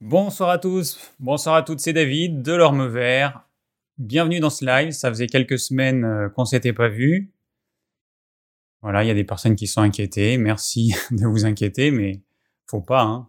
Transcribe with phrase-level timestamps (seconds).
[0.00, 3.46] Bonsoir à tous, bonsoir à toutes, c'est David de l'Orme Vert.
[3.98, 7.30] Bienvenue dans ce live, ça faisait quelques semaines euh, qu'on s'était pas vu.
[8.80, 12.22] Voilà, il y a des personnes qui sont inquiétées, merci de vous inquiéter, mais
[12.66, 13.02] faut pas.
[13.02, 13.28] Hein.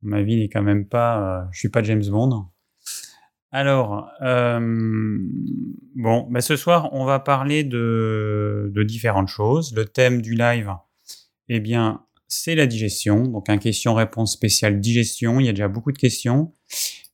[0.00, 2.46] Ma vie n'est quand même pas, euh, je suis pas James Bond.
[3.50, 4.58] Alors, euh,
[5.94, 9.74] bon, bah ce soir, on va parler de, de différentes choses.
[9.74, 10.74] Le thème du live,
[11.50, 12.02] eh bien,
[12.32, 13.24] c'est la digestion.
[13.24, 15.38] Donc un question-réponse spéciale digestion.
[15.38, 16.54] Il y a déjà beaucoup de questions.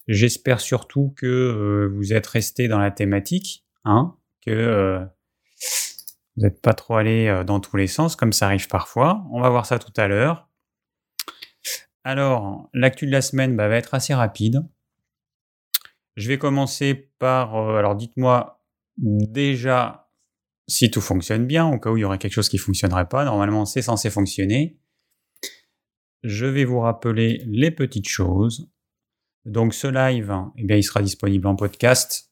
[0.07, 5.05] J'espère surtout que euh, vous êtes resté dans la thématique, hein, que euh,
[6.37, 9.27] vous n'êtes pas trop allé euh, dans tous les sens, comme ça arrive parfois.
[9.33, 10.49] On va voir ça tout à l'heure.
[12.05, 14.65] Alors, l'actu de la semaine bah, va être assez rapide.
[16.17, 17.55] Je vais commencer par...
[17.55, 18.65] alors dites-moi
[18.97, 20.09] déjà
[20.67, 23.09] si tout fonctionne bien, au cas où il y aurait quelque chose qui ne fonctionnerait
[23.09, 23.25] pas.
[23.25, 24.79] Normalement, c'est censé fonctionner
[26.23, 28.71] je vais vous rappeler les petites choses.
[29.45, 32.31] Donc ce live, eh bien, il sera disponible en podcast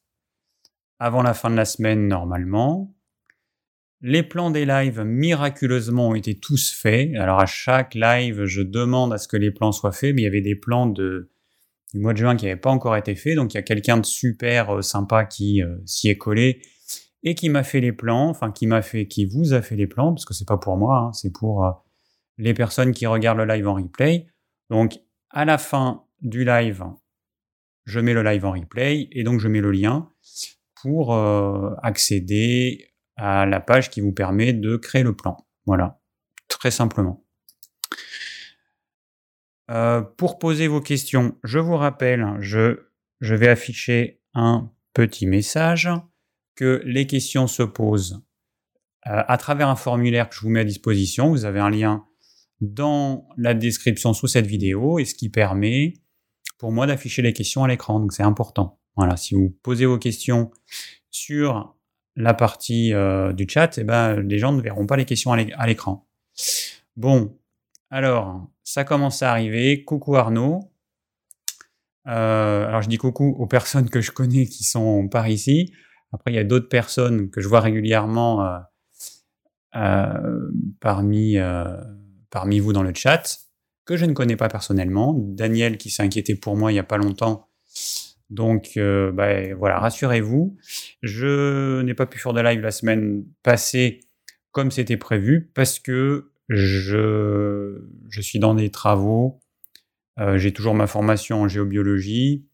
[0.99, 2.95] avant la fin de la semaine normalement.
[4.03, 7.15] Les plans des lives miraculeusement ont été tous faits.
[7.17, 10.25] Alors à chaque live, je demande à ce que les plans soient faits, mais il
[10.25, 11.31] y avait des plans de,
[11.95, 13.37] du mois de juin qui n'avaient pas encore été faits.
[13.37, 16.61] Donc il y a quelqu'un de super euh, sympa qui euh, s'y est collé
[17.23, 19.87] et qui m'a fait les plans, enfin qui m'a fait, qui vous a fait les
[19.87, 21.71] plans, parce que c'est pas pour moi, hein, c'est pour euh,
[22.39, 24.27] les personnes qui regardent le live en replay.
[24.71, 24.99] Donc,
[25.31, 26.85] à la fin du live,
[27.85, 30.11] je mets le live en replay et donc je mets le lien
[30.83, 35.37] pour euh, accéder à la page qui vous permet de créer le plan.
[35.67, 36.01] Voilà,
[36.49, 37.25] très simplement.
[39.71, 42.87] Euh, pour poser vos questions, je vous rappelle, je,
[43.21, 45.89] je vais afficher un petit message
[46.55, 48.25] que les questions se posent
[49.07, 51.31] euh, à travers un formulaire que je vous mets à disposition.
[51.31, 52.05] Vous avez un lien
[52.61, 55.95] dans la description sous cette vidéo et ce qui permet
[56.59, 58.01] pour moi d'afficher les questions à l'écran.
[58.01, 58.79] Donc c'est important.
[58.97, 60.51] Voilà, si vous posez vos questions
[61.11, 61.77] sur
[62.17, 65.67] la partie euh, du chat, eh ben, les gens ne verront pas les questions à
[65.67, 66.09] l'écran.
[66.97, 67.39] Bon,
[67.91, 69.85] alors, ça commence à arriver.
[69.85, 70.71] Coucou Arnaud.
[72.09, 75.73] Euh, alors je dis coucou aux personnes que je connais qui sont par ici.
[76.13, 78.49] Après, il y a d'autres personnes que je vois régulièrement
[79.75, 80.49] euh,
[80.81, 81.37] parmi
[82.37, 83.39] parmi vous dans le chat,
[83.87, 85.15] que je ne connais pas personnellement.
[85.17, 87.49] Daniel qui s'est inquiété pour moi il n'y a pas longtemps.
[88.29, 90.55] Donc euh, bah, voilà, rassurez-vous.
[91.01, 94.01] Je n'ai pas pu faire de live la semaine passée
[94.53, 97.81] comme c'était prévu parce que je,
[98.11, 99.41] je suis dans des travaux.
[100.21, 102.45] Euh, j'ai toujours ma formation en géobiologie.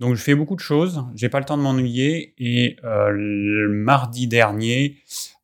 [0.00, 3.68] Donc je fais beaucoup de choses, j'ai pas le temps de m'ennuyer et euh, le
[3.68, 4.96] mardi dernier,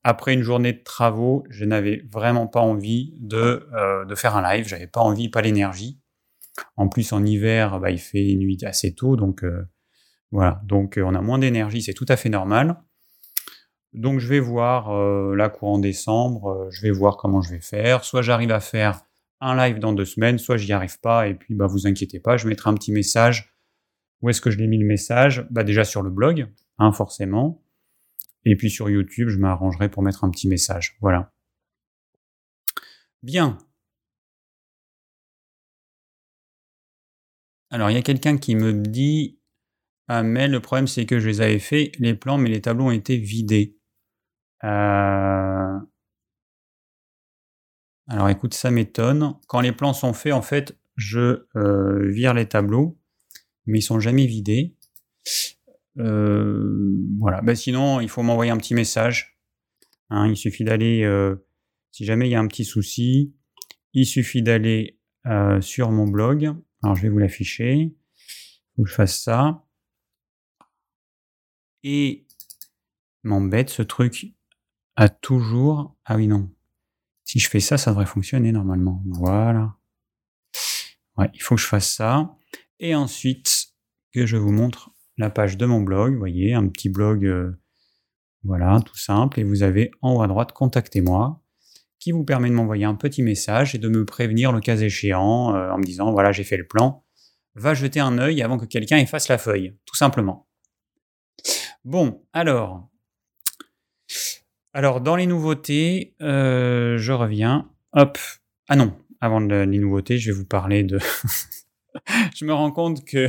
[0.06, 4.42] après une journée de travaux, je n'avais vraiment pas envie de, euh, de faire un
[4.54, 6.00] live, j'avais pas envie, pas l'énergie.
[6.76, 9.68] En plus, en hiver, bah, il fait nuit assez tôt, donc euh,
[10.30, 10.62] voilà.
[10.64, 12.76] Donc, euh, on a moins d'énergie, c'est tout à fait normal.
[13.94, 14.94] Donc, je vais voir
[15.34, 18.04] là courant décembre, je vais voir comment je vais faire.
[18.04, 19.00] Soit j'arrive à faire
[19.40, 22.36] un live dans deux semaines, soit j'y arrive pas, et puis bah vous inquiétez pas,
[22.36, 23.52] je mettrai un petit message.
[24.22, 25.46] Où est-ce que je l'ai mis le message?
[25.50, 26.46] Bah déjà sur le blog,
[26.78, 27.65] hein, forcément.
[28.46, 30.96] Et puis sur YouTube, je m'arrangerai pour mettre un petit message.
[31.00, 31.32] Voilà.
[33.22, 33.58] Bien.
[37.70, 39.40] Alors, il y a quelqu'un qui me dit
[40.06, 42.86] Ah, mais le problème, c'est que je les avais fait, les plans, mais les tableaux
[42.86, 43.76] ont été vidés.
[44.62, 45.78] Euh,
[48.06, 49.34] alors, écoute, ça m'étonne.
[49.48, 52.96] Quand les plans sont faits, en fait, je euh, vire les tableaux,
[53.66, 54.76] mais ils sont jamais vidés.
[55.98, 57.40] Euh, voilà.
[57.42, 59.38] Ben sinon, il faut m'envoyer un petit message.
[60.08, 60.28] Hein.
[60.28, 61.34] il suffit d'aller, euh,
[61.90, 63.34] si jamais il y a un petit souci,
[63.92, 66.54] il suffit d'aller euh, sur mon blog.
[66.82, 67.94] Alors, je vais vous l'afficher.
[68.76, 69.64] Faut que je fasse ça.
[71.82, 72.26] Et
[73.22, 74.34] m'embête, ce truc
[74.96, 75.96] a toujours...
[76.04, 76.50] Ah oui, non.
[77.24, 79.02] Si je fais ça, ça devrait fonctionner normalement.
[79.06, 79.76] Voilà.
[81.16, 82.36] Ouais, il faut que je fasse ça.
[82.78, 83.68] Et ensuite,
[84.12, 87.52] que je vous montre la page de mon blog, vous voyez, un petit blog, euh,
[88.44, 91.42] voilà, tout simple, et vous avez en haut à droite Contactez-moi,
[91.98, 95.54] qui vous permet de m'envoyer un petit message et de me prévenir le cas échéant
[95.54, 97.04] euh, en me disant, voilà, j'ai fait le plan,
[97.54, 100.46] va jeter un œil avant que quelqu'un efface la feuille, tout simplement.
[101.84, 102.88] Bon, alors,
[104.72, 108.18] alors dans les nouveautés, euh, je reviens, hop,
[108.68, 110.98] ah non, avant les nouveautés, je vais vous parler de...
[112.34, 113.28] je me rends compte que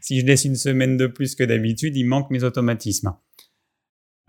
[0.00, 3.16] si je laisse une semaine de plus que d'habitude, il manque mes automatismes.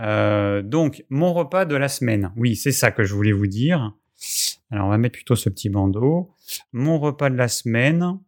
[0.02, 2.32] Euh, donc, mon repas de la semaine.
[2.36, 3.94] Oui, c'est ça que je voulais vous dire.
[4.72, 6.34] Alors, on va mettre plutôt ce petit bandeau.
[6.74, 8.20] Mon repas de la semaine.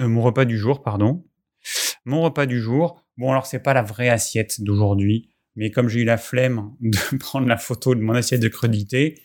[0.00, 1.24] Euh, mon repas du jour, pardon.
[2.04, 3.02] Mon repas du jour.
[3.18, 7.16] Bon, alors c'est pas la vraie assiette d'aujourd'hui, mais comme j'ai eu la flemme de
[7.18, 9.22] prendre la photo de mon assiette de crudité,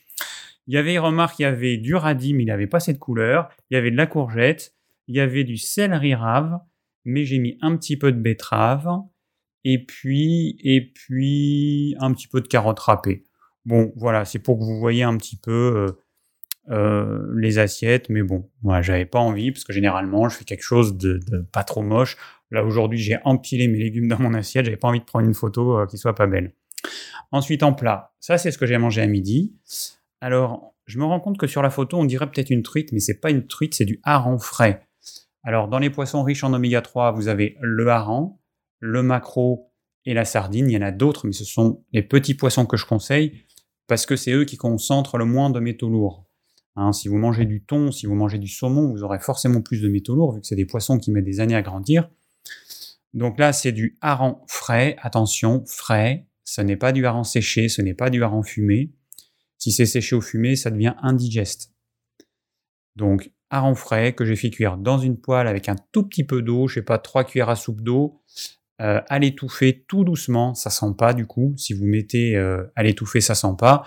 [0.68, 3.50] il y avait, remarque, il y avait du radis, mais il n'avait pas cette couleur.
[3.70, 4.76] Il y avait de la courgette,
[5.08, 6.60] il y avait du céleri rave,
[7.08, 8.88] mais j'ai mis un petit peu de betterave,
[9.64, 13.24] et puis, et puis un petit peu de carotte râpée.
[13.66, 15.92] Bon, voilà, c'est pour que vous voyez un petit peu euh,
[16.70, 20.64] euh, les assiettes, mais bon, moi, j'avais pas envie parce que généralement, je fais quelque
[20.64, 21.20] chose de,
[21.52, 22.18] pas trop moche.
[22.52, 25.34] Là, aujourd'hui, j'ai empilé mes légumes dans mon assiette, j'avais pas envie de prendre une
[25.34, 26.54] photo euh, qui soit pas belle.
[27.32, 29.56] Ensuite, en plat, ça, c'est ce que j'ai mangé à midi.
[30.22, 33.00] Alors, je me rends compte que sur la photo, on dirait peut-être une truite, mais
[33.00, 34.87] c'est pas une truite, c'est du hareng frais.
[35.48, 38.38] Alors, dans les poissons riches en oméga 3, vous avez le hareng,
[38.82, 39.72] le maquereau
[40.04, 40.70] et la sardine.
[40.70, 43.46] Il y en a d'autres, mais ce sont les petits poissons que je conseille
[43.88, 46.26] parce que c'est eux qui concentrent le moins de métaux lourds.
[46.76, 49.82] Hein, si vous mangez du thon, si vous mangez du saumon, vous aurez forcément plus
[49.82, 52.10] de métaux lourds, vu que c'est des poissons qui mettent des années à grandir.
[53.14, 54.98] Donc là, c'est du hareng frais.
[55.00, 56.28] Attention, frais.
[56.44, 58.92] Ce n'est pas du hareng séché, ce n'est pas du hareng fumé.
[59.58, 61.72] Si c'est séché ou fumé, ça devient indigeste.
[62.98, 66.42] Donc, hareng frais que j'ai fait cuire dans une poêle avec un tout petit peu
[66.42, 68.22] d'eau, je sais pas, 3 cuillères à soupe d'eau,
[68.80, 71.54] euh, à l'étouffer tout doucement, ça sent pas du coup.
[71.58, 73.86] Si vous mettez euh, à l'étouffer, ça sent pas.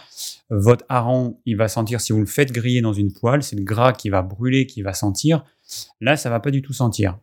[0.50, 3.62] Votre hareng, il va sentir si vous le faites griller dans une poêle, c'est le
[3.62, 5.44] gras qui va brûler, qui va sentir.
[6.00, 7.18] Là, ça va pas du tout sentir.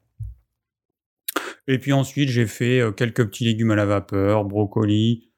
[1.68, 5.30] Et puis ensuite, j'ai fait euh, quelques petits légumes à la vapeur, brocoli,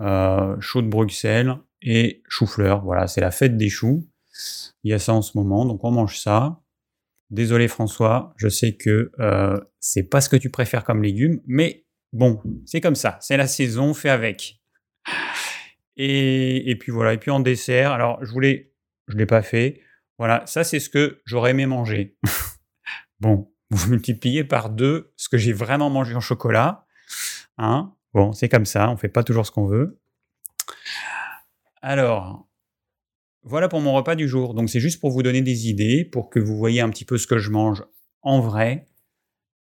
[0.00, 2.82] euh, de Bruxelles et chou-fleur.
[2.82, 4.08] Voilà, c'est la fête des choux.
[4.84, 6.60] Il y a ça en ce moment, donc on mange ça.
[7.30, 11.84] Désolé François, je sais que euh, c'est pas ce que tu préfères comme légumes, mais
[12.12, 14.60] bon, c'est comme ça, c'est la saison, fais avec.
[15.96, 18.72] Et, puis voilà, et puis en dessert, alors je voulais,
[19.08, 19.80] je l'ai pas fait.
[20.18, 22.16] Voilà, ça c'est ce que j'aurais aimé manger.
[23.20, 26.86] bon, vous multipliez par deux ce que j'ai vraiment mangé en chocolat.
[27.58, 29.98] Hein bon, c'est comme ça, on fait pas toujours ce qu'on veut.
[31.82, 32.46] Alors,
[33.46, 34.54] voilà pour mon repas du jour.
[34.54, 37.16] Donc c'est juste pour vous donner des idées, pour que vous voyez un petit peu
[37.16, 37.84] ce que je mange
[38.22, 38.86] en vrai,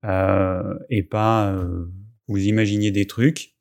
[0.04, 1.86] euh, et pas euh,
[2.28, 3.56] vous imaginiez des trucs.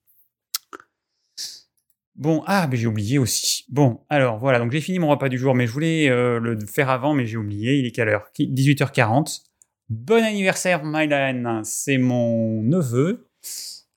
[2.16, 3.64] Bon, ah, mais j'ai oublié aussi.
[3.70, 6.60] Bon, alors voilà, donc j'ai fini mon repas du jour, mais je voulais euh, le
[6.66, 7.80] faire avant, mais j'ai oublié.
[7.80, 8.30] Il est quelle heure?
[8.38, 9.44] 18h40.
[9.88, 11.62] Bon anniversaire, Mylan.
[11.64, 13.30] C'est mon neveu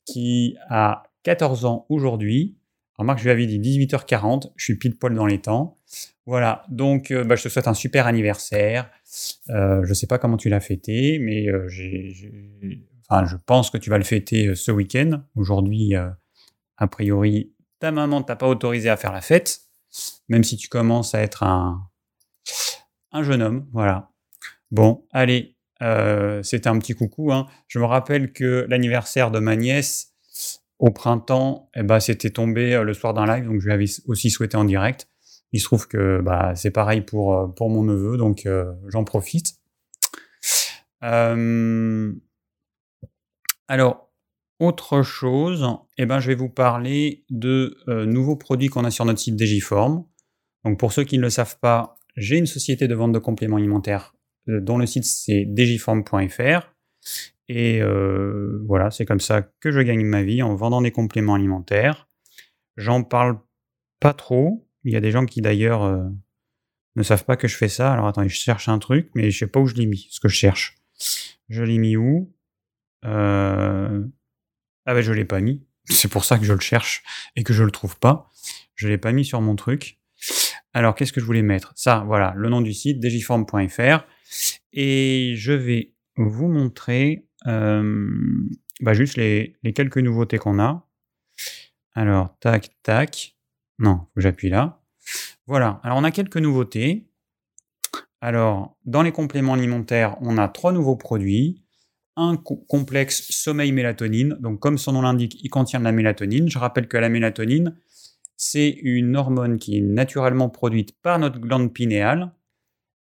[0.06, 2.56] qui a 14 ans aujourd'hui.
[2.96, 4.52] Remarque, je lui avais dit 18h40.
[4.54, 5.78] Je suis pile poil dans les temps.
[6.24, 8.88] Voilà, donc euh, bah, je te souhaite un super anniversaire.
[9.50, 11.66] Euh, je ne sais pas comment tu l'as fêté, mais euh,
[13.08, 15.24] enfin, je pense que tu vas le fêter ce week-end.
[15.34, 19.62] Aujourd'hui, a priori, ta maman ne t'a pas autorisé à faire la fête,
[20.28, 21.90] même si tu commences à être un,
[23.10, 23.66] un jeune homme.
[23.72, 24.10] Voilà.
[24.70, 25.56] Bon, allez,
[26.42, 27.32] c'était un petit coucou.
[27.32, 27.48] Hein.
[27.66, 30.14] Je me rappelle que l'anniversaire de ma nièce
[30.78, 34.30] au printemps, eh ben, c'était tombé le soir d'un live, donc je lui avais aussi
[34.30, 35.08] souhaité en direct.
[35.52, 39.04] Il se trouve que bah, c'est pareil pour, euh, pour mon neveu, donc euh, j'en
[39.04, 39.54] profite.
[41.04, 42.12] Euh,
[43.68, 44.10] alors,
[44.58, 45.66] autre chose,
[45.98, 50.04] eh ben, je vais vous parler de nouveaux produits qu'on a sur notre site Digiform.
[50.64, 53.56] Donc, pour ceux qui ne le savent pas, j'ai une société de vente de compléments
[53.56, 54.14] alimentaires
[54.46, 56.72] dont le site c'est digiform.fr.
[57.48, 57.80] Et
[58.64, 62.08] voilà, c'est comme ça que je gagne ma vie en vendant des compléments alimentaires.
[62.76, 63.40] J'en parle
[63.98, 66.08] pas trop il y a des gens qui d'ailleurs euh,
[66.96, 67.92] ne savent pas que je fais ça.
[67.92, 70.20] Alors attendez, je cherche un truc, mais je sais pas où je l'ai mis, ce
[70.20, 70.76] que je cherche.
[71.48, 72.32] Je l'ai mis où?
[73.04, 74.04] Euh...
[74.86, 75.64] Ah ben je l'ai pas mis.
[75.86, 77.02] C'est pour ça que je le cherche
[77.36, 78.30] et que je le trouve pas.
[78.74, 79.98] Je l'ai pas mis sur mon truc.
[80.72, 81.72] Alors qu'est-ce que je voulais mettre?
[81.76, 84.06] Ça, voilà, le nom du site, digiform.fr.
[84.72, 88.08] Et je vais vous montrer euh,
[88.80, 90.86] bah, juste les quelques nouveautés qu'on a.
[91.94, 93.36] Alors, tac, tac.
[93.82, 94.80] Non, j'appuie là.
[95.48, 95.80] Voilà.
[95.82, 97.10] Alors, on a quelques nouveautés.
[98.20, 101.64] Alors, dans les compléments alimentaires, on a trois nouveaux produits.
[102.14, 104.36] Un complexe sommeil-mélatonine.
[104.38, 106.48] Donc, comme son nom l'indique, il contient de la mélatonine.
[106.48, 107.76] Je rappelle que la mélatonine,
[108.36, 112.32] c'est une hormone qui est naturellement produite par notre glande pinéale.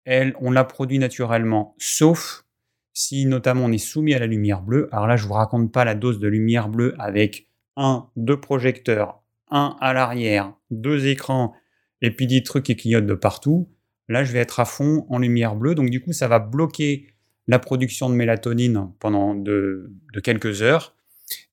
[0.05, 2.45] Elle, on la produit naturellement, sauf
[2.93, 4.89] si notamment on est soumis à la lumière bleue.
[4.91, 8.41] Alors là, je ne vous raconte pas la dose de lumière bleue avec un, deux
[8.41, 9.24] projecteurs,
[9.55, 11.55] à l'arrière, deux écrans,
[12.03, 13.71] et puis des trucs qui clignotent de partout,
[14.09, 15.75] là je vais être à fond en lumière bleue.
[15.75, 17.09] Donc du coup, ça va bloquer
[17.47, 19.91] la production de mélatonine pendant de,
[20.23, 20.97] quelques heures,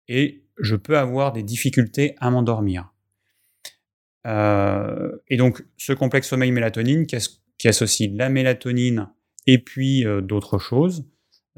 [0.08, 2.93] et je peux avoir des difficultés à m'endormir.
[4.27, 9.10] Euh, et donc ce complexe sommeil-mélatonine qui, associe la mélatonine
[9.48, 11.05] et puis euh, d'autres choses,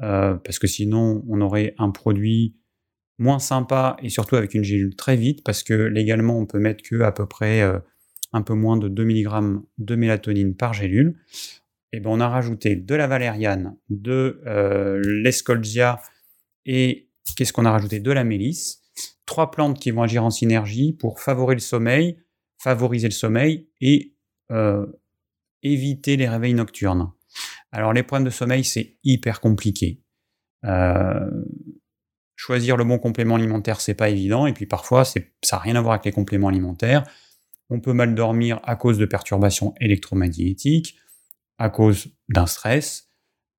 [0.02, 2.54] euh, parce que sinon on aurait un produit
[3.18, 6.82] moins sympa et surtout avec une gélule très vite, parce que légalement on peut mettre
[6.82, 7.78] que à peu près euh,
[8.32, 11.18] un peu moins de 2 mg de mélatonine par gélule.
[11.92, 16.02] Et ben on a rajouté de la valériane, de euh, l'escolzia
[16.66, 18.00] et qu'est-ce qu'on a rajouté?
[18.00, 18.82] De la mélisse.
[19.26, 22.18] Trois plantes qui vont agir en synergie pour favoriser le sommeil,
[22.58, 24.14] favoriser le sommeil et
[24.50, 24.86] euh,
[25.62, 27.12] éviter les réveils nocturnes.
[27.70, 30.00] Alors les problèmes de sommeil, c'est hyper compliqué.
[30.64, 31.30] Euh,
[32.36, 34.46] choisir le bon complément alimentaire, c'est pas évident.
[34.46, 35.20] Et puis parfois, ça
[35.52, 37.04] n'a rien à voir avec les compléments alimentaires.
[37.70, 40.96] On peut mal dormir à cause de perturbations électromagnétiques,
[41.58, 43.08] à cause d'un stress,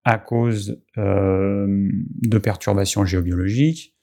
[0.03, 1.89] à cause euh,
[2.22, 3.96] de perturbations géobiologiques,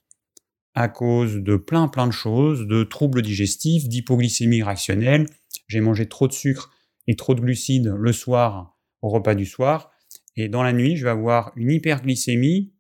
[0.75, 5.27] à cause de plein plein de choses, de troubles digestifs, d'hypoglycémie réactionnelle.
[5.69, 6.71] J'ai mangé trop de sucre
[7.07, 9.91] et trop de glucides le soir au repas du soir.
[10.37, 12.72] Et dans la nuit, je vais avoir une hyperglycémie,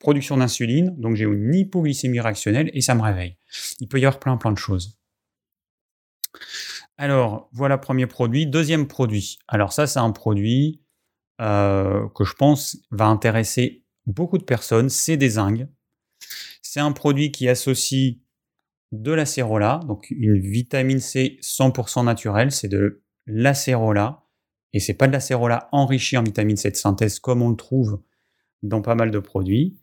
[0.00, 3.36] production d'insuline, donc j'ai une hypoglycémie réactionnelle et ça me réveille.
[3.78, 4.98] Il peut y avoir plein plein de choses.
[6.96, 8.46] Alors, voilà premier produit.
[8.46, 9.38] Deuxième produit.
[9.48, 10.82] Alors ça, c'est un produit
[11.40, 14.90] euh, que je pense va intéresser beaucoup de personnes.
[14.90, 15.68] C'est des zingues.
[16.62, 18.16] C'est un produit qui associe
[18.92, 22.52] de l'acérola, donc une vitamine C 100% naturelle.
[22.52, 24.26] C'est de l'acérola.
[24.72, 28.02] Et c'est pas de l'acérola enrichi en vitamine C de synthèse comme on le trouve
[28.62, 29.79] dans pas mal de produits.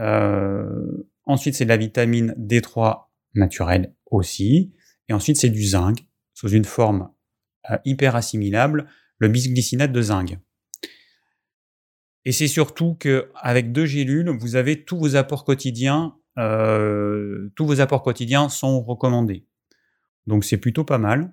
[0.00, 4.72] Euh, ensuite, c'est de la vitamine D3 naturelle aussi.
[5.08, 7.10] Et ensuite, c'est du zinc sous une forme
[7.70, 10.38] euh, hyper assimilable, le bisglycinate de zinc.
[12.24, 17.80] Et c'est surtout qu'avec deux gélules, vous avez tous vos apports quotidiens, euh, tous vos
[17.80, 19.46] apports quotidiens sont recommandés.
[20.26, 21.32] Donc c'est plutôt pas mal.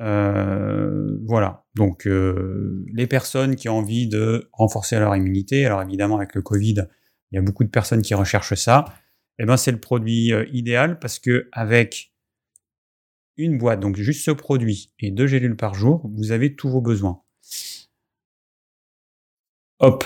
[0.00, 1.66] Voilà.
[1.74, 6.86] Donc les personnes qui ont envie de renforcer leur immunité, alors évidemment avec le Covid,
[7.30, 8.84] il y a beaucoup de personnes qui recherchent ça.
[9.38, 12.12] Eh ben c'est le produit idéal parce que avec
[13.38, 16.80] une boîte, donc juste ce produit, et deux gélules par jour, vous avez tous vos
[16.80, 17.22] besoins.
[19.78, 20.04] Hop,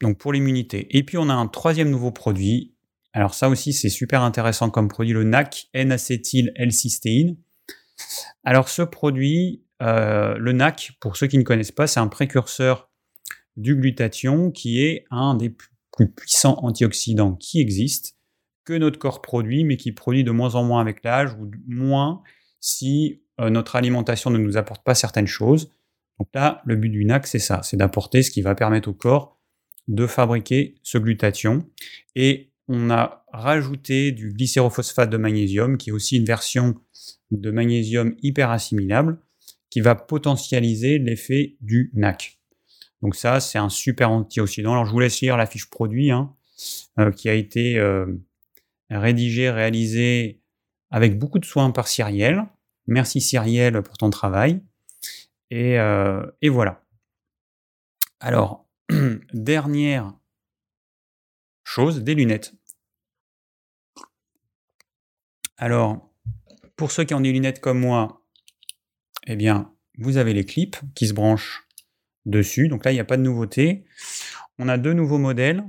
[0.00, 0.86] donc pour l'immunité.
[0.96, 2.74] Et puis on a un troisième nouveau produit.
[3.14, 7.38] Alors ça aussi c'est super intéressant comme produit, le NAC, N-acétyl-L-cystéine.
[8.44, 12.90] Alors ce produit, euh, le NAC, pour ceux qui ne connaissent pas, c'est un précurseur
[13.56, 15.56] du glutathion qui est un des
[15.98, 18.10] plus puissants antioxydants qui existent,
[18.64, 22.22] que notre corps produit, mais qui produit de moins en moins avec l'âge, ou moins,
[22.60, 25.72] si euh, notre alimentation ne nous apporte pas certaines choses.
[26.20, 28.94] Donc là, le but du NAC, c'est ça, c'est d'apporter ce qui va permettre au
[28.94, 29.40] corps
[29.88, 31.66] de fabriquer ce glutathion.
[32.14, 36.76] Et on a rajouté du glycérophosphate de magnésium, qui est aussi une version
[37.30, 39.18] de magnésium hyper assimilable,
[39.70, 42.37] qui va potentialiser l'effet du NAC.
[43.02, 44.72] Donc ça, c'est un super antioxydant.
[44.72, 46.34] Alors je vous laisse lire la fiche produit, hein,
[46.98, 48.06] euh, qui a été euh,
[48.90, 50.40] rédigée, réalisée
[50.90, 52.44] avec beaucoup de soins par Cyrielle.
[52.86, 54.62] Merci Cyrielle pour ton travail.
[55.50, 56.84] Et, euh, et voilà.
[58.20, 58.68] Alors,
[59.32, 60.12] dernière
[61.64, 62.54] chose, des lunettes.
[65.56, 66.10] Alors,
[66.76, 68.24] pour ceux qui ont des lunettes comme moi,
[69.26, 71.67] eh bien, vous avez les clips qui se branchent
[72.28, 72.68] dessus.
[72.68, 73.84] Donc là, il n'y a pas de nouveauté.
[74.58, 75.64] On a deux nouveaux modèles.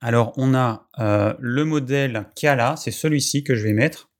[0.00, 4.10] Alors, on a euh, le modèle Kala, c'est celui-ci que je vais mettre.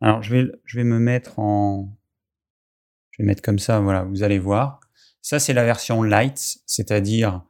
[0.00, 1.96] Alors, je vais, je vais me mettre en...
[3.10, 4.80] Je vais mettre comme ça, voilà, vous allez voir.
[5.22, 7.42] Ça, c'est la version light, c'est-à-dire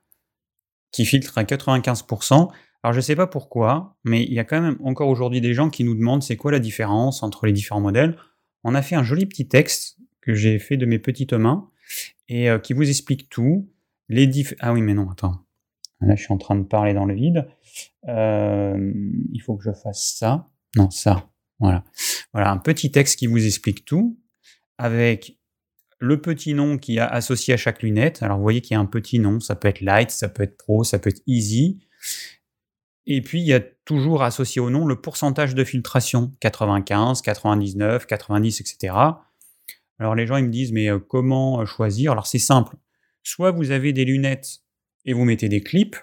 [0.92, 2.52] qui filtre à 95%.
[2.82, 5.54] Alors, je ne sais pas pourquoi, mais il y a quand même encore aujourd'hui des
[5.54, 8.16] gens qui nous demandent c'est quoi la différence entre les différents modèles.
[8.62, 11.70] On a fait un joli petit texte que j'ai fait de mes petites mains
[12.28, 13.70] et euh, qui vous explique tout.
[14.08, 14.54] Les diff...
[14.60, 15.44] Ah oui, mais non, attends.
[16.00, 17.46] Là, je suis en train de parler dans le vide.
[18.08, 18.92] Euh,
[19.32, 20.48] il faut que je fasse ça.
[20.76, 21.30] Non, ça.
[21.60, 21.84] Voilà.
[22.32, 24.18] Voilà, un petit texte qui vous explique tout,
[24.76, 25.38] avec
[25.98, 28.22] le petit nom qui a associé à chaque lunette.
[28.22, 29.40] Alors, vous voyez qu'il y a un petit nom.
[29.40, 31.78] Ça peut être light, ça peut être pro, ça peut être easy.
[33.06, 36.32] Et puis, il y a toujours associé au nom le pourcentage de filtration.
[36.40, 38.94] 95, 99, 90, etc.
[39.98, 42.12] Alors, les gens, ils me disent, mais euh, comment euh, choisir?
[42.12, 42.76] Alors, c'est simple.
[43.22, 44.60] Soit vous avez des lunettes
[45.04, 45.96] et vous mettez des clips.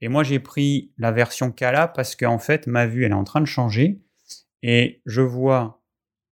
[0.00, 3.24] Et moi, j'ai pris la version Kala parce qu'en fait, ma vue, elle est en
[3.24, 4.00] train de changer.
[4.62, 5.82] Et je vois.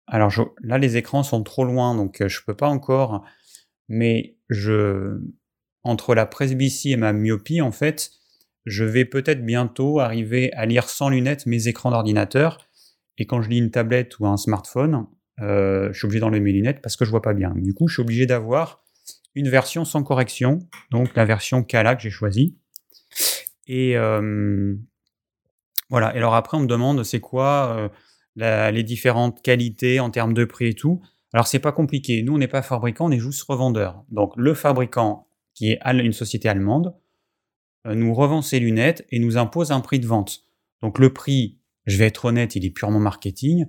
[0.07, 0.31] Alors
[0.61, 3.23] là, les écrans sont trop loin, donc euh, je ne peux pas encore.
[3.87, 5.19] Mais je.
[5.83, 8.11] Entre la presbytie et ma myopie, en fait,
[8.65, 12.67] je vais peut-être bientôt arriver à lire sans lunettes mes écrans d'ordinateur.
[13.17, 15.07] Et quand je lis une tablette ou un smartphone,
[15.41, 17.53] euh, je suis obligé d'enlever mes lunettes parce que je vois pas bien.
[17.55, 18.83] Du coup, je suis obligé d'avoir
[19.35, 20.59] une version sans correction,
[20.91, 22.57] donc la version Kala que j'ai choisie.
[23.67, 24.75] Et euh,
[25.89, 26.13] voilà.
[26.15, 27.91] Et alors après, on me demande c'est quoi
[28.37, 31.01] euh, les différentes qualités en termes de prix et tout.
[31.31, 32.23] Alors c'est pas compliqué.
[32.23, 34.03] Nous, on n'est pas fabricant, on est juste revendeur.
[34.09, 36.95] Donc le fabricant, qui est une société allemande,
[37.85, 40.43] nous revend ses lunettes et nous impose un prix de vente.
[40.81, 43.65] Donc le prix, je vais être honnête, il est purement marketing,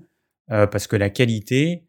[0.51, 1.87] parce que la qualité,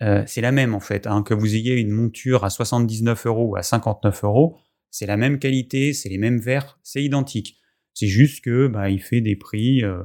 [0.00, 1.06] c'est la même en fait.
[1.06, 1.22] Hein.
[1.22, 4.56] que vous ayez une monture à 79 euros ou à 59 euros,
[4.90, 7.60] c'est la même qualité, c'est les mêmes verres, c'est identique.
[7.94, 9.84] C'est juste que bah, il fait des prix.
[9.84, 10.02] Euh,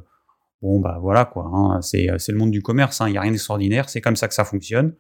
[0.62, 1.50] bon bah voilà quoi.
[1.54, 3.02] Hein, c'est, le monde du commerce.
[3.02, 3.90] Hein, il n'y a rien d'extraordinaire.
[3.90, 4.96] C'est comme ça que ça fonctionne.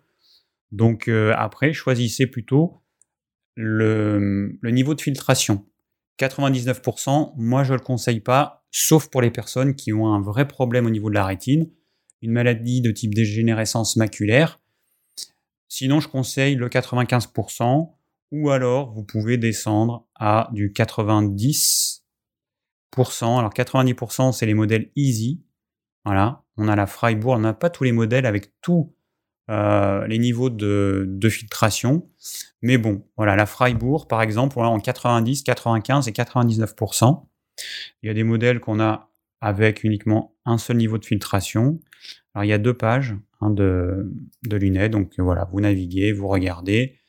[0.72, 2.82] Donc euh, après, choisissez plutôt
[3.56, 5.66] le, niveau de filtration.
[6.20, 10.48] 99%, moi je ne le conseille pas, sauf pour les personnes qui ont un vrai
[10.48, 11.70] problème au niveau de la rétine,
[12.26, 14.60] une maladie de type dégénérescence maculaire.
[15.68, 17.94] Sinon, je conseille le 95%,
[18.32, 22.02] ou alors vous pouvez descendre à du 90%.
[23.40, 25.44] Alors 90%, c'est les modèles Easy.
[26.04, 28.96] Voilà, on a la Freiburg, on n'a pas tous les modèles avec tous
[29.50, 32.10] euh, les niveaux de, filtration.
[32.62, 37.28] Mais bon, voilà, la Freiburg, par exemple, en 90%, 95% et 99%.
[38.02, 39.12] Il y a des modèles qu'on a
[39.42, 41.80] avec uniquement un seul niveau de filtration.
[42.34, 44.12] Alors il y a deux pages hein, de,
[44.52, 47.00] lunettes, donc voilà, vous naviguez, vous regardez,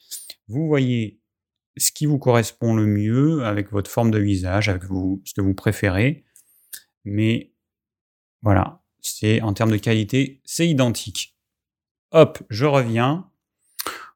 [0.49, 1.21] vous voyez
[1.77, 5.41] ce qui vous correspond le mieux avec votre forme de visage, avec vous, ce que
[5.41, 6.25] vous préférez.
[7.05, 7.53] Mais
[8.43, 11.37] voilà, c'est en termes de qualité, c'est identique.
[12.13, 13.31] Hop, je reviens.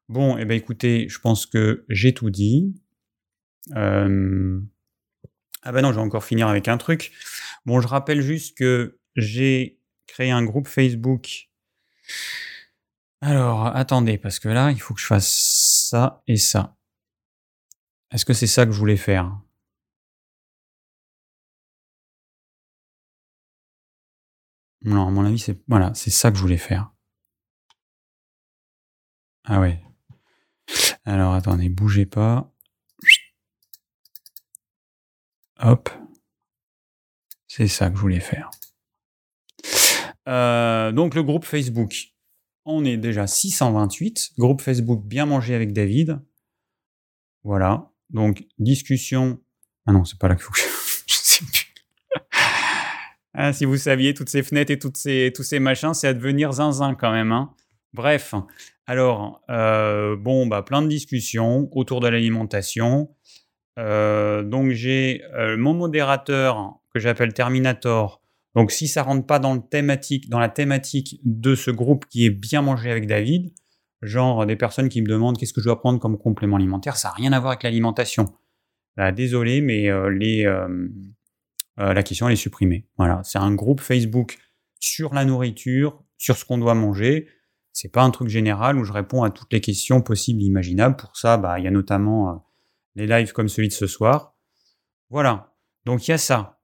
[0.09, 2.73] Bon, et eh ben écoutez, je pense que j'ai tout dit.
[3.75, 4.59] Euh,
[5.63, 7.11] ah ben non, je vais encore finir avec un truc.
[7.65, 11.49] Bon, je rappelle juste que j'ai créé un groupe Facebook.
[13.21, 16.75] Alors, attendez, parce que là, il faut que je fasse ça et ça.
[18.11, 19.39] Est-ce que c'est ça que je voulais faire?
[24.83, 26.91] Non, à mon avis, c'est voilà, c'est ça que je voulais faire.
[29.45, 29.83] Ah ouais.
[31.05, 32.51] Alors attendez, bougez pas.
[35.59, 35.89] Hop.
[37.53, 38.49] C'est ça que je voulais faire.
[40.29, 42.13] Euh, donc le groupe Facebook.
[42.63, 44.35] On est déjà 628.
[44.37, 46.21] Groupe Facebook Bien manger avec David.
[47.43, 47.91] Voilà.
[48.09, 49.41] Donc, discussion.
[49.85, 50.63] Ah non, c'est pas là qu'il faut que je.
[51.07, 51.73] je sais plus.
[53.33, 56.13] ah, si vous saviez, toutes ces fenêtres et toutes ces, tous ces machins, c'est à
[56.13, 57.33] devenir zinzin quand même.
[57.33, 57.53] Hein.
[57.91, 58.33] Bref.
[58.87, 63.13] Alors, euh, bon, bah, plein de discussions autour de l'alimentation.
[63.79, 68.21] Euh, donc, j'ai euh, mon modérateur que j'appelle Terminator.
[68.55, 72.25] Donc, si ça rentre pas dans, le thématique, dans la thématique de ce groupe qui
[72.25, 73.53] est bien mangé avec David,
[74.01, 77.09] genre des personnes qui me demandent qu'est-ce que je dois prendre comme complément alimentaire, ça
[77.09, 78.33] n'a rien à voir avec l'alimentation.
[78.97, 80.87] Bah, désolé, mais euh, les, euh,
[81.79, 82.87] euh, la question est supprimée.
[82.97, 84.37] Voilà, c'est un groupe Facebook
[84.79, 87.27] sur la nourriture, sur ce qu'on doit manger.
[87.71, 90.97] C'est pas un truc général où je réponds à toutes les questions possibles et imaginables.
[90.97, 92.45] Pour ça, bah, il y a notamment
[92.95, 94.35] les lives comme celui de ce soir.
[95.09, 95.53] Voilà,
[95.85, 96.61] donc il y a ça.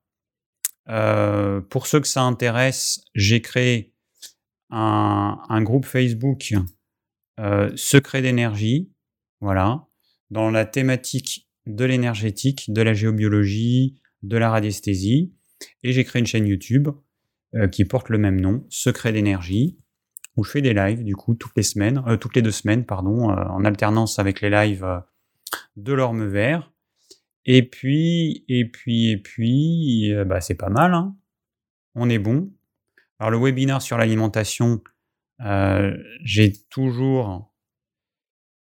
[1.69, 3.93] pour ceux que ça intéresse, j'ai créé
[4.69, 6.53] un, groupe Facebook
[7.39, 8.91] euh, secret d'énergie,
[9.41, 9.87] voilà,
[10.31, 15.33] dans la thématique de l'énergétique, de la géobiologie, de la radiesthésie.
[15.83, 16.89] Et j'ai créé une chaîne YouTube
[17.55, 19.79] euh, qui porte le même nom, Secret d'énergie,
[20.35, 22.85] où je fais des lives, du coup, toutes les semaines, euh, toutes les deux semaines,
[22.85, 24.85] pardon, en alternance avec les lives
[25.75, 26.71] de l'orme vert.
[27.45, 31.15] Et puis, et puis, et puis, bah, c'est pas mal, hein.
[31.95, 32.51] On est bon.
[33.19, 34.81] Alors, le webinaire sur l'alimentation,
[35.41, 37.53] euh, j'ai toujours.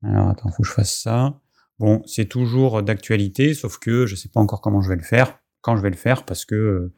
[0.02, 1.40] Alors attends, faut que je fasse ça.
[1.78, 5.02] Bon, c'est toujours d'actualité, sauf que je ne sais pas encore comment je vais le
[5.02, 6.92] faire, quand je vais le faire, parce que,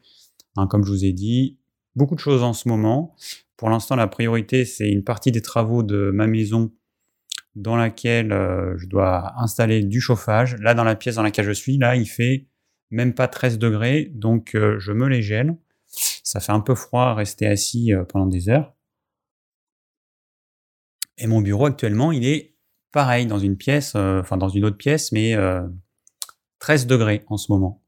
[0.55, 1.59] hein, comme je vous ai dit,
[1.95, 3.15] beaucoup de choses en ce moment.
[3.57, 6.71] Pour l'instant, la priorité, c'est une partie des travaux de ma maison
[7.55, 10.55] dans laquelle euh, je dois installer du chauffage.
[10.59, 12.47] Là, dans la pièce dans laquelle je suis, là, il fait
[12.91, 15.55] même pas 13 degrés, donc euh, je me les gèle.
[16.23, 18.75] Ça fait un peu froid rester assis pendant des heures.
[21.19, 22.55] Et mon bureau actuellement, il est
[22.91, 25.35] pareil dans une pièce, euh, enfin dans une autre pièce, mais
[26.59, 27.83] 13 euh, degrés en ce moment.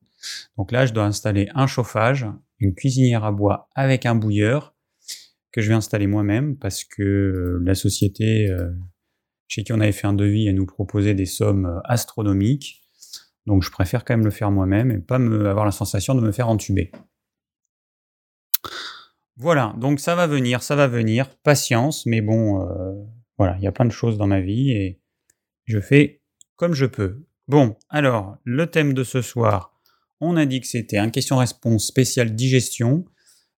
[0.57, 2.27] Donc là, je dois installer un chauffage,
[2.59, 4.75] une cuisinière à bois avec un bouilleur
[5.51, 8.49] que je vais installer moi-même parce que euh, la société
[9.51, 12.81] chez qui on avait fait un devis, elle nous proposait des sommes astronomiques.
[13.45, 16.21] Donc je préfère quand même le faire moi-même et pas me, avoir la sensation de
[16.21, 16.89] me faire entuber.
[19.35, 22.65] Voilà, donc ça va venir, ça va venir, patience, mais bon,
[23.37, 25.01] voilà, il y a plein de choses dans ma vie et
[25.65, 26.21] je fais
[26.55, 27.25] comme je peux.
[27.49, 29.77] Bon, alors, le thème de ce soir,
[30.21, 33.03] on a dit que c'était un question-réponse spéciale digestion.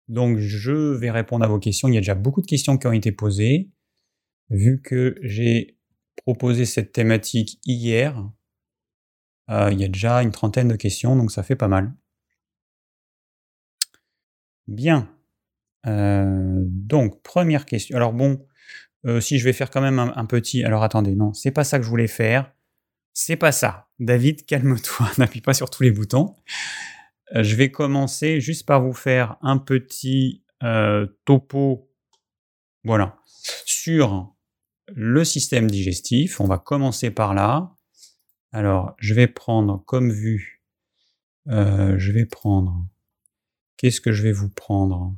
[0.07, 1.87] Donc, je vais répondre à vos questions.
[1.87, 3.69] Il y a déjà beaucoup de questions qui ont été posées.
[4.49, 5.77] Vu que j'ai
[6.23, 8.29] proposé cette thématique hier,
[9.49, 11.93] euh, il y a déjà une trentaine de questions, donc ça fait pas mal.
[14.67, 15.09] Bien.
[15.85, 17.97] Euh, donc, première question.
[17.97, 18.45] Alors bon,
[19.05, 20.63] euh, si je vais faire quand même un, petit...
[20.63, 22.53] Alors attendez, non, c'est pas ça que je voulais faire.
[23.13, 23.89] C'est pas ça.
[23.99, 26.35] David, calme-toi, n'appuie pas sur tous les boutons.
[27.33, 30.43] je vais commencer juste par vous faire un petit
[31.25, 31.91] topo,
[32.85, 33.17] voilà,
[33.65, 34.32] sur
[34.87, 36.39] le système digestif.
[36.41, 37.75] On va commencer par là.
[38.51, 40.63] Alors, je vais prendre comme vue,
[41.47, 42.87] je vais prendre
[43.83, 45.13] Qu'est-ce que je vais vous prendre?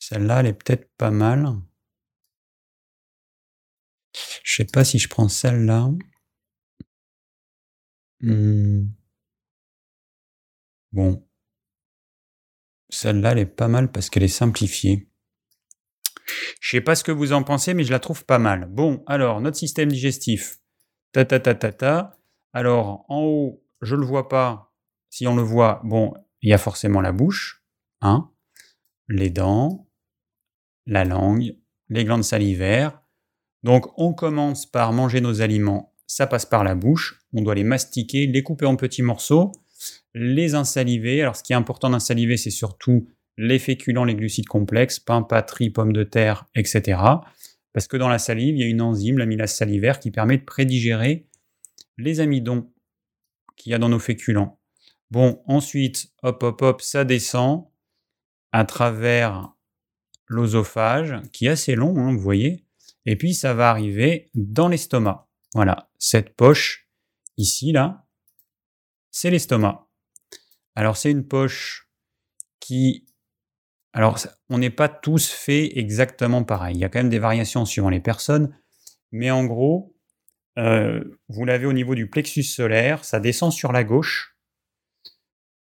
[0.00, 1.60] Celle-là, elle est peut-être pas mal.
[4.42, 5.90] Je sais pas si je prends celle-là.
[8.20, 8.88] Hmm.
[10.92, 11.24] Bon.
[12.88, 15.09] Celle-là, elle est pas mal parce qu'elle est simplifiée.
[16.60, 18.66] Je sais pas ce que vous en pensez, mais je la trouve pas mal.
[18.70, 20.58] Bon, alors, notre système digestif.
[21.12, 22.18] Ta ta ta ta ta.
[22.52, 24.72] Alors, en haut, je le vois pas.
[25.10, 27.64] Si on le voit, bon, il y a forcément la bouche,
[28.00, 28.30] hein,
[29.08, 29.88] les dents,
[30.86, 31.56] la langue,
[31.88, 33.00] les glandes salivaires.
[33.62, 37.64] Donc on commence par manger nos aliments, ça passe par la bouche, on doit les
[37.64, 39.52] mastiquer, les couper en petits morceaux,
[40.14, 41.20] les insaliver.
[41.20, 45.54] Alors ce qui est important d'insaliver, c'est surtout les féculents, les glucides complexes, pain, pâtes,
[45.72, 47.00] pommes de terre, etc.
[47.72, 50.44] Parce que dans la salive, il y a une enzyme, l'amylase salivaire, qui permet de
[50.44, 51.28] prédigérer
[51.98, 52.72] les amidons
[53.56, 54.60] qu'il y a dans nos féculents.
[55.10, 57.66] Bon, ensuite, hop, hop, hop, ça descend
[58.52, 59.54] à travers
[60.26, 62.64] l'osophage, qui est assez long, hein, vous voyez,
[63.06, 65.28] et puis ça va arriver dans l'estomac.
[65.54, 66.88] Voilà, cette poche
[67.36, 68.06] ici, là,
[69.10, 69.88] c'est l'estomac.
[70.74, 71.90] Alors c'est une poche
[72.60, 73.06] qui...
[73.92, 76.76] Alors on n'est pas tous faits exactement pareil.
[76.76, 78.56] Il y a quand même des variations suivant les personnes,
[79.10, 79.96] mais en gros,
[80.58, 84.36] euh, vous l'avez au niveau du plexus solaire, ça descend sur la gauche,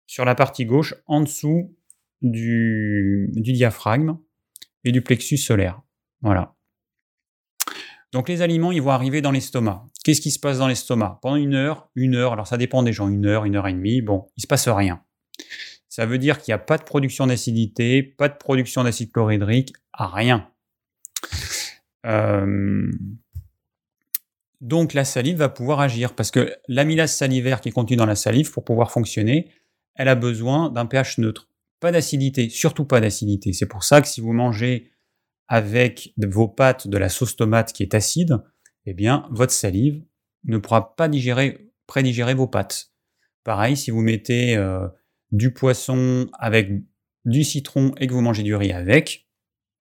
[0.07, 1.77] sur la partie gauche, en dessous
[2.20, 4.18] du, diaphragme
[4.85, 5.81] et du plexus solaire.
[6.20, 6.55] Voilà.
[8.12, 9.87] Donc les aliments, ils vont arriver dans l'estomac.
[10.05, 11.18] Qu'est-ce qui se passe dans l'estomac?
[11.22, 13.72] Pendant une heure, une heure, alors ça dépend des gens, une heure, une heure et
[13.72, 15.03] demie, bon, il se passe rien.
[15.92, 19.74] Ça veut dire qu'il n'y a pas de production d'acidité, pas de production d'acide chlorhydrique,
[19.92, 20.48] rien.
[22.07, 22.90] Euh,
[24.62, 28.16] donc la salive va pouvoir agir parce que l'amylase salivaire qui est contenue dans la
[28.16, 29.50] salive, pour pouvoir fonctionner,
[29.94, 31.50] elle a besoin d'un pH neutre.
[31.78, 33.52] Pas d'acidité, surtout pas d'acidité.
[33.52, 34.92] C'est pour ça que si vous mangez
[35.46, 38.38] avec vos pâtes de la sauce tomate qui est acide,
[38.87, 40.02] eh bien, votre salive
[40.44, 42.92] ne pourra pas digérer, prédigérer vos pâtes.
[43.44, 44.88] Pareil, si vous mettez euh,
[45.33, 46.71] du poisson avec
[47.25, 49.29] du citron et que vous mangez du riz avec,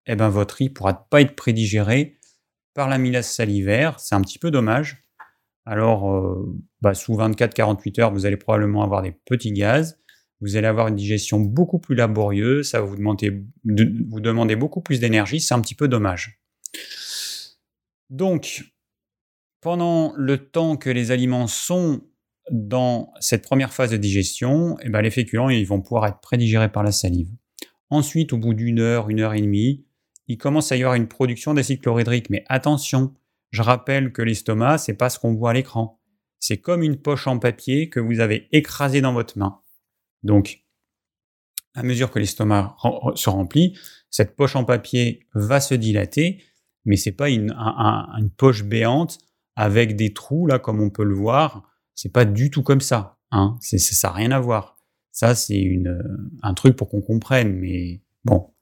[0.06, 2.18] eh bien, votre riz ne pourra pas être prédigéré
[2.74, 4.00] par l'amylase salivaire.
[4.00, 5.04] C'est un petit peu dommage.
[5.64, 10.02] Alors, euh, bah, sous 24-48 heures, vous allez probablement avoir des petits gaz
[10.42, 14.80] vous allez avoir une digestion beaucoup plus laborieuse, ça va vous demander, vous demander beaucoup
[14.80, 16.42] plus d'énergie, c'est un petit peu dommage.
[18.10, 18.64] Donc,
[19.60, 22.02] pendant le temps que les aliments sont
[22.50, 26.70] dans cette première phase de digestion, eh ben, les féculents ils vont pouvoir être prédigérés
[26.70, 27.30] par la salive.
[27.90, 29.84] Ensuite, au bout d'une heure, une heure et demie,
[30.28, 32.30] il commence à y avoir une production d'acide chlorhydrique.
[32.30, 33.14] Mais attention,
[33.50, 36.00] je rappelle que l'estomac, c'est pas ce qu'on voit à l'écran.
[36.40, 39.60] C'est comme une poche en papier que vous avez écrasée dans votre main.
[40.22, 40.64] Donc,
[41.74, 42.76] à mesure que l'estomac
[43.14, 43.78] se remplit,
[44.10, 46.42] cette poche en papier va se dilater,
[46.84, 47.54] mais c'est pas une,
[48.36, 49.18] poche béante
[49.54, 51.70] avec des trous là comme on peut le voir.
[51.94, 53.18] C'est pas du tout comme ça.
[53.30, 53.56] Hein.
[53.60, 54.76] ça n'a rien à voir.
[55.10, 55.78] Ça c'est
[56.42, 58.52] un truc pour qu'on comprenne, mais bon.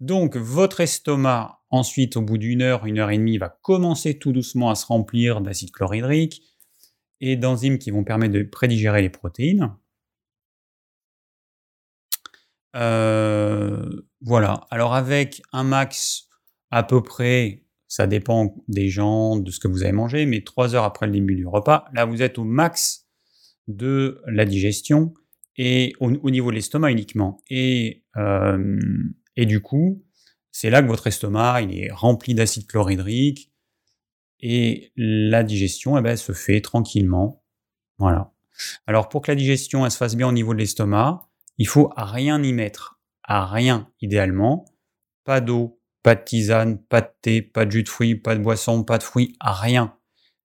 [0.00, 4.32] Donc votre estomac ensuite au bout d'une heure, une heure et demie va commencer tout
[4.32, 6.42] doucement à se remplir d'acide chlorhydrique
[7.20, 9.74] et d'enzymes qui vont permettre de prédigérer les protéines.
[12.76, 14.66] Euh, voilà.
[14.70, 16.28] Alors avec un max
[16.70, 20.76] à peu près, ça dépend des gens, de ce que vous avez mangé, mais trois
[20.76, 23.08] heures après le début du repas, là vous êtes au max
[23.66, 25.12] de la digestion
[25.56, 27.42] et au, niveau de l'estomac uniquement.
[27.50, 28.78] Et, euh,
[29.34, 30.04] et du coup,
[30.52, 33.52] c'est là que votre estomac il est rempli d'acide chlorhydrique
[34.38, 37.42] et la digestion eh ben, se fait tranquillement.
[37.98, 38.32] Voilà.
[38.86, 42.40] Alors pour que la digestion se fasse bien au niveau de l'estomac, il faut rien
[42.40, 44.64] y mettre, à rien idéalement.
[45.24, 48.42] Pas d'eau, pas de tisane, pas de thé, pas de jus de fruits, pas de
[48.42, 49.96] boisson, pas de fruits, rien.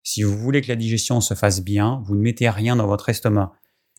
[0.03, 3.09] Si vous voulez que la digestion se fasse bien, vous ne mettez rien dans votre
[3.09, 3.53] estomac.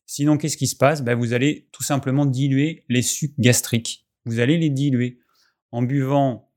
[0.06, 1.02] Sinon, qu'est-ce qui se passe?
[1.02, 4.06] Ben, Vous allez tout simplement diluer les sucs gastriques.
[4.24, 5.18] Vous allez les diluer
[5.72, 6.52] en buvant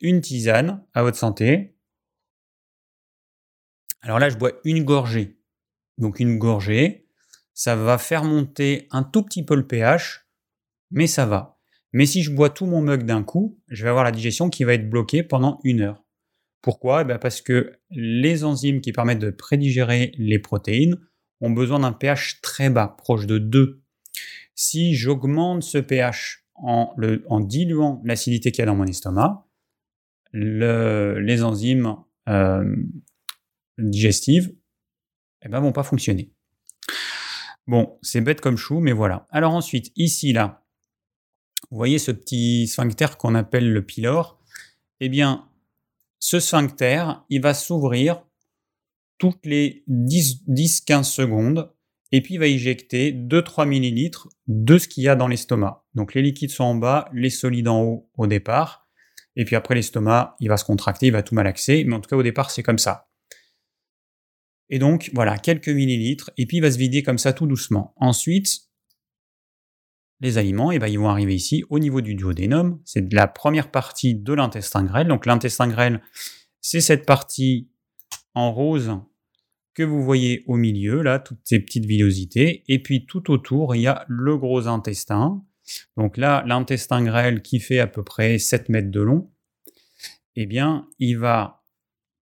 [0.00, 1.76] une tisane à votre santé.
[4.00, 5.38] Alors là, je bois une gorgée.
[5.98, 7.08] Donc une gorgée,
[7.54, 10.26] ça va faire monter un tout petit peu le pH,
[10.90, 11.60] mais ça va.
[11.92, 14.64] Mais si je bois tout mon mug d'un coup, je vais avoir la digestion qui
[14.64, 16.04] va être bloquée pendant une heure.
[16.62, 17.02] Pourquoi?
[17.02, 20.98] Eh ben, Parce que les enzymes qui permettent de prédigérer les protéines
[21.40, 23.82] ont besoin d'un pH très bas, proche de 2.
[24.54, 29.46] Si j'augmente ce pH en, diluant l'acidité qu'il y a dans mon estomac,
[30.32, 31.96] les enzymes
[32.28, 32.76] euh,
[33.78, 34.54] digestives
[35.44, 36.32] eh ben, vont pas fonctionner.
[37.66, 39.26] Bon, c'est bête comme chou, mais voilà.
[39.30, 40.61] Alors ensuite, ici, là,
[41.72, 44.38] vous voyez ce petit sphincter qu'on appelle le pylore?
[45.00, 45.48] Eh bien,
[46.18, 48.22] ce sphincter, il va s'ouvrir
[49.16, 51.72] toutes les 10-15 secondes
[52.12, 55.86] et puis il va éjecter 2-3 millilitres de ce qu'il y a dans l'estomac.
[55.94, 58.86] Donc les liquides sont en bas, les solides en haut au départ,
[59.34, 62.10] et puis après l'estomac, il va se contracter, il va tout malaxer, mais en tout
[62.10, 63.08] cas au départ c'est comme ça.
[64.68, 67.94] Et donc voilà, quelques millilitres, et puis il va se vider comme ça tout doucement.
[67.96, 68.71] Ensuite,
[70.22, 72.80] les aliments, et eh ben, ils vont arriver ici au niveau du duodénum.
[72.84, 75.08] C'est la première partie de l'intestin grêle.
[75.08, 76.00] Donc l'intestin grêle,
[76.60, 77.68] c'est cette partie
[78.34, 78.92] en rose
[79.74, 82.62] que vous voyez au milieu, là, toutes ces petites villosités.
[82.68, 85.42] Et puis tout autour, il y a le gros intestin.
[85.96, 89.28] Donc là, l'intestin grêle qui fait à peu près 7 mètres de long,
[90.36, 91.62] eh bien, il va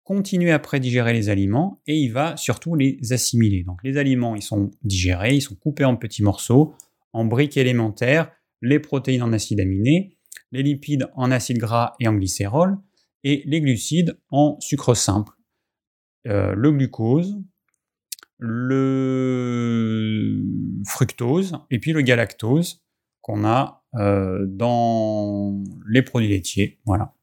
[0.04, 3.64] continuer à prédigérer les aliments et il va surtout les assimiler.
[3.64, 6.74] Donc les aliments, ils sont digérés, ils sont coupés en petits morceaux
[7.16, 8.30] en briques élémentaires
[8.62, 10.16] les protéines en acides aminés,
[10.52, 12.78] les lipides en acides gras et en glycérol,
[13.24, 15.32] et les glucides en sucre simple.
[16.26, 17.38] Euh, le glucose,
[18.38, 20.42] le
[20.86, 22.84] fructose et puis le galactose
[23.22, 26.80] qu'on a euh, dans les produits laitiers.
[26.84, 27.14] Voilà.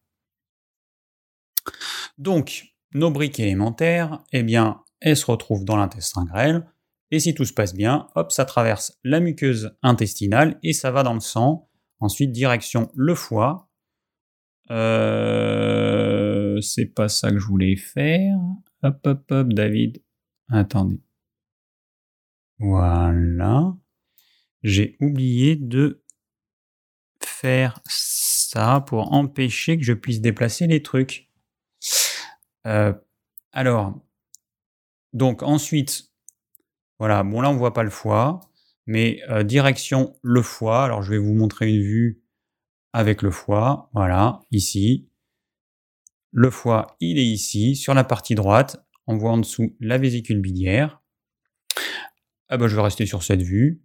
[2.17, 6.65] Donc, nos briques élémentaires, eh bien, elles se retrouvent dans l'intestin grêle.
[7.13, 11.03] Et si tout se passe bien, hop, ça traverse la muqueuse intestinale et ça va
[11.03, 11.69] dans le sang.
[11.99, 13.69] Ensuite, direction le foie.
[14.71, 18.35] Euh, c'est pas ça que je voulais faire.
[18.81, 20.01] Hop, hop, hop, David.
[20.49, 21.03] Attendez.
[22.57, 23.77] Voilà.
[24.63, 26.03] J'ai oublié de
[27.23, 31.29] faire ça pour empêcher que je puisse déplacer les trucs.
[32.65, 32.91] Euh,
[33.51, 34.01] alors,
[35.13, 36.12] donc ensuite,
[37.03, 38.39] voilà, bon là on voit pas le foie,
[38.85, 40.85] mais euh, direction le foie.
[40.85, 42.23] Alors je vais vous montrer une vue
[42.93, 43.89] avec le foie.
[43.93, 45.09] Voilà, ici.
[46.31, 48.87] Le foie, il est ici, sur la partie droite.
[49.05, 51.01] On voit en dessous la vésicule biliaire.
[52.47, 53.83] Ah ben, je vais rester sur cette vue.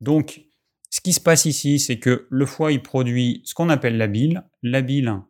[0.00, 0.46] Donc,
[0.90, 4.08] ce qui se passe ici, c'est que le foie, il produit ce qu'on appelle la
[4.08, 4.42] bile.
[4.64, 5.22] La bile,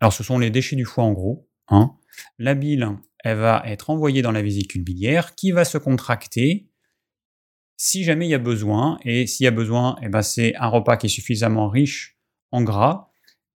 [0.00, 1.50] alors ce sont les déchets du foie en gros.
[1.66, 1.96] Hein.
[2.38, 6.68] La bile, elle va être envoyée dans la vésicule biliaire qui va se contracter
[7.76, 8.98] si jamais il y a besoin.
[9.04, 12.20] Et s'il y a besoin, eh ben c'est un repas qui est suffisamment riche
[12.52, 13.10] en gras.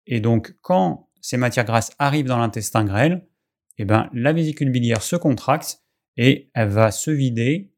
[0.07, 3.29] Et donc, quand ces matières grasses arrivent dans l'intestin grêle,
[3.79, 5.85] eh ben, la vésicule biliaire se contracte
[6.17, 7.73] et elle va se vider.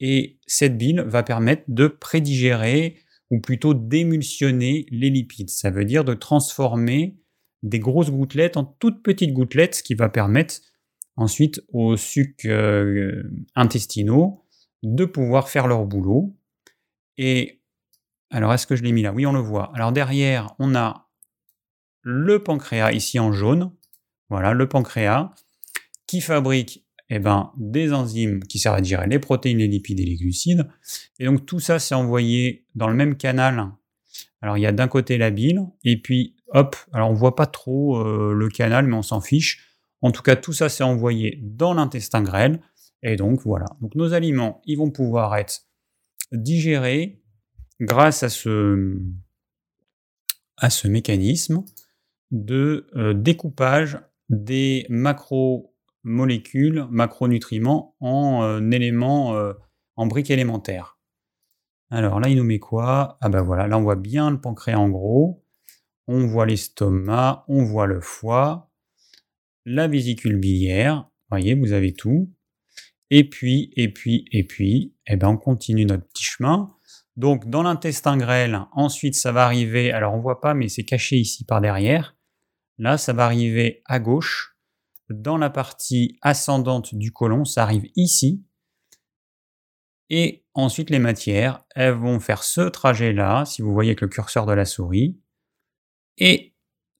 [0.00, 2.98] Et cette bile va permettre de prédigérer
[3.30, 5.50] ou plutôt d'émulsionner les lipides.
[5.50, 7.16] Ça veut dire de transformer
[7.62, 10.56] des grosses gouttelettes en toutes petites gouttelettes, ce qui va permettre
[11.16, 13.22] ensuite aux sucs euh,
[13.54, 14.44] intestinaux
[14.82, 16.36] de pouvoir faire leur boulot.
[17.16, 17.62] Et
[18.30, 19.12] alors, est-ce que je l'ai mis là?
[19.12, 19.72] Oui, on le voit.
[19.74, 21.08] Alors derrière, on a
[22.02, 23.72] le pancréas ici en jaune.
[24.28, 25.30] Voilà, le pancréas
[26.06, 30.04] qui fabrique eh ben, des enzymes qui servent à digérer les protéines, les lipides et
[30.04, 30.68] les glucides.
[31.18, 33.70] Et donc tout ça, c'est envoyé dans le même canal.
[34.42, 37.46] Alors il y a d'un côté la bile, et puis hop, alors on voit pas
[37.46, 39.65] trop euh, le canal, mais on s'en fiche.
[40.02, 42.60] En tout cas, tout ça s'est envoyé dans l'intestin grêle.
[43.02, 43.66] Et donc voilà.
[43.80, 45.62] Donc nos aliments, ils vont pouvoir être
[46.32, 47.22] digérés
[47.80, 48.98] grâce à ce,
[50.56, 51.64] à ce mécanisme
[52.30, 59.52] de euh, découpage des macromolécules, macronutriments en euh, éléments, euh,
[59.96, 60.98] en briques élémentaires.
[61.90, 63.16] Alors là, il nous met quoi?
[63.20, 65.44] Ah ben voilà, là on voit bien le pancréas en gros,
[66.08, 68.65] on voit l'estomac, on voit le foie,
[69.66, 72.32] la vésicule biliaire, voyez, vous avez tout.
[73.10, 76.74] Et puis, et puis, et puis, eh ben on continue notre petit chemin.
[77.16, 81.16] Donc dans l'intestin grêle, ensuite ça va arriver, alors on voit pas mais c'est caché
[81.16, 82.16] ici par derrière.
[82.78, 84.56] Là, ça va arriver à gauche
[85.08, 88.44] dans la partie ascendante du côlon, ça arrive ici.
[90.10, 94.46] Et ensuite, les matières, elles vont faire ce trajet-là, si vous voyez avec le curseur
[94.46, 95.18] de la souris,
[96.18, 96.55] et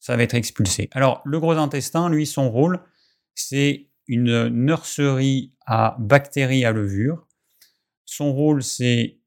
[0.06, 0.88] ça va être expulsé.
[0.92, 2.78] Alors, le gros intestin, lui, son rôle,
[3.34, 7.26] c'est une nurserie à bactéries à levure.
[8.04, 9.18] Son rôle, c'est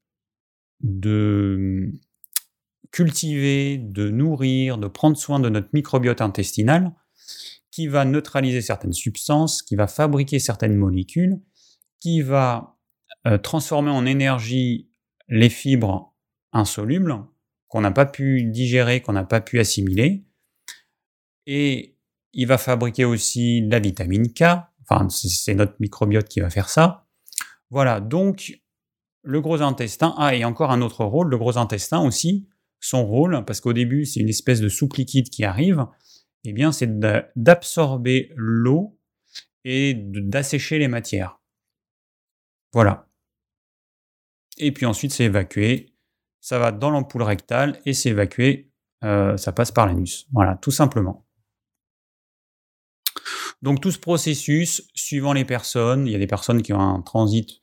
[0.80, 1.92] de
[2.92, 6.94] cultiver, de nourrir, de prendre soin de notre microbiote intestinal,
[7.70, 11.42] qui va neutraliser certaines substances, qui va fabriquer certaines molécules,
[12.00, 12.78] qui va
[13.26, 14.88] euh, transformer en énergie
[15.28, 16.16] les fibres
[16.54, 17.22] insolubles
[17.68, 20.24] qu'on n'a pas pu digérer, qu'on n'a pas pu assimiler.
[21.46, 21.96] Et
[22.32, 24.44] il va fabriquer aussi la vitamine K.
[24.88, 27.06] Enfin, c'est notre microbiote qui va faire ça.
[27.70, 28.60] Voilà, donc
[29.22, 30.14] le gros intestin.
[30.18, 32.48] Ah, et encore un autre rôle, le gros intestin aussi,
[32.80, 35.86] son rôle, parce qu'au début, c'est une espèce de soupe liquide qui arrive,
[36.44, 36.98] eh bien, c'est
[37.36, 38.98] d'absorber l'eau
[39.64, 41.40] et d'assécher les matières.
[42.72, 43.08] Voilà.
[44.56, 45.94] Et puis ensuite, c'est évacué.
[46.40, 48.70] Ça va dans l'ampoule rectale et c'est évacué.
[49.04, 50.26] Euh, ça passe par l'anus.
[50.32, 51.26] Voilà, tout simplement.
[53.62, 57.02] Donc tout ce processus, suivant les personnes, il y a des personnes qui ont un
[57.02, 57.60] transit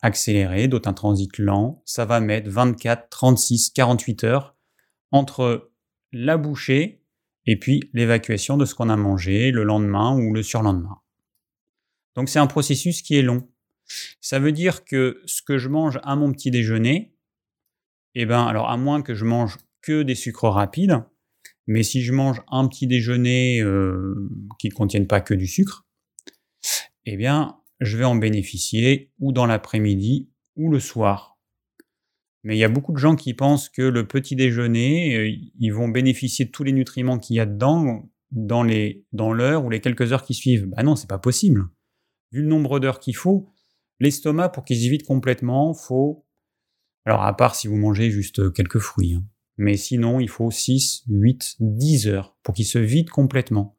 [0.00, 4.56] accéléré, d'autres un transit lent, ça va mettre 24, 36, 48 heures
[5.10, 5.72] entre
[6.12, 7.04] la bouchée
[7.46, 11.00] et puis l'évacuation de ce qu'on a mangé le lendemain ou le surlendemain.
[12.14, 13.48] Donc c'est un processus qui est long.
[14.20, 17.16] Ça veut dire que ce que je mange à mon petit déjeuner,
[18.14, 21.02] eh ben alors à moins que je mange que des sucres rapides,
[21.72, 25.86] mais si je mange un petit déjeuner euh, qui ne contienne pas que du sucre,
[27.06, 31.38] eh bien, je vais en bénéficier ou dans l'après-midi ou le soir.
[32.44, 35.70] Mais il y a beaucoup de gens qui pensent que le petit déjeuner, euh, ils
[35.70, 38.66] vont bénéficier de tous les nutriments qu'il y a dedans dans
[39.12, 40.66] dans l'heure ou les quelques heures qui suivent.
[40.66, 41.68] Bah non, c'est pas possible.
[42.32, 43.48] Vu le nombre d'heures qu'il faut,
[43.98, 46.26] l'estomac pour qu'il se vide complètement, faut
[47.06, 49.14] alors à part si vous mangez juste quelques fruits.
[49.14, 49.24] Hein.
[49.62, 53.78] Mais sinon, il faut 6, 8, 10 heures pour qu'il se vide complètement.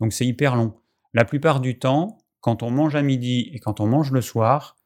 [0.00, 0.72] Donc c'est hyper long.
[1.12, 4.78] La plupart du temps, quand on mange à midi et quand on mange le soir,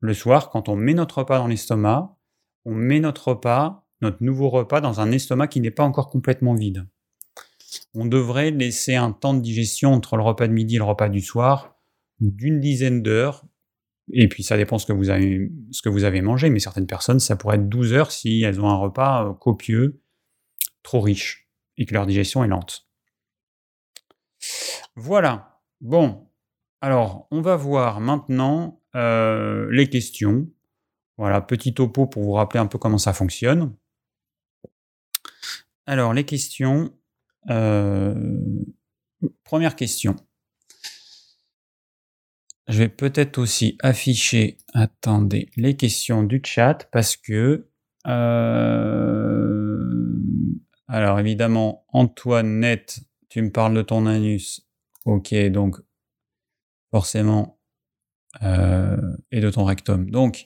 [0.00, 2.18] le soir, quand on met notre repas dans l'estomac,
[2.64, 6.54] on met notre repas, notre nouveau repas, dans un estomac qui n'est pas encore complètement
[6.54, 6.84] vide.
[7.94, 11.08] On devrait laisser un temps de digestion entre le repas de midi et le repas
[11.08, 11.76] du soir
[12.18, 13.46] d'une dizaine d'heures.
[14.12, 16.86] Et puis ça dépend ce que vous avez, ce que vous avez mangé, mais certaines
[16.86, 20.00] personnes, ça pourrait être 12 heures si elles ont un repas euh, copieux,
[20.82, 22.88] trop riche, et que leur digestion est lente.
[24.96, 25.60] Voilà.
[25.80, 26.28] Bon.
[26.80, 30.48] Alors, on va voir maintenant euh, les questions.
[31.16, 33.74] Voilà, petit topo pour vous rappeler un peu comment ça fonctionne.
[35.86, 36.92] Alors, les questions.
[37.50, 38.38] Euh,
[39.42, 40.16] première question.
[42.68, 47.66] Je vais peut-être aussi afficher, attendez, les questions du chat parce que,
[48.06, 49.78] euh,
[50.86, 53.00] alors évidemment, Antoinette,
[53.30, 54.68] tu me parles de ton anus.
[55.06, 55.76] Ok, donc
[56.90, 57.58] forcément,
[58.42, 60.10] euh, et de ton rectum.
[60.10, 60.44] Donc,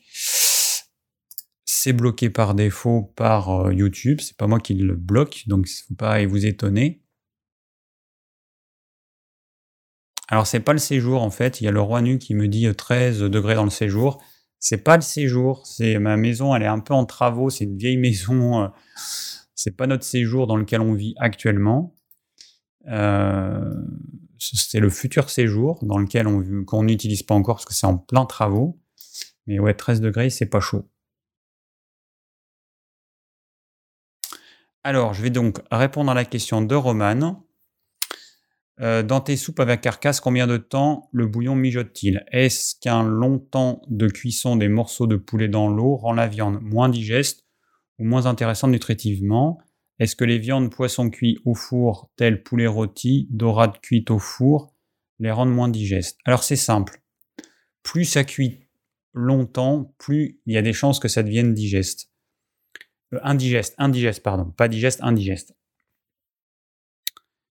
[1.64, 4.20] c'est bloqué par défaut par euh, YouTube.
[4.20, 7.01] C'est pas moi qui le bloque, donc il ne faut pas vous étonner.
[10.28, 11.60] Alors c'est pas le séjour en fait.
[11.60, 14.22] Il y a le roi nu qui me dit 13 euh, degrés dans le séjour.
[14.58, 15.66] C'est pas le séjour.
[15.66, 16.54] C'est ma maison.
[16.54, 17.50] Elle est un peu en travaux.
[17.50, 18.70] C'est une vieille maison.
[19.54, 21.94] c'est pas notre séjour dans lequel on vit actuellement.
[24.38, 27.98] c'est le futur séjour dans lequel on qu'on n'utilise pas encore parce que c'est en
[27.98, 28.78] plein travaux.
[29.46, 30.88] Mais ouais, 13 degrés, c'est pas chaud.
[34.84, 37.44] Alors, je vais donc répondre à la question de Roman.
[38.82, 42.24] Euh, dans tes soupes avec carcasse, combien de temps le bouillon mijote-t-il?
[42.32, 46.60] Est-ce qu'un long temps de cuisson des morceaux de poulet dans l'eau rend la viande
[46.60, 47.46] moins digeste
[47.98, 49.60] ou moins intéressante nutritivement?
[50.00, 54.74] Est-ce que les viandes poissons cuits au four, telles poulet rôti, dorade cuite au four,
[55.20, 56.18] les rendent moins digestes?
[56.24, 57.02] Alors c'est simple.
[57.84, 58.66] Plus ça cuit
[59.14, 62.10] longtemps, plus il y a des chances que ça devienne digeste.
[63.14, 65.54] Euh, indigeste, indigeste, pardon, pas digeste, indigeste.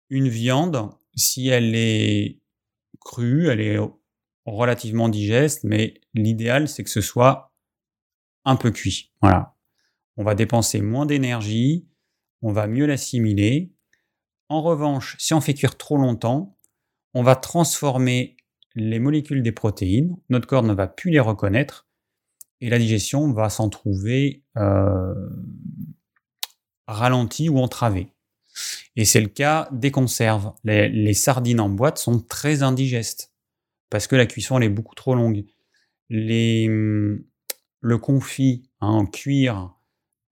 [0.09, 2.39] Une viande, si elle est
[3.01, 3.77] crue, elle est
[4.45, 7.51] relativement digeste, mais l'idéal, c'est que ce soit
[8.45, 9.11] un peu cuit.
[9.21, 9.55] Voilà.
[10.15, 11.87] On va dépenser moins d'énergie,
[12.41, 13.73] on va mieux l'assimiler.
[14.47, 16.57] En revanche, si on fait cuire trop longtemps,
[17.13, 18.37] on va transformer
[18.75, 21.87] les molécules des protéines, notre corps ne va plus les reconnaître,
[22.61, 25.13] et la digestion va s'en trouver euh,
[26.87, 28.13] ralentie ou entravée.
[28.95, 30.53] Et c'est le cas des conserves.
[30.63, 33.33] Les, sardines en boîte sont très indigestes
[33.89, 35.45] parce que la cuisson est beaucoup trop longue.
[36.09, 37.23] Le
[38.01, 39.77] confit hein, en cuir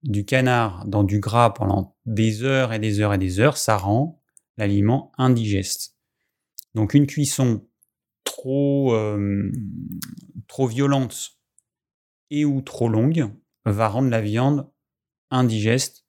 [0.02, 3.76] du canard dans du gras pendant des heures et des heures et des heures, ça
[3.76, 4.22] rend
[4.56, 5.96] l'aliment indigeste.
[6.74, 7.66] Donc une cuisson
[8.24, 9.50] trop, euh,
[10.48, 11.38] trop violente
[12.30, 13.30] et ou trop longue
[13.64, 14.70] va rendre la viande
[15.30, 16.06] indigeste,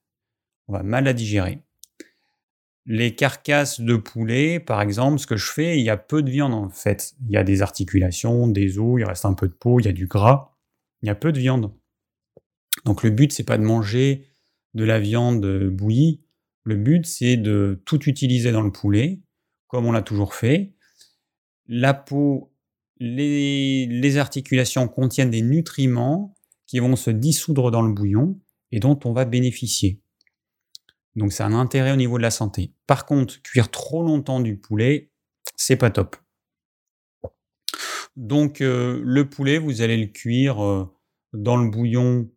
[0.68, 1.63] on va mal la digérer.
[2.89, 6.31] Les carcasses de poulet, par exemple, ce que je fais, il y a peu de
[6.31, 7.13] viande en fait.
[7.27, 9.89] Il y a des articulations, des os, il reste un peu de peau, il y
[9.89, 10.55] a du gras.
[11.01, 11.73] Il y a peu de viande.
[12.85, 14.25] Donc le but, c'est pas de manger
[14.73, 16.23] de la viande bouillie.
[16.63, 19.21] Le but, c'est de tout utiliser dans le poulet,
[19.67, 20.73] comme on l'a toujours fait.
[21.67, 22.53] La peau,
[22.99, 26.33] les, articulations contiennent des nutriments
[26.65, 28.39] qui vont se dissoudre dans le bouillon
[28.71, 30.01] et dont on va bénéficier.
[31.18, 32.74] Donc c'est un intérêt au niveau de la santé.
[32.86, 35.11] Par contre, cuire trop longtemps du poulet,
[35.57, 36.15] c'est pas top.
[38.15, 40.89] Donc euh, le poulet, vous allez le cuire euh,
[41.34, 42.30] dans le bouillon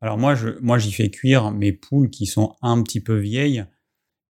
[0.00, 3.64] alors moi, j'y fais cuire mes poules qui sont un petit peu vieilles.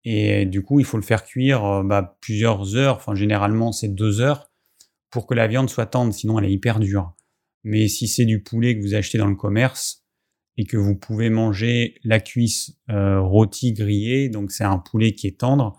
[0.04, 2.96] Et du coup, il faut le faire cuire euh, bah, plusieurs heures.
[2.96, 4.50] Enfin, généralement, c'est deux heures
[5.10, 6.12] pour que la viande soit tendre.
[6.12, 7.14] Sinon, elle est hyper dure.
[7.62, 10.01] Mais si c'est du poulet que vous achetez dans le commerce
[10.56, 15.26] et que vous pouvez manger la cuisse euh, rôtie grillée, donc c'est un poulet qui
[15.26, 15.78] est tendre,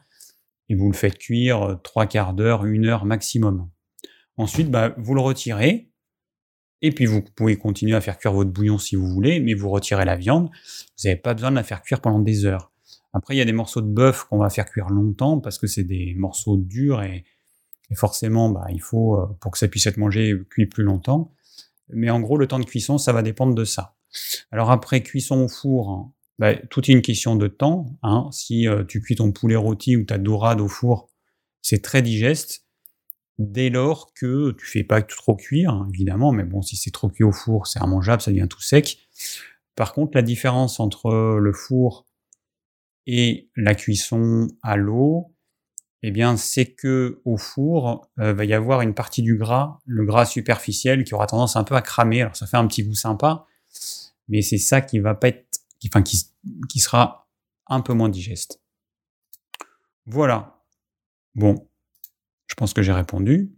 [0.69, 3.69] et vous le faites cuire euh, trois quarts d'heure, une heure maximum.
[4.37, 5.91] Ensuite, bah, vous le retirez
[6.81, 9.69] et puis vous pouvez continuer à faire cuire votre bouillon si vous voulez, mais vous
[9.69, 10.49] retirez la viande.
[10.49, 12.71] Vous n'avez pas besoin de la faire cuire pendant des heures.
[13.13, 15.65] Après, il y a des morceaux de bœuf qu'on va faire cuire longtemps parce que
[15.65, 17.23] c'est des morceaux durs et,
[17.95, 21.31] forcément, bah, il faut, euh, pour que ça puisse être mangé, cuit plus longtemps.
[21.89, 23.95] Mais en gros, le temps de cuisson, ça va dépendre de ça.
[24.51, 27.85] Alors après, cuisson au four, bah, tout est une question de temps.
[28.03, 28.29] Hein.
[28.31, 31.09] Si euh, tu cuis ton poulet rôti ou ta dorade au four,
[31.61, 32.65] c'est très digeste
[33.39, 37.09] dès lors que tu fais pas trop cuire, hein, évidemment, mais bon, si c'est trop
[37.09, 38.99] cuit au four, c'est immangeable, ça devient tout sec.
[39.75, 42.05] Par contre, la différence entre le four
[43.07, 45.33] et la cuisson à l'eau,
[46.03, 50.05] eh bien, c'est que au four, euh, va y avoir une partie du gras, le
[50.05, 52.21] gras superficiel, qui aura tendance un peu à cramer.
[52.21, 53.47] Alors, ça fait un petit goût sympa,
[54.33, 55.45] mais c'est ça qui va pas être,
[55.85, 56.25] enfin, qui,
[56.67, 57.29] qui sera
[57.67, 58.59] un peu moins digeste.
[60.07, 60.59] Voilà.
[61.35, 61.69] Bon,
[62.47, 63.55] je pense que j'ai répondu.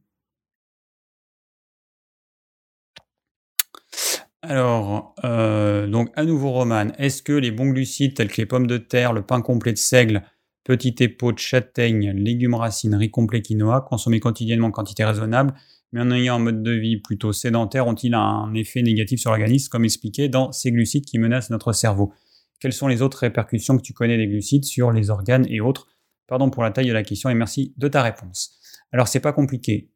[4.41, 8.67] Alors, euh, donc à nouveau Roman, est-ce que les bons glucides tels que les pommes
[8.67, 10.23] de terre, le pain complet de seigle,
[10.65, 15.53] petit épaule de châtaigne, légumes racines, riz complet quinoa, consommés quotidiennement en quantité raisonnable,
[15.95, 19.69] mais en ayant un mode de vie plutôt sédentaire, ont-ils un effet négatif sur l'organisme,
[19.69, 22.13] comme expliqué dans ces glucides qui menacent notre cerveau?
[22.59, 25.87] Quelles sont les autres répercussions que tu connais des glucides sur les organes et autres?
[26.27, 28.59] Pardon pour la taille de la question et merci de ta réponse.
[28.91, 29.89] Alors c'est pas compliqué.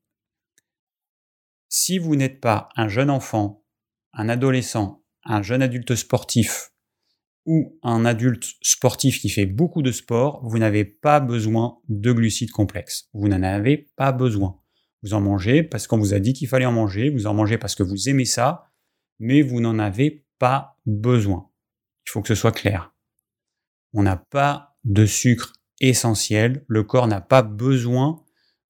[1.67, 3.65] Si vous n'êtes pas un jeune enfant,
[4.13, 6.69] un adolescent, un jeune adulte sportif
[7.45, 12.51] ou un adulte sportif qui fait beaucoup de sport, vous n'avez pas besoin de glucides
[12.51, 13.09] complexes.
[13.11, 14.61] Vous n'en avez pas besoin.
[15.03, 17.57] Vous en mangez parce qu'on vous a dit qu'il fallait en manger, vous en mangez
[17.57, 18.71] parce que vous aimez ça,
[19.19, 21.49] mais vous n'en avez pas besoin.
[22.05, 22.93] Il faut que ce soit clair.
[23.93, 28.23] On n'a pas de sucre essentiel, le corps n'a pas besoin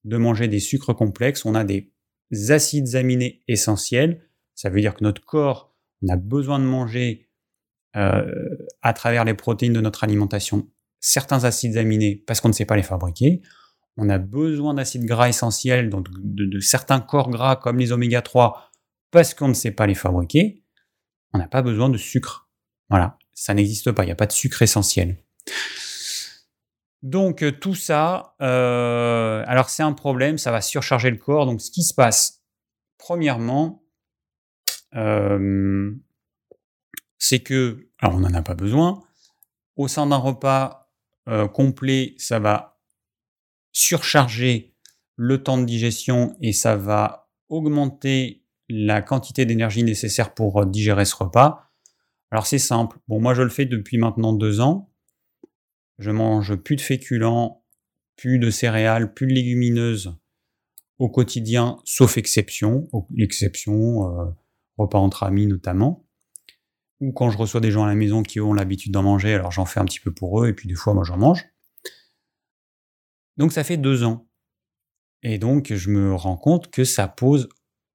[0.03, 1.91] de manger des sucres complexes, on a des
[2.49, 4.23] acides aminés essentiels.
[4.55, 7.29] Ça veut dire que notre corps, on a besoin de manger
[7.95, 10.69] euh, à travers les protéines de notre alimentation
[10.99, 13.41] certains acides aminés parce qu'on ne sait pas les fabriquer.
[14.01, 18.71] On a besoin d'acides gras essentiels, donc de, certains corps gras comme les oméga 3
[19.11, 20.63] parce qu'on ne sait pas les fabriquer.
[21.33, 22.49] On n'a pas besoin de sucre.
[22.89, 25.17] Voilà, ça n'existe pas, il n'y a pas de sucre essentiel.
[27.01, 31.45] Donc euh, tout ça, euh, alors c'est un problème, ça va surcharger le corps.
[31.45, 32.41] Donc ce qui se passe,
[32.97, 33.83] premièrement,
[34.95, 35.91] euh,
[37.17, 39.03] c'est que, alors on n'en a pas besoin,
[39.75, 40.77] au sein d'un repas
[41.53, 42.78] complet, ça va
[43.71, 44.75] surcharger
[45.15, 51.15] le temps de digestion et ça va augmenter la quantité d'énergie nécessaire pour digérer ce
[51.15, 51.71] repas.
[52.31, 52.99] Alors c'est simple.
[53.07, 54.91] Bon, moi je le fais depuis maintenant deux ans.
[55.97, 57.65] Je mange plus de féculents,
[58.15, 60.15] plus de céréales, plus de légumineuses
[60.99, 64.25] au quotidien, sauf exception, exception, euh,
[64.77, 66.05] repas entre amis notamment,
[66.99, 69.51] ou quand je reçois des gens à la maison qui ont l'habitude d'en manger, alors
[69.51, 71.45] j'en fais un petit peu pour eux, et puis des fois moi j'en mange.
[73.39, 74.27] Donc ça fait deux ans.
[75.23, 77.49] Et donc je me rends compte que ça pose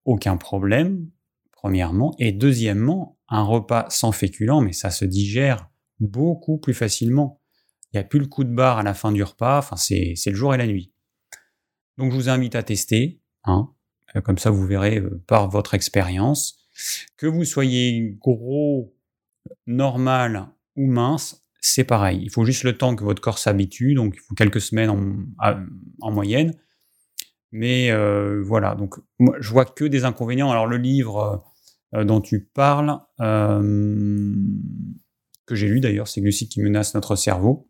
[0.04, 1.08] aucun problème,
[1.52, 5.70] premièrement, et deuxièmement, un repas sans féculents, mais ça se digère
[6.00, 7.40] beaucoup plus facilement.
[7.92, 9.58] Il n'y a plus le coup de barre à la fin du repas.
[9.58, 10.92] Enfin, c'est le jour et la nuit.
[11.96, 13.20] Donc, je vous invite à tester.
[13.44, 13.70] Hein.
[14.16, 16.58] Euh, comme ça, vous verrez euh, par votre expérience.
[17.16, 18.96] Que vous soyez gros,
[19.66, 22.20] normal ou mince, c'est pareil.
[22.22, 23.94] Il faut juste le temps que votre corps s'habitue.
[23.94, 24.90] Donc, il faut quelques semaines
[25.40, 26.54] en, moyenne.
[27.52, 28.74] Mais euh, voilà.
[28.74, 30.50] Donc, moi, je vois que des inconvénients.
[30.50, 31.44] Alors, le livre
[31.92, 32.98] dont tu parles,
[35.46, 37.68] que j'ai lu d'ailleurs, c'est Glucides qui menace notre cerveau.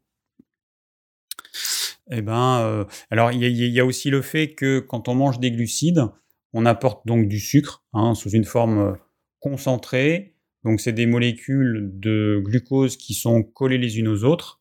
[2.11, 5.51] Eh ben, euh, alors il y, a aussi le fait que quand on mange des
[5.51, 6.05] glucides,
[6.53, 8.92] on apporte donc du sucre hein, sous une forme euh,
[9.40, 10.34] concentrée.
[10.65, 14.61] Donc c'est des molécules de glucose qui sont collées les unes aux autres.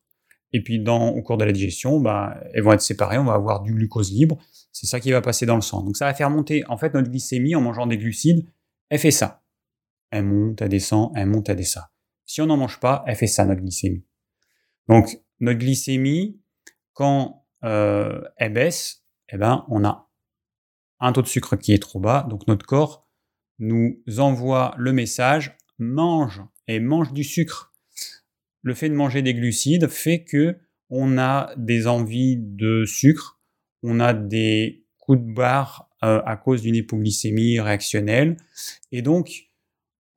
[0.52, 3.18] Et puis dans, au cours de la digestion, bah, elles vont être séparées.
[3.18, 4.38] On va avoir du glucose libre.
[4.72, 5.82] C'est ça qui va passer dans le sang.
[5.82, 8.46] Donc ça va faire monter en fait notre glycémie en mangeant des glucides.
[8.90, 9.44] Elle fait ça.
[10.12, 11.84] Elle monte, elle descend, elle monte, elle descend.
[12.26, 14.06] Si on n'en mange pas, elle fait ça, notre glycémie.
[14.88, 16.40] Donc, notre glycémie,
[16.94, 20.10] quand euh, elle baisse, eh ben, on a
[21.00, 22.28] un taux de sucre qui est trop bas.
[22.30, 23.10] Donc, notre corps
[23.58, 27.74] nous envoie le message mange et mange du sucre.
[28.62, 30.58] Le fait de manger des glucides fait que
[30.90, 33.40] on a des envies de sucre,
[33.82, 38.38] on a des coups de barre euh, à cause d'une hypoglycémie réactionnelle.
[38.92, 39.50] Et donc,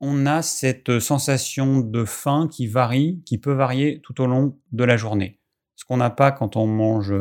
[0.01, 4.85] on a cette sensation de faim qui varie, qui peut varier tout au long de
[4.85, 5.41] la journée.
[5.75, 7.15] Ce qu'on n'a pas quand on mange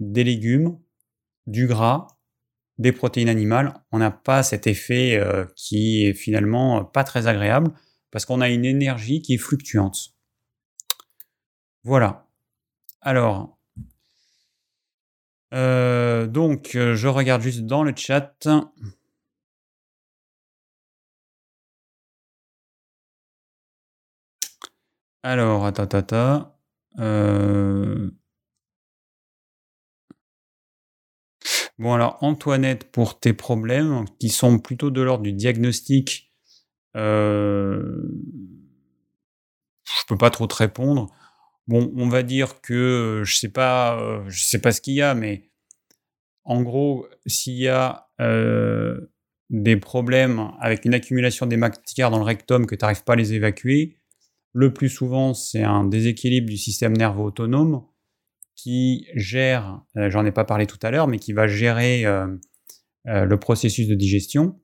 [0.00, 0.78] des légumes,
[1.46, 2.06] du gras,
[2.78, 7.72] des protéines animales, on n'a pas cet effet euh, qui est finalement pas très agréable
[8.10, 10.14] parce qu'on a une énergie qui est fluctuante.
[11.84, 12.26] Voilà.
[13.00, 13.58] Alors,
[15.54, 18.48] euh, donc, je regarde juste dans le chat.
[25.24, 26.56] Alors, attends, attends.
[26.98, 28.10] Euh...
[31.82, 36.32] Bon, alors, Antoinette, pour tes problèmes, qui sont plutôt de l'ordre du diagnostic,
[36.96, 38.08] euh...
[39.84, 41.12] je peux pas trop te répondre.
[41.66, 45.14] Bon, on va dire que je sais pas, euh, sais pas ce qu'il y a,
[45.16, 45.50] mais
[46.44, 49.00] en gros, s'il y a euh,
[49.50, 53.16] des problèmes avec une accumulation des matières dans le rectum que tu n'arrives pas à
[53.16, 53.96] les évacuer,
[54.52, 57.84] le plus souvent, c'est un déséquilibre du système nerveux autonome
[58.54, 62.26] qui gère, euh, j'en ai pas parlé tout à l'heure, mais qui va gérer euh,
[63.08, 64.60] euh, le processus de digestion.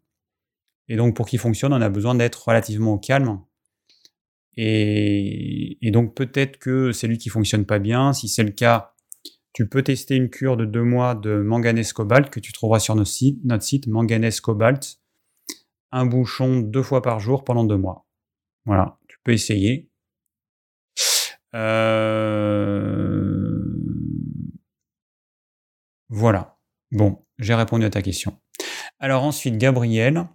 [0.88, 3.40] Et donc, pour qu'il fonctionne, on a besoin d'être relativement au calme.
[4.56, 8.12] Et, donc, peut-être que c'est lui qui fonctionne pas bien.
[8.12, 8.94] Si c'est le cas,
[9.52, 12.94] tu peux tester une cure de deux mois de manganèse cobalt que tu trouveras sur
[12.94, 14.98] notre site, notre site manganèse cobalt.
[15.92, 18.06] Un bouchon deux fois par jour pendant deux mois.
[18.66, 18.98] Voilà
[19.32, 19.90] essayer.
[21.54, 23.47] Euh,
[26.08, 26.58] voilà.
[26.90, 28.38] Bon, j'ai répondu à ta question.
[28.98, 30.26] Alors ensuite, Gabriel.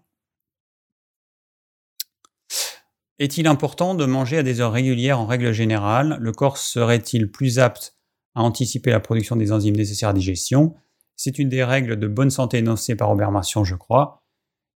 [3.19, 6.17] Est-il important de manger à des heures régulières en règle générale?
[6.19, 7.97] Le corps serait-il plus apte
[8.35, 10.75] à anticiper la production des enzymes nécessaires à digestion?
[11.15, 14.23] C'est une des règles de bonne santé énoncées par Robert Martian, je crois.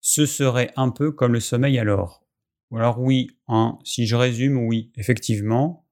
[0.00, 2.24] Ce serait un peu comme le sommeil alors.
[2.74, 5.83] Alors oui, hein, si je résume, oui, effectivement,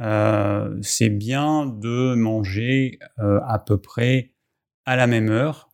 [0.00, 4.32] euh, c'est bien de manger euh, à peu près
[4.84, 5.70] à la même heure.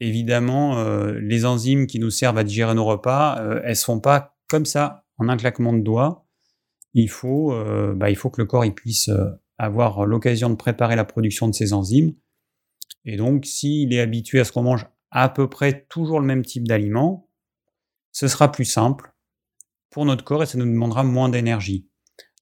[0.00, 4.00] Évidemment, euh, les enzymes qui nous servent à digérer nos repas, elles ne se font
[4.00, 6.26] pas comme ça, en un claquement de doigts.
[6.94, 7.54] Il faut,
[7.96, 9.10] bah, il faut que le corps il puisse
[9.58, 12.14] avoir l'occasion de préparer la production de ces enzymes.
[13.04, 16.44] Et donc, s'il est habitué à ce qu'on mange à peu près toujours le même
[16.44, 17.28] type d'aliment,
[18.12, 19.12] ce sera plus simple
[19.90, 21.88] pour notre corps et ça nous demandera moins d'énergie.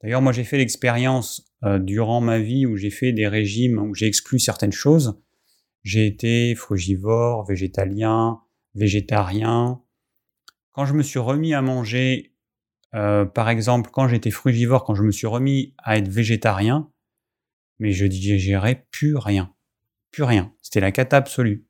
[0.03, 3.95] D'ailleurs, moi j'ai fait l'expérience euh, durant ma vie où j'ai fait des régimes où
[3.95, 5.21] j'ai exclu certaines choses.
[5.85, 8.41] J'ai été frugivore, végétalien,
[8.75, 9.83] végétarien.
[10.73, 12.35] Quand je me suis remis à manger,
[12.95, 16.91] euh, par exemple, quand j'étais frugivore, quand je me suis remis à être végétarien,
[17.79, 19.55] mais je digérais plus rien.
[20.11, 20.53] Plus rien.
[20.63, 21.67] C'était la cata absolue.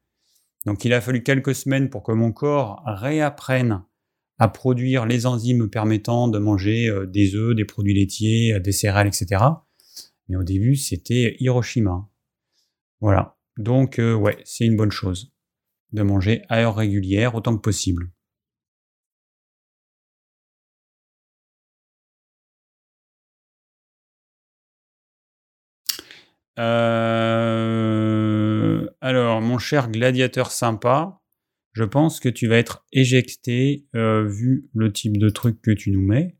[0.66, 3.85] Donc il a fallu quelques semaines pour que mon corps réapprenne
[4.39, 8.72] à produire les enzymes permettant de manger euh, des œufs, des produits laitiers, euh, des
[8.72, 9.43] céréales, etc.
[10.28, 12.09] Mais au début, c'était Hiroshima.
[13.01, 13.37] Voilà.
[13.57, 15.32] Donc, euh, ouais, c'est une bonne chose
[15.93, 18.11] de manger à heure régulière autant que possible.
[29.03, 31.20] alors, mon cher gladiateur sympa,
[31.77, 35.91] je pense que tu vas être éjecté euh, vu le type de truc que tu
[35.91, 36.35] nous mets.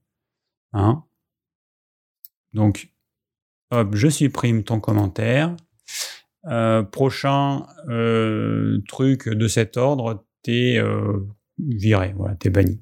[0.72, 1.05] Hein
[2.55, 2.91] Donc,
[3.70, 5.55] je supprime ton commentaire.
[6.47, 10.80] Euh, prochain euh, truc de cet ordre, t'es
[11.59, 12.80] viré, voilà, t'es banni.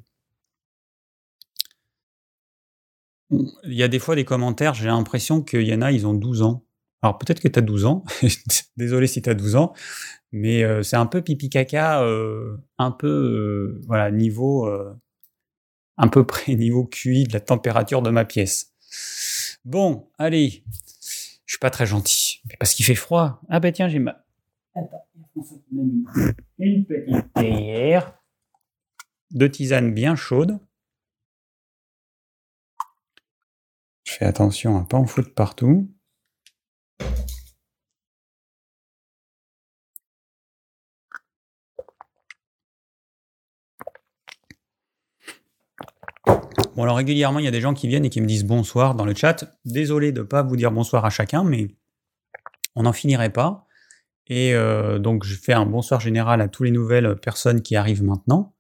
[3.31, 6.15] Il y a des fois des commentaires, j'ai l'impression qu'il y en a, ils ont
[6.15, 6.65] 12 ans.
[7.03, 8.05] Alors peut-être que tu as 12 ans,
[8.77, 9.75] désolé si tu as 12 ans,
[10.35, 12.05] mais c'est un peu pipi caca,
[12.79, 14.69] un peu, voilà, niveau,
[15.97, 18.73] un peu près niveau QI de la température de ma pièce.
[19.65, 20.65] Bon, allez,
[21.47, 23.41] je suis pas très gentil, parce qu'il fait froid.
[23.49, 24.25] Ah bah tiens, j'ai ma...
[26.59, 28.19] une petite théière
[29.31, 30.59] de tisane bien chaude.
[34.05, 35.91] Je fais attention à pas en foutre partout.
[46.77, 48.97] Bon, alors régulièrement, il y a des gens qui viennent et qui me disent bonsoir
[48.97, 49.45] dans le chat.
[49.65, 51.69] Désolé de ne pas vous dire bonsoir à chacun, mais
[52.75, 53.67] on n'en finirait pas.
[54.27, 58.03] Et euh, donc, je fais un bonsoir général à toutes les nouvelles personnes qui arrivent
[58.03, 58.57] maintenant.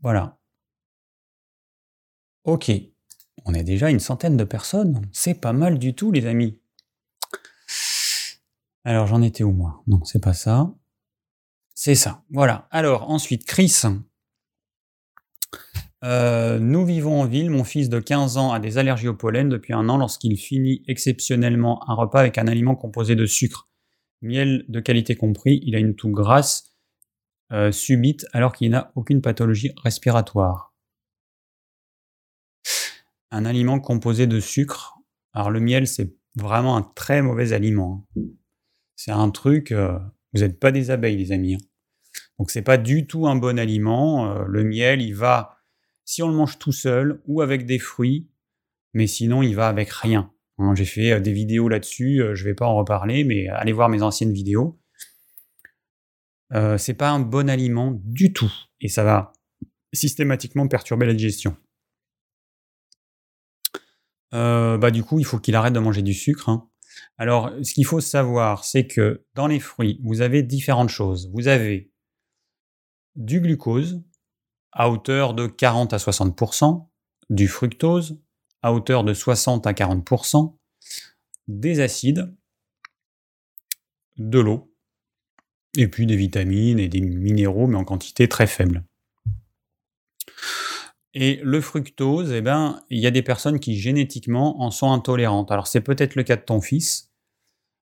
[0.00, 0.38] Voilà.
[2.44, 2.70] Ok.
[3.44, 5.02] On est déjà une centaine de personnes.
[5.12, 6.58] C'est pas mal du tout, les amis.
[8.84, 9.82] Alors, j'en étais où, moi?
[9.86, 10.72] Non, c'est pas ça.
[11.74, 12.22] C'est ça.
[12.30, 12.66] Voilà.
[12.70, 13.68] Alors, ensuite, Chris
[16.04, 17.50] euh, nous vivons en ville.
[17.50, 20.82] Mon fils de 15 ans a des allergies au pollen depuis un an lorsqu'il finit
[20.86, 23.68] exceptionnellement un repas avec un aliment composé de sucre,
[24.22, 25.60] miel de qualité compris.
[25.64, 26.76] Il a une toux grasse
[27.52, 30.74] euh, subite alors qu'il n'a aucune pathologie respiratoire.
[33.30, 34.98] Un aliment composé de sucre.
[35.32, 38.06] Alors le miel, c'est vraiment un très mauvais aliment.
[38.16, 38.22] Hein.
[38.94, 39.72] C'est un truc.
[39.72, 39.98] Euh,
[40.32, 41.54] vous n'êtes pas des abeilles, les amis.
[41.54, 41.66] Hein.
[42.38, 44.44] Donc c'est pas du tout un bon aliment.
[44.44, 45.57] le miel, il va
[46.08, 48.30] si on le mange tout seul ou avec des fruits,
[48.94, 50.32] mais sinon il va avec rien.
[50.56, 53.46] Hein, j'ai fait euh, des vidéos là-dessus, euh, je ne vais pas en reparler, mais
[53.48, 54.80] allez voir mes anciennes vidéos.
[56.54, 58.50] Euh, c'est pas un bon aliment du tout,
[58.80, 59.34] et ça va
[59.92, 61.54] systématiquement perturber la digestion.
[64.32, 66.48] bah du coup, il faut qu'il arrête de manger du sucre.
[66.48, 66.70] Hein.
[67.18, 71.30] Alors, ce qu'il faut savoir, c'est que dans les fruits, vous avez différentes choses.
[71.34, 71.92] Vous avez
[73.14, 74.02] du glucose,
[74.72, 76.86] à hauteur de 40 à 60%,
[77.30, 78.18] du fructose
[78.62, 80.56] à hauteur de 60 à 40%,
[81.46, 82.34] des acides,
[84.16, 84.74] de l'eau,
[85.76, 88.84] et puis des vitamines et des minéraux, mais en quantité très faible.
[91.14, 95.50] Et le fructose, eh ben, il y a des personnes qui génétiquement en sont intolérantes.
[95.50, 97.10] Alors c'est peut-être le cas de ton fils.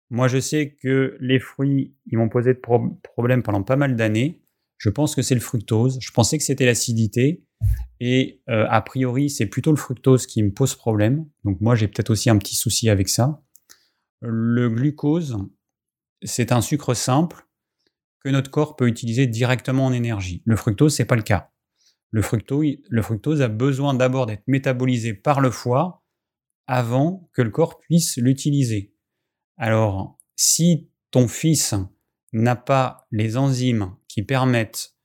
[0.09, 2.61] Moi je sais que les fruits, ils m'ont posé de
[3.03, 4.41] problèmes pendant pas mal d'années.
[4.78, 5.97] Je pense que c'est le fructose.
[6.01, 7.43] Je pensais que c'était l'acidité.
[7.99, 11.26] Et euh, a priori, c'est plutôt le fructose qui me pose problème.
[11.43, 13.41] Donc moi, j'ai peut-être aussi un petit souci avec ça.
[14.21, 15.38] Le glucose,
[16.23, 17.47] c'est un sucre simple
[18.23, 20.41] que notre corps peut utiliser directement en énergie.
[20.45, 21.51] Le fructose, c'est pas le cas.
[22.11, 26.03] Le fructose, le fructose a besoin d'abord d'être métabolisé par le foie
[26.67, 28.93] avant que le corps puisse l'utiliser.
[29.57, 31.76] Alors, si ton fils
[32.41, 34.95] n'a pas les enzymes qui permettent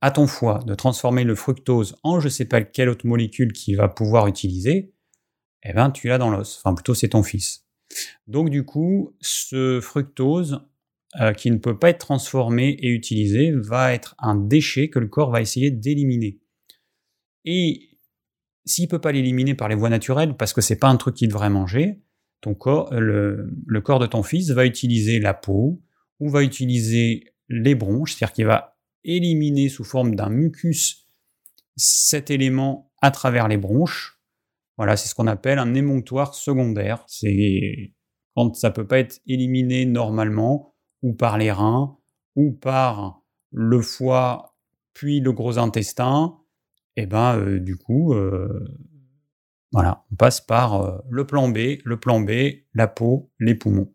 [0.00, 3.52] à ton foie de transformer le fructose en je ne sais pas quelle autre molécule
[3.52, 4.92] qu'il va pouvoir utiliser,
[5.62, 6.58] eh ben tu l'as dans l'os.
[6.58, 7.66] Enfin plutôt c'est ton fils.
[8.26, 10.66] Donc du coup, ce fructose
[11.20, 15.08] euh, qui ne peut pas être transformé et utilisé va être un déchet que le
[15.08, 16.40] corps va essayer d'éliminer.
[17.44, 17.98] Et
[18.64, 21.16] s'il ne peut pas l'éliminer par les voies naturelles, parce que c'est pas un truc
[21.16, 22.00] qu'il devrait manger,
[22.40, 25.82] ton corps, le, le corps de ton fils va utiliser la peau
[26.22, 31.08] ou va utiliser les bronches, c'est-à-dire qu'il va éliminer sous forme d'un mucus
[31.74, 34.20] cet élément à travers les bronches.
[34.76, 37.04] Voilà, c'est ce qu'on appelle un émonctoire secondaire.
[37.08, 37.94] C'est
[38.36, 41.98] quand ça peut pas être éliminé normalement, ou par les reins,
[42.36, 43.20] ou par
[43.50, 44.56] le foie,
[44.94, 46.38] puis le gros intestin.
[46.94, 48.64] Et eh ben, euh, du coup, euh,
[49.72, 52.30] voilà, on passe par euh, le plan B, le plan B,
[52.74, 53.92] la peau, les poumons.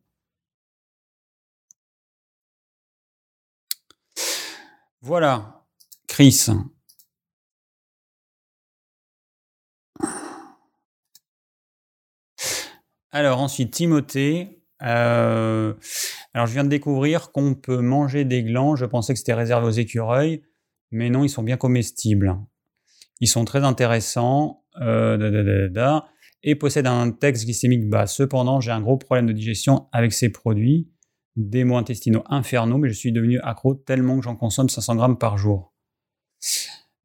[5.01, 5.63] Voilà,
[6.07, 6.47] Chris.
[13.11, 14.63] Alors ensuite, Timothée.
[14.83, 15.73] Euh,
[16.33, 18.75] alors je viens de découvrir qu'on peut manger des glands.
[18.75, 20.43] Je pensais que c'était réservé aux écureuils,
[20.91, 22.35] mais non, ils sont bien comestibles.
[23.19, 25.99] Ils sont très intéressants euh,
[26.43, 28.07] et possèdent un index glycémique bas.
[28.07, 30.89] Cependant, j'ai un gros problème de digestion avec ces produits
[31.37, 35.17] des maux intestinaux infernaux, mais je suis devenu accro tellement que j'en consomme 500 grammes
[35.17, 35.73] par jour.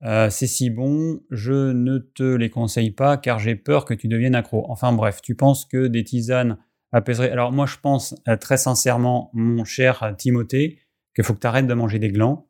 [0.02, 4.34] c'est si bon, je ne te les conseille pas car j'ai peur que tu deviennes
[4.34, 4.64] accro.
[4.70, 6.58] Enfin bref, tu penses que des tisanes
[6.92, 7.30] apaiseraient.
[7.30, 10.80] Alors moi je pense très sincèrement, mon cher Timothée,
[11.14, 12.48] qu'il faut que tu arrêtes de manger des glands.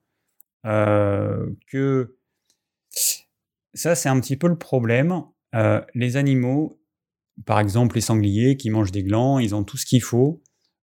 [0.62, 2.16] que
[3.74, 5.24] ça c'est un petit peu le problème.
[5.94, 6.80] les animaux,
[7.44, 10.42] par exemple les sangliers qui mangent des glands, ils ont tout ce qu'il faut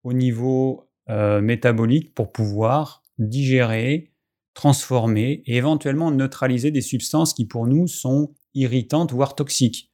[0.05, 4.15] au niveau métabolique pour pouvoir digérer,
[4.55, 9.93] transformer et éventuellement neutraliser des substances qui pour nous sont irritantes, voire toxiques.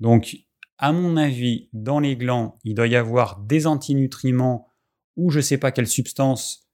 [0.00, 0.36] Donc,
[0.78, 4.68] à mon avis, dans les glands, il doit y avoir des antinutriments
[5.16, 6.68] ou je ne sais pas quelle substance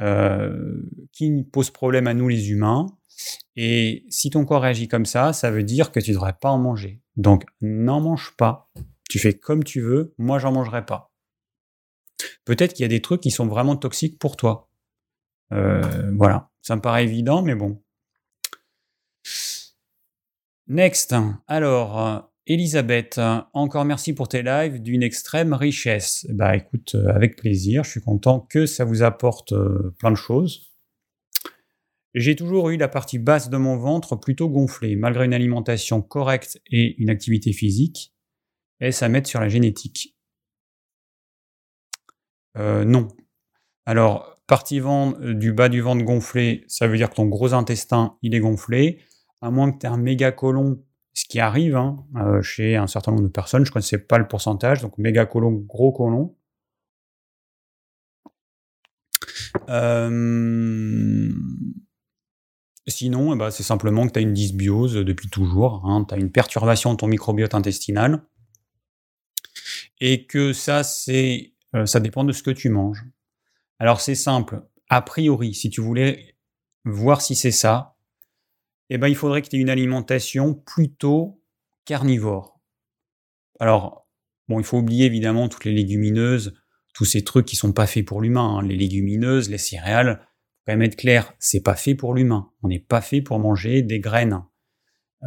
[0.00, 0.82] euh,
[1.12, 2.86] qui pose problème à nous les humains.
[3.56, 6.50] Et si ton corps réagit comme ça, ça veut dire que tu ne devrais pas
[6.50, 7.02] en manger.
[7.16, 8.70] Donc, n'en mange pas.
[9.10, 11.09] Tu fais comme tu veux, moi j'en mangerai pas.
[12.44, 14.68] Peut-être qu'il y a des trucs qui sont vraiment toxiques pour toi.
[15.52, 17.82] Euh, voilà, ça me paraît évident, mais bon.
[20.68, 21.14] Next.
[21.48, 23.20] Alors, Elisabeth,
[23.52, 26.26] encore merci pour tes lives d'une extrême richesse.
[26.30, 30.16] Bah écoute, euh, avec plaisir, je suis content que ça vous apporte euh, plein de
[30.16, 30.72] choses.
[32.14, 36.60] J'ai toujours eu la partie basse de mon ventre plutôt gonflée, malgré une alimentation correcte
[36.68, 38.12] et une activité physique.
[38.80, 40.16] Est-ce à mettre sur la génétique?
[42.56, 43.08] Non.
[43.86, 47.54] Alors, partie ventre, euh, du bas du ventre gonflé, ça veut dire que ton gros
[47.54, 48.98] intestin, il est gonflé.
[49.40, 50.82] À moins que tu aies un méga colon,
[51.14, 54.18] ce qui arrive hein, euh, chez un certain nombre de personnes, je ne connaissais pas
[54.18, 56.36] le pourcentage, donc méga colon, gros colon.
[59.68, 61.32] Euh,
[62.88, 66.04] sinon, eh ben, c'est simplement que tu as une dysbiose depuis toujours, hein.
[66.08, 68.24] tu as une perturbation de ton microbiote intestinal,
[70.00, 71.52] et que ça, c'est,
[71.84, 73.04] ça dépend de ce que tu manges.
[73.78, 74.62] Alors c'est simple.
[74.88, 76.34] A priori, si tu voulais
[76.84, 77.96] voir si c'est ça,
[78.90, 81.40] eh ben, il faudrait que tu aies une alimentation plutôt
[81.84, 82.60] carnivore.
[83.60, 84.08] Alors,
[84.48, 86.54] bon, il faut oublier évidemment toutes les légumineuses,
[86.92, 88.58] tous ces trucs qui sont pas faits pour l'humain.
[88.58, 88.62] Hein.
[88.62, 92.50] Les légumineuses, les céréales, faut quand même être clair, c'est pas fait pour l'humain.
[92.62, 94.42] On n'est pas fait pour manger des graines.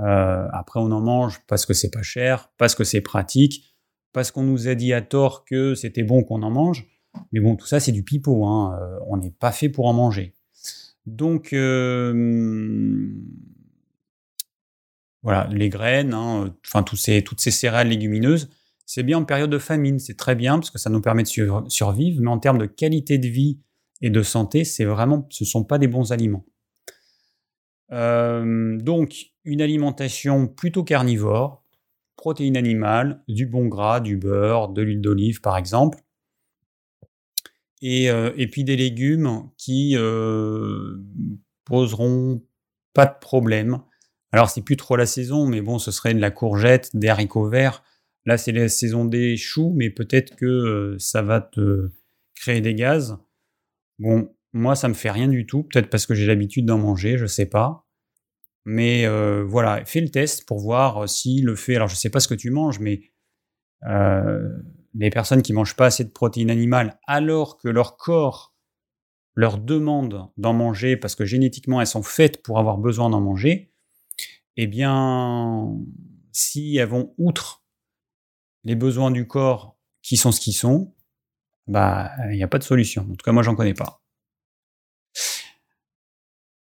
[0.03, 3.72] Euh, après, on en mange parce que c'est pas cher, parce que c'est pratique,
[4.13, 6.87] parce qu'on nous a dit à tort que c'était bon qu'on en mange.
[7.31, 8.45] Mais bon, tout ça, c'est du pipeau.
[8.45, 8.79] Hein.
[8.79, 10.33] Euh, on n'est pas fait pour en manger.
[11.05, 13.11] Donc, euh,
[15.21, 18.49] voilà, les graines, hein, enfin, toutes ces céréales légumineuses,
[18.85, 19.99] c'est bien en période de famine.
[19.99, 22.21] C'est très bien parce que ça nous permet de survivre.
[22.21, 23.59] Mais en termes de qualité de vie
[24.01, 26.45] et de santé, c'est vraiment, ce ne sont pas des bons aliments.
[27.91, 31.62] Euh, donc, une alimentation plutôt carnivore,
[32.15, 35.99] protéines animales, du bon gras, du beurre, de l'huile d'olive par exemple,
[37.83, 40.95] euh, et, puis des légumes qui euh,
[41.65, 42.41] poseront
[42.93, 43.81] pas de problème.
[44.31, 47.49] Alors c'est plus trop la saison, mais bon, ce serait de la courgette, des haricots
[47.49, 47.83] verts.
[48.25, 51.89] Là, c'est la saison des choux, mais peut-être que euh, ça va te
[52.35, 53.17] créer des gaz.
[53.99, 55.63] Bon, moi, ça me fait rien du tout.
[55.63, 57.82] Peut-être parce que j'ai l'habitude d'en manger, je sais pas.
[58.65, 59.07] Mais
[59.43, 61.75] voilà, fais le test pour voir si le fait.
[61.75, 63.11] Alors, je sais pas ce que tu manges, mais
[64.95, 68.53] les personnes qui mangent pas assez de protéines animales alors que leur corps
[69.35, 73.73] leur demande d'en manger parce que génétiquement elles sont faites pour avoir besoin d'en manger,
[74.57, 75.75] eh bien,
[76.31, 77.63] si elles vont outre
[78.63, 80.93] les besoins du corps qui sont ce qu'ils sont,
[81.65, 83.07] bah, il n'y a pas de solution.
[83.11, 84.03] En tout cas, moi, j'en connais pas.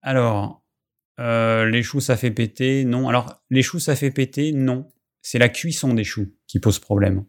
[0.01, 0.63] Alors,
[1.19, 3.09] euh, les choux, ça fait péter Non.
[3.09, 4.87] Alors, les choux, ça fait péter Non.
[5.21, 7.25] C'est la cuisson des choux qui pose problème.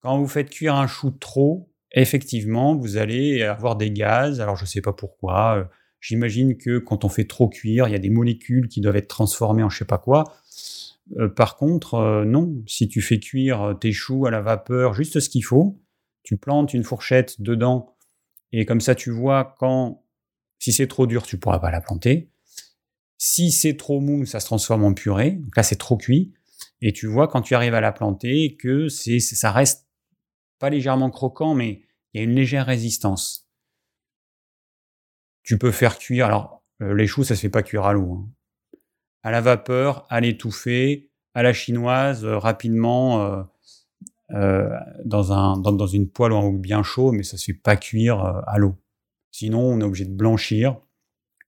[0.00, 4.40] Quand vous faites cuire un chou trop, effectivement, vous allez avoir des gaz.
[4.40, 5.56] Alors, je ne sais pas pourquoi.
[5.56, 5.64] Euh,
[6.00, 9.08] j'imagine que quand on fait trop cuire, il y a des molécules qui doivent être
[9.08, 10.24] transformées en je sais pas quoi.
[11.18, 12.62] Euh, par contre, non.
[12.66, 15.80] Si tu fais cuire tes choux à la vapeur, juste ce qu'il faut,
[16.22, 17.96] tu plantes une fourchette dedans
[18.52, 20.02] et comme ça, tu vois quand,
[20.58, 22.30] si c'est trop dur, tu pourras pas la planter.
[23.18, 25.32] Si c'est trop mou, ça se transforme en purée.
[25.32, 26.34] Donc là, c'est trop cuit.
[26.82, 29.86] Et tu vois quand tu arrives à la planter que c'est, ça reste
[30.58, 33.48] pas légèrement croquant, mais il y a une légère résistance.
[35.42, 38.12] Tu peux faire cuire, alors euh, les choux, ça se fait pas cuire à l'eau.
[38.12, 38.28] Hein.
[39.22, 43.44] À la vapeur, à l'étouffer, à la chinoise, euh, rapidement,
[44.30, 44.70] euh,
[45.04, 48.58] dans, un, dans, une poêle en bien chaud, mais ça se fait pas cuire à
[48.58, 48.76] l'eau.
[49.30, 50.80] Sinon, on est obligé de blanchir,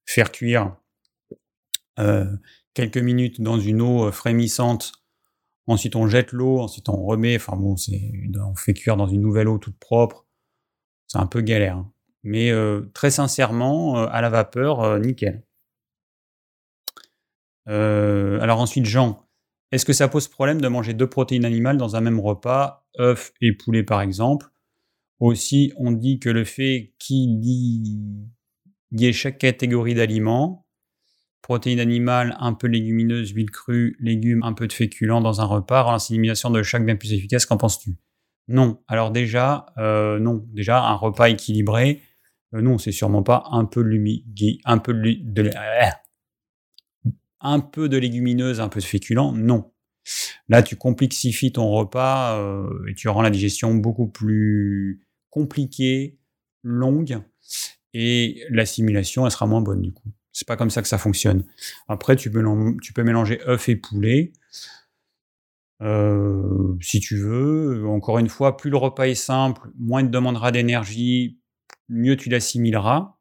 [0.06, 0.76] faire cuire
[2.74, 4.92] quelques minutes dans une eau frémissante
[5.68, 7.36] Ensuite, on jette l'eau, ensuite on remet.
[7.36, 10.26] Enfin bon, on fait cuire dans une nouvelle eau toute propre.
[11.06, 11.76] C'est un peu galère.
[11.76, 11.92] Hein.
[12.22, 15.44] Mais euh, très sincèrement, euh, à la vapeur, euh, nickel.
[17.68, 19.28] Euh, alors ensuite, Jean,
[19.70, 23.32] est-ce que ça pose problème de manger deux protéines animales dans un même repas, œufs
[23.42, 24.46] et poulet par exemple?
[25.20, 30.66] Aussi, on dit que le fait qu'il y ait chaque catégorie d'aliments,
[31.42, 35.82] protéines animales, un peu légumineuses, huile crue, légumes, un peu de féculents dans un repas
[35.82, 37.46] rend l'assimilation de chaque bien plus efficace.
[37.46, 37.96] Qu'en penses-tu?
[38.48, 38.82] Non.
[38.88, 40.46] Alors déjà, euh, non.
[40.52, 42.02] Déjà, un repas équilibré,
[42.54, 45.50] euh, non, c'est sûrement pas un peu de, un peu de,
[47.40, 49.32] un peu de légumineuses, un peu de féculents.
[49.32, 49.72] Non.
[50.48, 56.18] Là, tu complexifies ton repas euh, et tu rends la digestion beaucoup plus compliquée,
[56.62, 57.20] longue,
[57.92, 60.10] et l'assimilation, elle sera moins bonne du coup.
[60.38, 61.44] C'est pas comme ça que ça fonctionne.
[61.88, 64.32] Après, tu peux, mélanger œufs et poulet.
[65.82, 67.84] Euh, si tu veux.
[67.88, 71.40] Encore une fois, plus le repas est simple, moins il te demandera d'énergie,
[71.88, 73.16] mieux tu l'assimileras.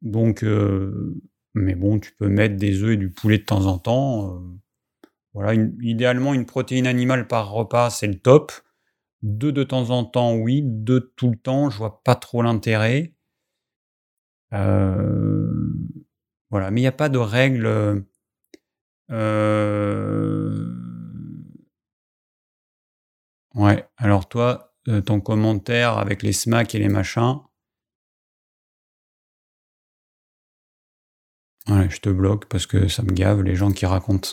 [0.00, 1.20] Donc, euh,
[1.52, 4.36] mais bon, tu peux mettre des œufs et du poulet de temps en temps.
[4.36, 4.40] Euh,
[5.34, 8.52] voilà, idéalement, une protéine animale par repas, c'est le top.
[9.20, 10.62] Deux de temps en temps, oui.
[10.64, 13.12] Deux tout le temps, je vois pas trop l'intérêt.
[14.52, 15.52] Euh,
[16.50, 18.04] voilà, mais il n'y a pas de règle.
[19.10, 20.74] Euh,
[23.54, 27.40] ouais, alors toi, euh, ton commentaire avec les smacks et les machins.
[31.68, 34.30] Ouais, je te bloque parce que ça me gave les gens qui racontent.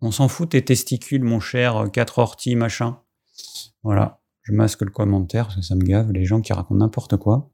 [0.00, 3.00] On s'en fout tes testicules, mon cher 4 orties, machin.
[3.82, 7.16] Voilà, je masque le commentaire parce que ça me gave les gens qui racontent n'importe
[7.16, 7.51] quoi.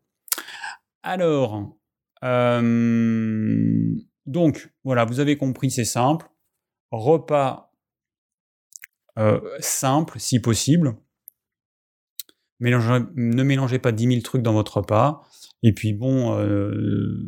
[1.08, 1.74] Alors,
[2.22, 3.96] euh,
[4.26, 6.28] donc, voilà, vous avez compris, c'est simple.
[6.90, 7.72] Repas
[9.18, 10.96] euh, simple, si possible.
[12.60, 15.22] ne mélangez pas 10 000 trucs dans votre repas.
[15.62, 17.26] Et puis, bon, euh,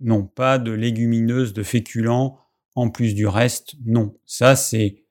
[0.00, 2.40] non, pas de légumineuses, de féculents
[2.74, 3.76] en plus du reste.
[3.86, 5.04] Non, ça, c'est.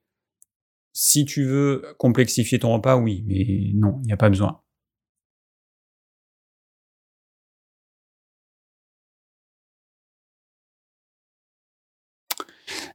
[0.92, 4.61] Si tu veux complexifier ton repas, oui, mais non, il n'y a pas besoin.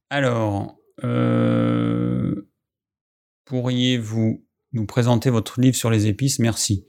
[0.10, 2.50] Alors, euh,
[3.46, 6.40] pourriez-vous nous présenter votre livre sur les épices?
[6.40, 6.88] Merci.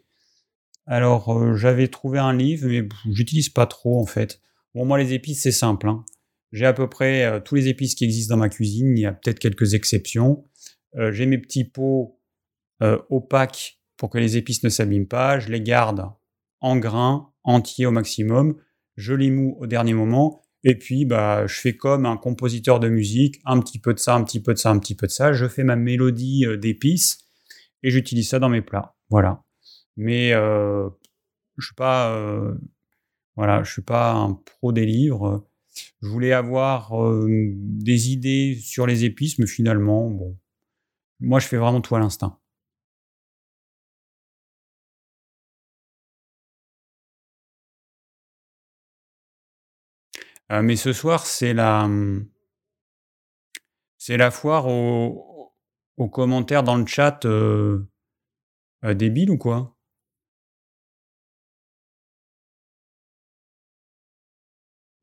[0.86, 4.40] Alors, euh, j'avais trouvé un livre, mais j'utilise pas trop en fait.
[4.74, 5.88] Bon, moi, les épices, c'est simple.
[5.88, 6.04] Hein.
[6.52, 8.96] J'ai à peu près euh, tous les épices qui existent dans ma cuisine.
[8.96, 10.44] Il y a peut-être quelques exceptions.
[11.10, 12.18] J'ai mes petits pots
[12.80, 15.38] opaques pour que les épices ne s'abîment pas.
[15.38, 16.10] Je les garde
[16.60, 18.56] en grains, entiers au maximum.
[18.96, 22.88] Je les mous au dernier moment et puis, bah, je fais comme un compositeur de
[22.88, 25.12] musique, un petit peu de ça, un petit peu de ça, un petit peu de
[25.12, 25.32] ça.
[25.32, 27.18] Je fais ma mélodie euh, d'épices
[27.82, 28.96] et j'utilise ça dans mes plats.
[29.08, 29.44] Voilà.
[29.96, 30.88] Mais euh,
[31.58, 32.54] je suis pas, euh,
[33.36, 35.46] voilà, je suis pas un pro des livres.
[36.02, 36.92] Je voulais avoir
[37.28, 40.36] des idées sur les épices, mais finalement, bon,
[41.20, 42.37] moi, je fais vraiment tout à l'instinct.
[50.52, 52.28] Euh, mais ce soir, c'est la, hum,
[53.98, 55.54] c'est la foire aux,
[56.12, 57.86] commentaires dans le chat euh,
[58.84, 59.76] euh, débile ou quoi?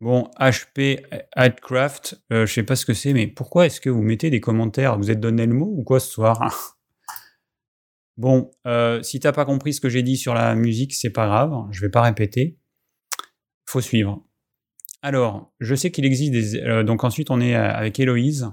[0.02, 4.30] Bon, HP Adcraft, je sais pas ce que c'est, mais pourquoi est-ce que vous mettez
[4.30, 4.98] des commentaires?
[4.98, 6.40] Vous êtes donné le mot ou quoi ce soir?
[8.18, 8.50] Bon,
[9.02, 11.82] si t'as pas compris ce que j'ai dit sur la musique, c'est pas grave, je
[11.82, 12.58] vais pas répéter.
[13.66, 14.25] Faut suivre.
[15.08, 16.56] Alors, je sais qu'il existe des...
[16.56, 18.50] Euh, donc ensuite, on est euh, avec Héloïse.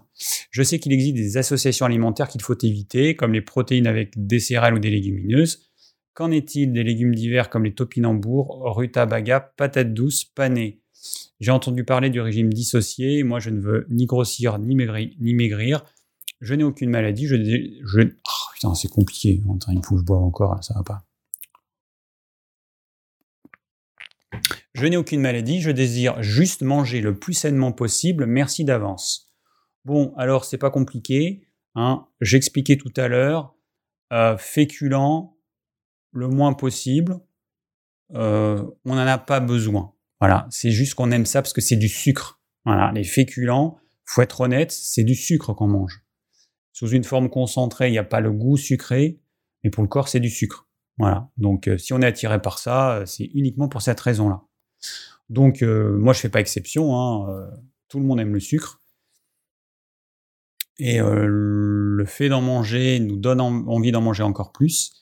[0.51, 4.39] Je sais qu'il existe des associations alimentaires qu'il faut éviter, comme les protéines avec des
[4.39, 5.71] céréales ou des légumineuses.
[6.13, 10.83] Qu'en est-il des légumes divers comme les topinambours, rutabaga, patates douces, panais?
[11.41, 13.23] J'ai entendu parler du régime dissocié.
[13.23, 15.87] Moi, je ne veux ni grossir ni maigrir.
[16.43, 17.29] Je n'ai aucune maladie.
[17.29, 18.01] Je, je...
[18.03, 19.41] Oh, putain, c'est compliqué.
[19.71, 21.03] Il faut que je boive encore, ça va pas.
[24.75, 29.31] Je n'ai aucune maladie, je désire juste manger le plus sainement possible, merci d'avance.
[29.85, 32.07] Bon, alors c'est pas compliqué, hein.
[32.21, 33.55] j'expliquais tout à l'heure,
[34.13, 34.37] euh,
[36.13, 37.21] le moins possible,
[38.15, 39.95] euh, on n'en a pas besoin.
[40.21, 42.41] Voilà, c'est juste qu'on aime ça parce que c'est du sucre.
[42.65, 46.05] Voilà, les féculents, faut être honnête, c'est du sucre qu'on mange.
[46.73, 49.21] Sous une forme concentrée, il n'y a pas le goût sucré,
[49.65, 50.69] mais pour le corps, c'est du sucre.
[50.97, 54.43] Voilà, donc euh, si on est attiré par ça, c'est uniquement pour cette raison-là.
[55.29, 56.97] Donc, euh, moi, je fais pas exception.
[56.97, 57.51] Hein, euh,
[57.89, 58.81] tout le monde aime le sucre.
[60.79, 64.93] Et euh, le fait d'en manger nous donne envie d'en manger encore plus.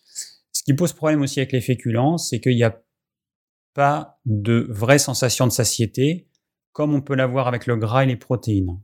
[0.52, 2.82] Ce qui pose problème aussi avec les féculents, c'est qu'il n'y a
[3.74, 6.28] pas de vraie sensation de satiété
[6.72, 8.80] comme on peut l'avoir avec le gras et les protéines.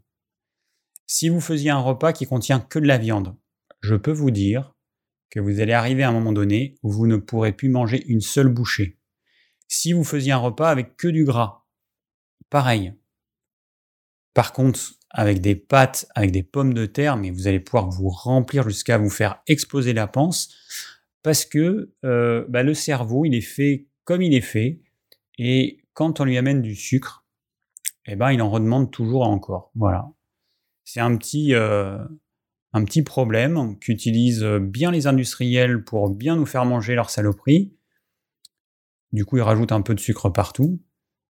[1.07, 3.37] Si vous faisiez un repas qui contient que de la viande,
[3.81, 4.75] je peux vous dire
[5.31, 8.21] que vous allez arriver à un moment donné où vous ne pourrez plus manger une
[8.21, 8.96] seule bouchée.
[9.69, 11.65] Si vous faisiez un repas avec que du gras,
[12.51, 12.95] pareil.
[14.35, 18.09] Par contre, avec des pâtes, avec des pommes de terre, mais vous allez pouvoir vous
[18.09, 20.55] remplir jusqu'à vous faire exploser la panse,
[21.23, 24.83] parce que euh, bah, le cerveau, il est fait comme il est fait,
[25.39, 27.25] et quand on lui amène du sucre,
[28.07, 29.71] eh ben, il en redemande toujours encore.
[29.75, 30.09] Voilà.
[30.85, 31.99] C'est un petit, euh,
[32.73, 37.73] un petit problème qu'utilisent bien les industriels pour bien nous faire manger leur saloperie.
[39.13, 40.81] Du coup, ils rajoutent un peu de sucre partout.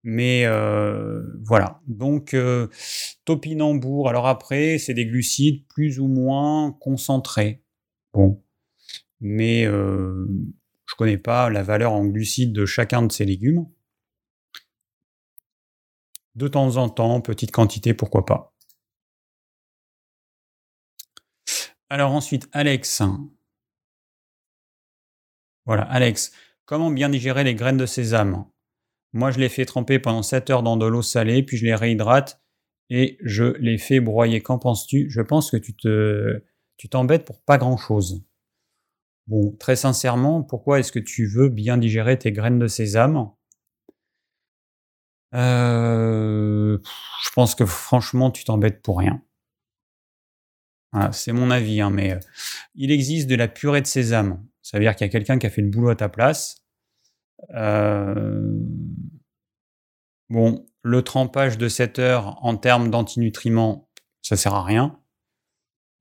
[0.04, 1.82] Mais euh, voilà.
[1.88, 2.68] Donc, euh,
[3.26, 4.10] topinambour.
[4.10, 7.64] Alors après, c'est des glucides plus ou moins concentrés.
[8.14, 8.44] Bon.
[9.20, 10.28] Mais euh,
[10.88, 13.68] je connais pas la valeur en glucides de chacun de ces légumes.
[16.36, 18.56] De temps en temps, petite quantité, pourquoi pas.
[21.90, 23.04] Alors ensuite, Alex.
[25.66, 26.32] Voilà, Alex.
[26.72, 28.46] Comment bien digérer les graines de sésame?
[29.12, 31.76] Moi, je les fais tremper pendant 7 heures dans de l'eau salée, puis je les
[31.76, 32.42] réhydrate
[32.90, 34.40] et je les fais broyer.
[34.40, 35.10] Qu'en penses-tu?
[35.10, 36.46] Je pense que tu te,
[36.78, 38.24] tu t'embêtes pour pas grand-chose.
[39.28, 43.30] Bon, très sincèrement, pourquoi est-ce que tu veux bien digérer tes graines de sésame?
[45.34, 46.78] Euh,
[47.26, 49.22] Je pense que franchement, tu t'embêtes pour rien.
[51.12, 52.20] c'est mon avis, hein, mais euh,
[52.76, 54.42] il existe de la purée de sésame.
[54.62, 56.61] Ça veut dire qu'il y a quelqu'un qui a fait le boulot à ta place.
[57.54, 58.60] Euh,
[60.30, 63.90] bon, le trempage de 7 heures en termes d'antinutriments,
[64.22, 65.00] ça sert à rien.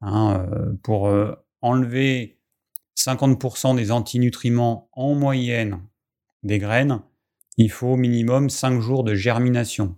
[0.03, 2.39] Hein, euh, pour euh, enlever
[2.97, 5.83] 50% des antinutriments en moyenne
[6.43, 7.03] des graines,
[7.57, 9.97] il faut au minimum 5 jours de germination.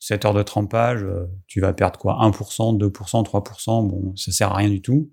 [0.00, 1.06] 7 heures de trempage,
[1.46, 2.18] tu vas perdre quoi?
[2.20, 5.10] 1%, 2%, 3%, bon, ça sert à rien du tout.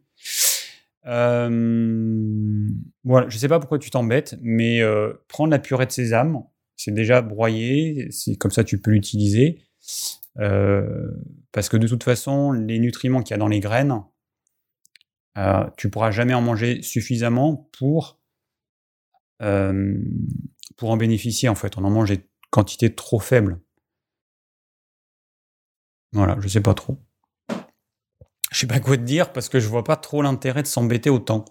[1.05, 2.67] Euh,
[3.03, 6.43] voilà, je sais pas pourquoi tu t'embêtes, mais euh, prendre la purée de sésame,
[6.75, 9.59] c'est déjà broyé, c'est comme ça tu peux l'utiliser.
[10.39, 11.11] Euh,
[11.51, 14.01] parce que de toute façon, les nutriments qu'il y a dans les graines,
[15.37, 18.19] euh, tu pourras jamais en manger suffisamment pour,
[20.77, 21.77] pour en bénéficier en fait.
[21.77, 23.59] On en mange des quantités trop faibles.
[26.13, 26.97] Voilà, je sais pas trop.
[28.53, 31.09] Je sais pas quoi te dire parce que je vois pas trop l'intérêt de s'embêter
[31.09, 31.43] autant.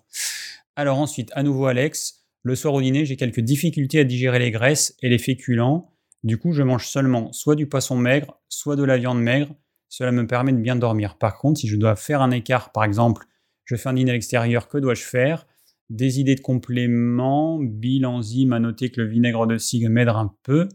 [0.77, 4.53] Alors ensuite, à nouveau Alex, le soir au dîner, j'ai quelques difficultés à digérer les
[4.53, 5.93] graisses et les féculents.
[6.23, 9.53] Du coup, je mange seulement soit du poisson maigre, soit de la viande maigre.
[9.89, 11.19] Cela me permet de bien dormir.
[11.19, 13.27] Par contre, si je dois faire un écart, par exemple,
[13.65, 15.49] je fais un dîner à l'extérieur, que dois-je faire?
[15.91, 20.33] Des idées de compléments, Bill enzyme, à noter que le vinaigre de cidre m'aide un
[20.45, 20.69] peu.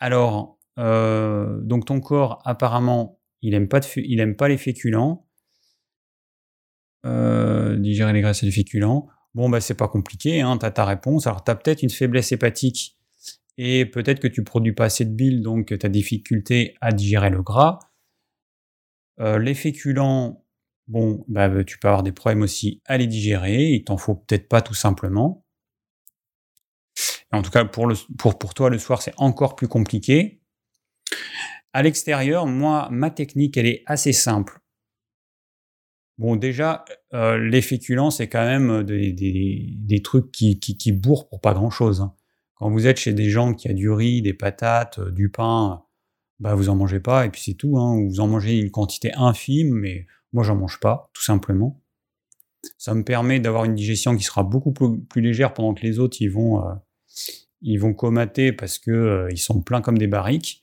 [0.00, 5.26] Alors, euh, donc ton corps apparemment il aime pas, les féculents.
[7.04, 9.08] Euh, digérer les graisses et les féculents.
[9.34, 11.26] Bon, bah, c'est pas compliqué, hein, tu as ta réponse.
[11.26, 12.96] Alors, tu as peut-être une faiblesse hépatique
[13.58, 17.30] et peut-être que tu produis pas assez de bile, donc tu as difficulté à digérer
[17.30, 17.78] le gras.
[19.20, 20.44] Euh, les féculents,
[20.86, 24.48] bon, bah, tu peux avoir des problèmes aussi à les digérer, il t'en faut peut-être
[24.48, 25.44] pas tout simplement.
[27.32, 30.42] en tout cas, pour, pour toi, le soir, c'est encore plus compliqué.
[31.72, 34.62] À l'extérieur, moi, ma technique, elle est assez simple.
[36.18, 41.40] Bon, déjà, euh, les féculents, c'est quand même des, des, trucs qui, qui, bourrent pour
[41.40, 42.02] pas grand-chose.
[42.02, 42.14] Hein.
[42.54, 45.82] Quand vous êtes chez des gens qui a du riz, des patates, euh, du pain,
[46.38, 47.78] bah vous en mangez pas et puis c'est tout.
[47.78, 48.04] Hein.
[48.06, 51.82] Vous en mangez une quantité infime, mais moi j'en mange pas, tout simplement.
[52.78, 56.18] Ça me permet d'avoir une digestion qui sera beaucoup plus, légère pendant que les autres
[56.20, 56.74] ils vont euh,
[57.62, 60.61] ils vont comater parce que ils sont pleins comme des barriques.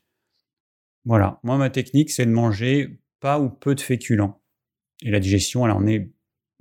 [1.06, 4.42] Voilà, moi ma technique c'est de manger pas ou peu de féculents.
[5.04, 6.12] Et la digestion, elle en est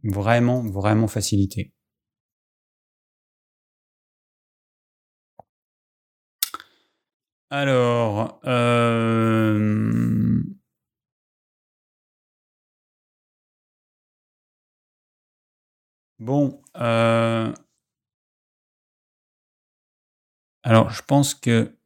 [0.05, 1.72] vraiment, vraiment facilitée.
[7.51, 10.43] Alors, euh...
[16.18, 17.53] bon, euh...
[20.62, 21.78] alors je pense que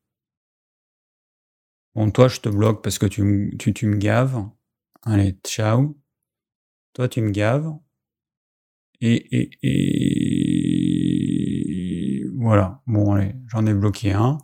[1.95, 4.43] Bon, toi, je te bloque parce que tu, tu, me gaves.
[5.03, 5.97] Allez, ciao.
[6.95, 7.71] Toi, tu me gaves.
[9.01, 9.51] Et, et,
[12.23, 12.25] et...
[12.37, 12.81] voilà.
[12.87, 14.39] Bon, allez, j'en ai bloqué un.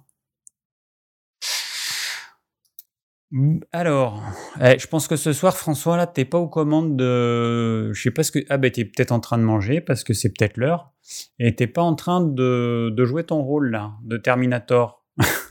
[3.73, 4.23] Alors,
[4.61, 7.93] eh, je pense que ce soir, François, là, t'es pas aux commandes de.
[7.93, 8.39] Je sais pas ce que.
[8.49, 10.93] Ah, ben, t'es peut-être en train de manger parce que c'est peut-être l'heure.
[11.39, 15.07] Et t'es pas en train de, de jouer ton rôle, là, de Terminator.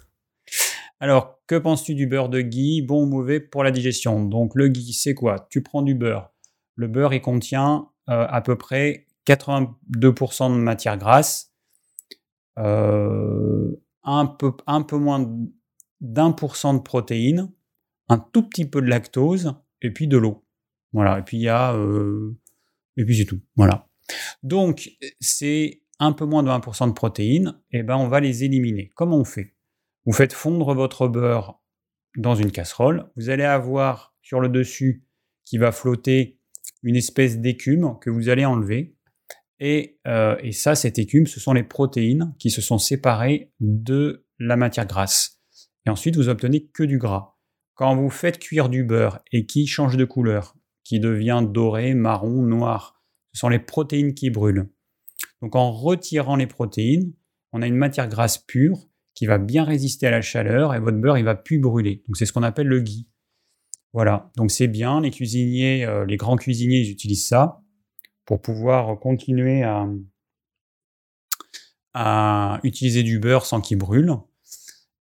[1.00, 4.26] Alors, que penses-tu du beurre de ghee Bon ou mauvais pour la digestion?
[4.26, 5.48] Donc, le ghee, c'est quoi?
[5.50, 6.32] Tu prends du beurre.
[6.76, 11.52] Le beurre, il contient euh, à peu près 82% de matière grasse,
[12.58, 15.30] euh, un, peu, moins
[16.00, 17.52] d'un pour cent de protéines,
[18.10, 20.46] un tout petit peu de lactose, et puis de l'eau.
[20.94, 21.76] Voilà, et puis il y a...
[21.76, 22.38] Euh,
[22.96, 23.42] et puis c'est tout.
[23.56, 23.88] Voilà.
[24.42, 24.90] Donc,
[25.20, 28.90] c'est un peu moins de 1% de protéines, et ben on va les éliminer.
[28.96, 29.57] Comment on fait?
[30.08, 31.62] Vous faites fondre votre beurre
[32.16, 33.12] dans une casserole.
[33.18, 35.04] Vous allez avoir sur le dessus
[35.44, 36.40] qui va flotter
[36.82, 38.96] une espèce d'écume que vous allez enlever.
[39.60, 44.26] Et, euh, et, ça, cette écume, ce sont les protéines qui se sont séparées de
[44.40, 45.42] la matière grasse.
[45.86, 47.36] Et ensuite, vous obtenez que du gras.
[47.74, 50.56] Quand vous faites cuire du beurre et qui change de couleur,
[50.86, 53.04] qui devient doré, marron, noir,
[53.34, 54.70] ce sont les protéines qui brûlent.
[55.42, 57.12] Donc en retirant les protéines,
[57.52, 58.88] on a une matière grasse pure
[59.18, 62.04] qui va bien résister à la chaleur et votre beurre il va plus brûler.
[62.06, 63.08] Donc c'est ce qu'on appelle le ghee.
[63.92, 65.02] Voilà, donc c'est bien.
[65.02, 67.64] Les cuisiniers, euh, les grands cuisiniers, ils utilisent ça
[68.26, 69.88] pour pouvoir continuer à,
[72.62, 74.14] utiliser du beurre sans qu'il brûle.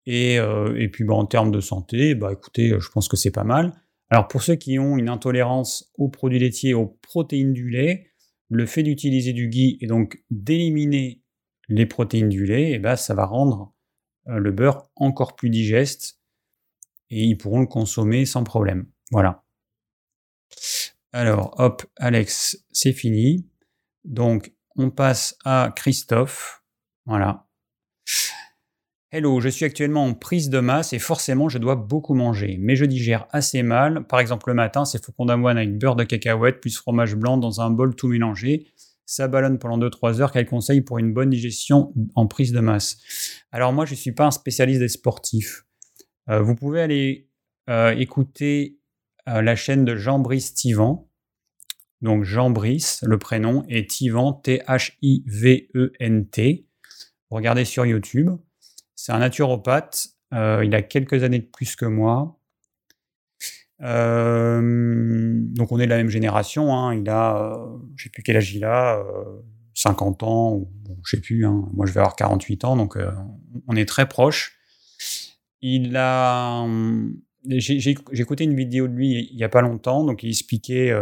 [0.06, 3.44] Et, euh, puis bah, en termes de santé, bah écoutez, je pense que c'est pas
[3.44, 3.74] mal.
[4.12, 8.12] Alors pour ceux qui ont une intolérance aux produits laitiers, aux protéines du lait,
[8.50, 11.24] le fait d'utiliser du ghee et donc d'éliminer
[11.68, 13.74] les protéines du lait, eh ben, ça va rendre
[14.26, 16.20] le beurre encore plus digeste
[17.10, 18.88] et ils pourront le consommer sans problème.
[19.12, 19.44] Voilà.
[21.12, 23.48] Alors, hop, Alex, c'est fini.
[24.04, 26.64] Donc, on passe à Christophe.
[27.06, 27.48] Voilà.
[29.12, 32.76] Hello, je suis actuellement en prise de masse et forcément je dois beaucoup manger, mais
[32.76, 34.08] je digère assez mal.
[34.08, 37.62] Par exemple, le matin, c'est flocons d'avoine avec beurre de cacahuète plus fromage blanc dans
[37.62, 38.73] un bol tout mélangé.
[39.06, 40.32] Ça ballonne pendant 2-3 heures.
[40.32, 42.98] Quel conseil pour une bonne digestion en prise de masse
[43.52, 45.66] Alors, moi, je ne suis pas un spécialiste des sportifs.
[46.30, 47.30] Euh, vous pouvez aller
[47.70, 48.80] euh, écouter
[49.28, 51.10] euh, la chaîne de Jean-Brice Tivan.
[52.02, 55.08] Donc, Jean-Brice, le prénom, et Tivan, T-H-I-V-E-N-T.
[57.30, 58.32] Regardez sur YouTube.
[58.96, 60.08] C'est un naturopathe.
[60.32, 62.40] Il a quelques années de plus que moi.
[63.84, 66.74] Euh, donc on est de la même génération.
[66.74, 66.96] Hein.
[66.96, 69.04] Il a, euh, je sais plus quel âge il a,
[69.74, 70.70] 50 ans, ou,
[71.04, 71.46] je sais plus.
[71.46, 71.70] Hein.
[71.74, 72.98] Moi je vais avoir 48 ans, donc
[73.68, 74.58] on est très proches.
[75.62, 76.68] Il a,
[77.48, 80.94] j'ai écouté une vidéo de lui il y a pas longtemps, donc il expliquait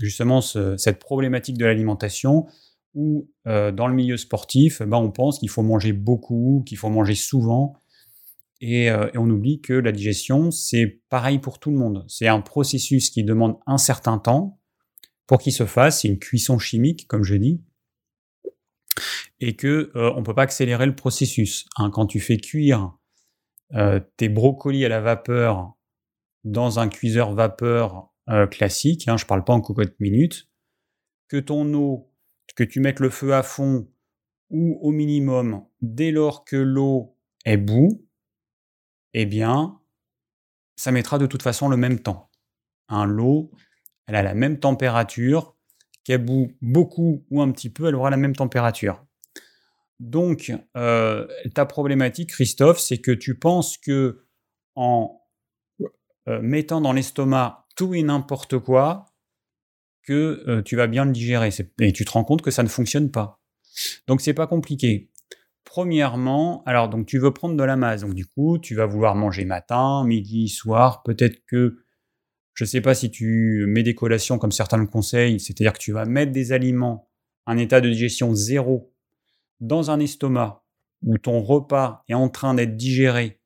[0.00, 2.46] justement cette problématique de l'alimentation
[2.94, 6.90] où euh, dans le milieu sportif, ben, on pense qu'il faut manger beaucoup, qu'il faut
[6.90, 7.74] manger souvent,
[8.62, 12.04] euh, et, on oublie que la digestion, c'est pareil pour tout le monde.
[12.08, 14.58] C'est un processus qui demande un certain temps
[15.26, 17.62] pour qu'il se fasse, c'est une cuisson chimique, comme je dis,
[19.38, 21.66] et que euh, on peut pas accélérer le processus.
[21.76, 21.90] Hein.
[21.90, 22.96] Quand tu fais cuire
[24.16, 25.74] tes brocolis à la vapeur
[26.42, 28.10] dans un cuiseur vapeur
[28.50, 30.48] classique, hein, je parle pas en cocotte minute,
[31.28, 32.10] que ton eau
[32.54, 33.88] que tu mettes le feu à fond
[34.50, 38.06] ou au minimum dès lors que l'eau est bout,
[39.14, 39.80] eh bien,
[40.76, 42.30] ça mettra de toute façon le même temps.
[42.88, 43.50] Un l'eau,
[44.06, 45.56] elle a la même température,
[46.04, 49.04] qu'elle bout beaucoup ou un petit peu, elle aura la même température.
[49.98, 54.24] Donc, euh, ta problématique, Christophe, c'est que tu penses que
[54.74, 55.20] en
[56.28, 59.06] euh, mettant dans l'estomac tout et n'importe quoi,
[60.02, 61.50] que euh, tu vas bien le digérer.
[61.80, 63.40] Et tu te rends compte que ça ne fonctionne pas.
[64.06, 65.09] Donc c'est pas compliqué.
[65.64, 69.14] Premièrement, alors donc tu veux prendre de la masse, donc du coup tu vas vouloir
[69.14, 71.02] manger matin, midi, soir.
[71.02, 71.84] Peut-être que
[72.54, 75.78] je ne sais pas si tu mets des collations comme certains le conseillent, c'est-à-dire que
[75.78, 77.08] tu vas mettre des aliments,
[77.46, 78.92] un état de digestion zéro,
[79.60, 80.64] dans un estomac
[81.02, 83.40] où ton repas est en train d'être digéré.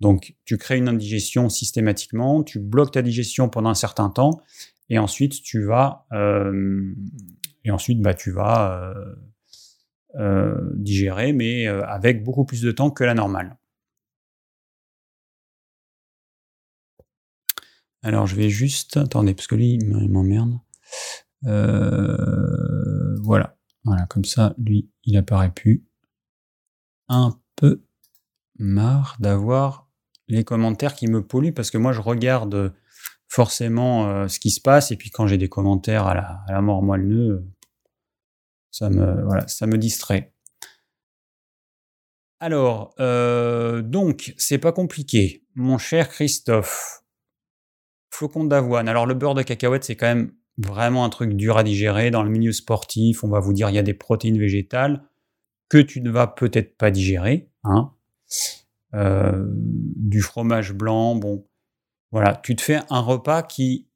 [0.00, 4.40] Donc tu crées une indigestion systématiquement, tu bloques ta digestion pendant un certain temps,
[4.88, 6.94] et ensuite tu vas euh,
[7.64, 9.14] et ensuite bah tu vas euh,
[10.16, 13.56] euh, digérer mais avec beaucoup plus de temps que la normale.
[18.02, 20.58] Alors je vais juste attendez parce que lui il m'emmerde.
[23.22, 25.84] voilà, voilà comme ça lui il apparaît plus.
[27.08, 27.84] Un peu
[28.58, 29.88] marre d'avoir
[30.28, 32.74] les commentaires qui me polluent parce que moi je regarde
[33.28, 34.90] forcément euh, ce qui se passe.
[34.90, 37.42] Et puis quand j'ai des commentaires à la, à la mort moelle
[38.76, 40.34] ça me, voilà, ça me distrait.
[42.40, 45.46] Alors, euh, donc, c'est pas compliqué.
[45.54, 47.02] Mon cher Christophe,
[48.10, 48.86] flocon d'avoine.
[48.86, 52.10] Alors, le beurre de cacahuète, c'est quand même vraiment un truc dur à digérer.
[52.10, 55.02] Dans le milieu sportif, on va vous dire il y a des protéines végétales
[55.70, 57.50] que tu ne vas peut-être pas digérer.
[57.64, 57.92] Hein.
[58.92, 61.16] du fromage blanc.
[61.16, 61.46] Bon,
[62.12, 63.88] voilà, tu te fais un repas qui,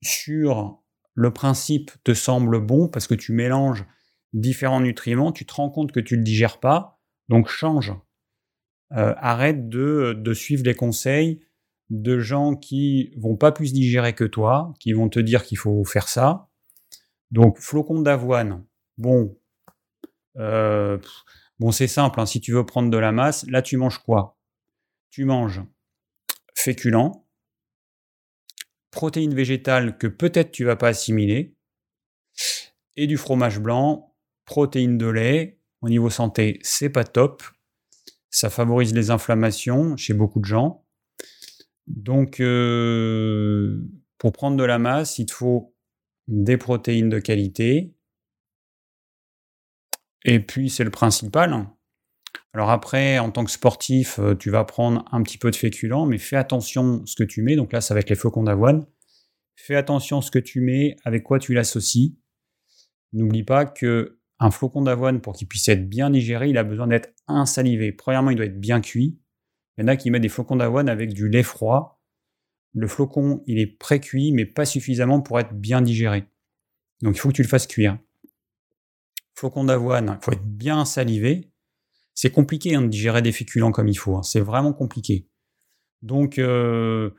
[0.00, 0.80] sur
[1.14, 3.84] le principe, te semble bon parce que tu mélanges
[4.36, 7.92] différents nutriments, tu te rends compte que tu ne le digères pas, donc change.
[8.90, 11.40] arrête de, suivre les conseils
[11.90, 15.84] de gens qui vont pas plus digérer que toi, qui vont te dire qu'il faut
[15.84, 16.48] faire ça.
[17.30, 18.64] Donc, flocon d'avoine,
[18.98, 19.36] bon,
[20.36, 20.98] euh,
[21.58, 24.38] bon c'est simple, hein, si tu veux prendre de la masse, là tu manges quoi?
[25.10, 25.62] Tu manges
[26.54, 27.12] féculent,
[28.90, 31.54] protéines végétales que peut-être tu vas pas assimiler,
[32.96, 34.05] et du fromage blanc,
[34.46, 35.60] protéines de lait.
[35.82, 37.42] Au niveau santé, c'est pas top.
[38.30, 40.86] Ça favorise les inflammations chez beaucoup de gens.
[41.86, 43.78] Donc, euh,
[44.18, 45.74] pour prendre de la masse, il te faut
[46.26, 47.94] des protéines de qualité.
[50.24, 51.68] Et puis, c'est le principal.
[52.52, 56.06] Alors après, en tant que sportif, euh, tu vas prendre un petit peu de féculent,
[56.06, 57.54] mais fais attention à ce que tu mets.
[57.54, 58.86] Donc là, c'est avec les flocons d'avoine.
[59.56, 62.14] Fais attention ce que tu mets, avec quoi tu l'associes.
[63.12, 66.86] N'oublie pas que un flocon d'avoine, pour qu'il puisse être bien digéré, il a besoin
[66.86, 67.92] d'être insalivé.
[67.92, 69.18] Premièrement, il doit être bien cuit.
[69.76, 72.02] Il y en a qui mettent des flocons d'avoine avec du lait froid.
[72.74, 76.24] Le flocon, il est pré-cuit, mais pas suffisamment pour être bien digéré.
[77.02, 77.98] Donc il faut que tu le fasses cuire.
[79.34, 81.50] Flocon d'avoine, il faut être bien salivé.
[82.14, 84.16] C'est compliqué hein, de digérer des féculents comme il faut.
[84.16, 84.22] Hein.
[84.22, 85.28] C'est vraiment compliqué.
[86.06, 87.10] Donc, euh,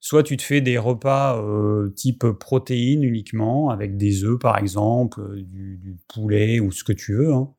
[0.00, 5.20] soit tu te fais des repas euh, type protéines uniquement, avec des œufs par exemple,
[5.20, 7.54] euh, du, poulet ou ce que tu veux, hein.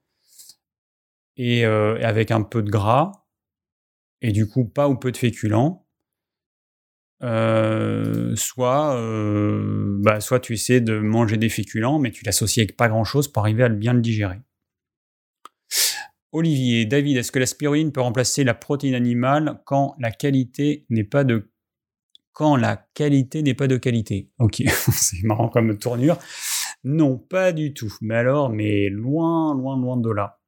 [1.37, 3.13] et avec un peu de gras,
[4.21, 5.87] et du coup pas ou peu de féculents.
[8.35, 8.99] Soit,
[10.01, 13.43] bah, soit tu essaies de manger des féculents, mais tu l'associes avec pas grand-chose pour
[13.43, 14.39] arriver à bien le digérer.
[16.33, 21.03] Olivier, David, est-ce que la spiruline peut remplacer la protéine animale quand la qualité n'est
[21.03, 21.49] pas de
[22.33, 24.31] quand la qualité n'est pas de qualité?
[24.39, 26.17] Ok, c'est marrant comme tournure.
[26.83, 27.93] Non, pas du tout.
[28.01, 30.41] Mais alors, mais loin, loin, loin de là.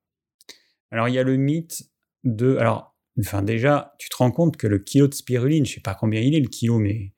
[0.91, 1.83] Alors, il y a le mythe
[2.23, 2.57] de.
[2.57, 5.95] Alors, Enfin, déjà, tu te rends compte que le kilo de spiruline, je sais pas
[5.95, 7.13] combien il est le kilo, mais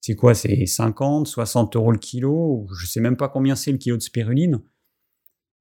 [0.00, 0.34] c'est quoi?
[0.34, 2.66] C'est 50, 60 euros le kilo?
[2.78, 4.62] Je sais même pas combien c'est le kilo de spiruline.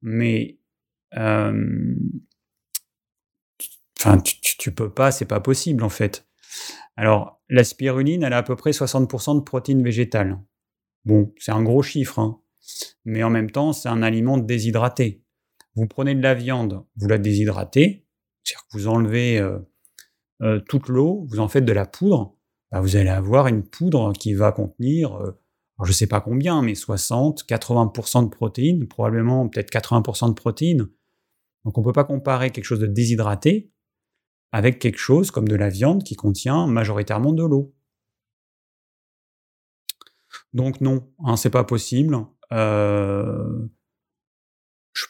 [0.02, 0.60] Mais.
[1.18, 1.96] Euh,
[4.00, 6.26] enfin, tu, tu, peux pas, c'est pas possible en fait.
[6.96, 10.40] Alors, la spiruline, elle a à peu près 60% de protéines végétales.
[11.06, 12.42] Bon, c'est un gros chiffre, hein.
[13.06, 15.24] mais en même temps, c'est un aliment déshydraté.
[15.76, 18.06] Vous prenez de la viande, vous la déshydratez,
[18.44, 19.60] c'est-à-dire que vous enlevez euh,
[20.42, 22.36] euh, toute l'eau, vous en faites de la poudre,
[22.72, 25.40] bah, vous allez avoir une poudre qui va contenir, euh,
[25.84, 30.90] je ne sais pas combien, mais 60, 80% de protéines, probablement peut-être 80% de protéines.
[31.64, 33.72] Donc on ne peut pas comparer quelque chose de déshydraté
[34.52, 37.74] avec quelque chose comme de la viande qui contient majoritairement de l'eau.
[40.54, 42.18] Donc non, hein, c'est pas possible.
[42.52, 43.68] je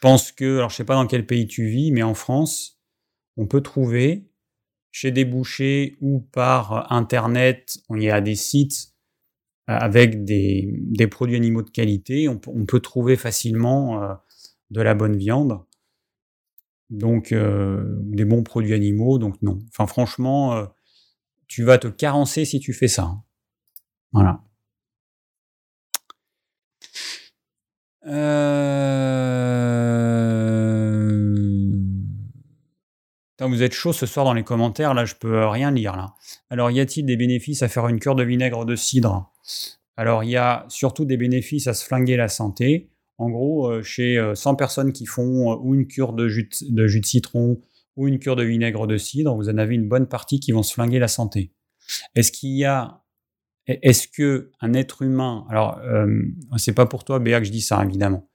[0.01, 2.79] pense que, alors je sais pas dans quel pays tu vis, mais en France,
[3.37, 4.29] on peut trouver
[4.91, 8.93] chez des bouchers ou par Internet, il y a des sites
[9.69, 14.13] euh, avec des, produits animaux de qualité, on, peut trouver facilement euh,
[14.71, 15.59] de la bonne viande,
[16.89, 19.59] donc euh, des bons produits animaux, donc non.
[19.69, 20.67] Enfin franchement,
[21.47, 23.15] tu vas te carencer si tu fais ça.
[24.11, 24.41] Voilà.
[33.49, 36.13] vous êtes chaud ce soir dans les commentaires, là je peux rien lire là.
[36.49, 39.31] Alors y a-t-il des bénéfices à faire une cure de vinaigre de cidre?
[39.97, 42.89] Alors il y a surtout des bénéfices à se flinguer la santé.
[43.19, 46.49] En gros, euh, chez 100 euh, personnes qui font euh, ou une cure de jus
[46.61, 47.61] de, citron
[47.95, 50.63] ou une cure de vinaigre de cidre, vous en avez une bonne partie qui vont
[50.63, 51.51] se flinguer la santé.
[52.15, 53.03] Est-ce qu'il y a
[53.67, 55.79] est-ce que un être humain, alors
[56.57, 58.27] c'est pas pour toi Béa que je dis ça évidemment,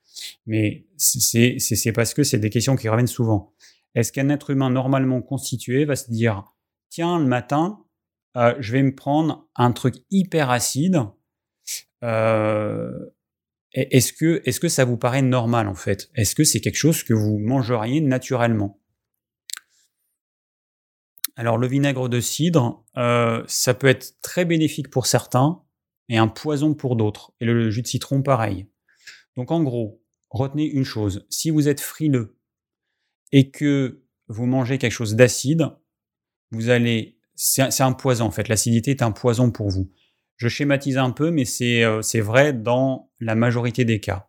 [0.46, 3.52] mais c'est parce que c'est des questions qui reviennent souvent.
[3.96, 6.44] Est-ce qu'un être humain normalement constitué va se dire
[6.88, 7.84] tiens, le matin,
[8.36, 11.02] euh, je vais me prendre un truc hyper acide
[12.02, 12.92] euh,
[13.74, 16.08] Est-ce que, est que ça vous paraît normal en fait?
[16.14, 18.80] Est-ce que c'est quelque chose que vous mangeriez naturellement?
[21.36, 25.60] Alors le vinaigre de cidre, euh, ça peut être très bénéfique pour certains
[26.08, 27.34] et un poison pour d'autres.
[27.40, 28.68] Et le jus de citron, pareil.
[29.36, 32.38] Donc en gros, retenez une chose, si vous êtes frileux
[33.32, 35.68] et que vous mangez quelque chose d'acide,
[36.52, 37.18] vous allez.
[37.34, 38.46] C'est un poison en fait.
[38.46, 39.90] L'acidité est un poison pour vous.
[40.36, 44.28] Je schématise un peu, mais euh, c'est vrai dans la majorité des cas.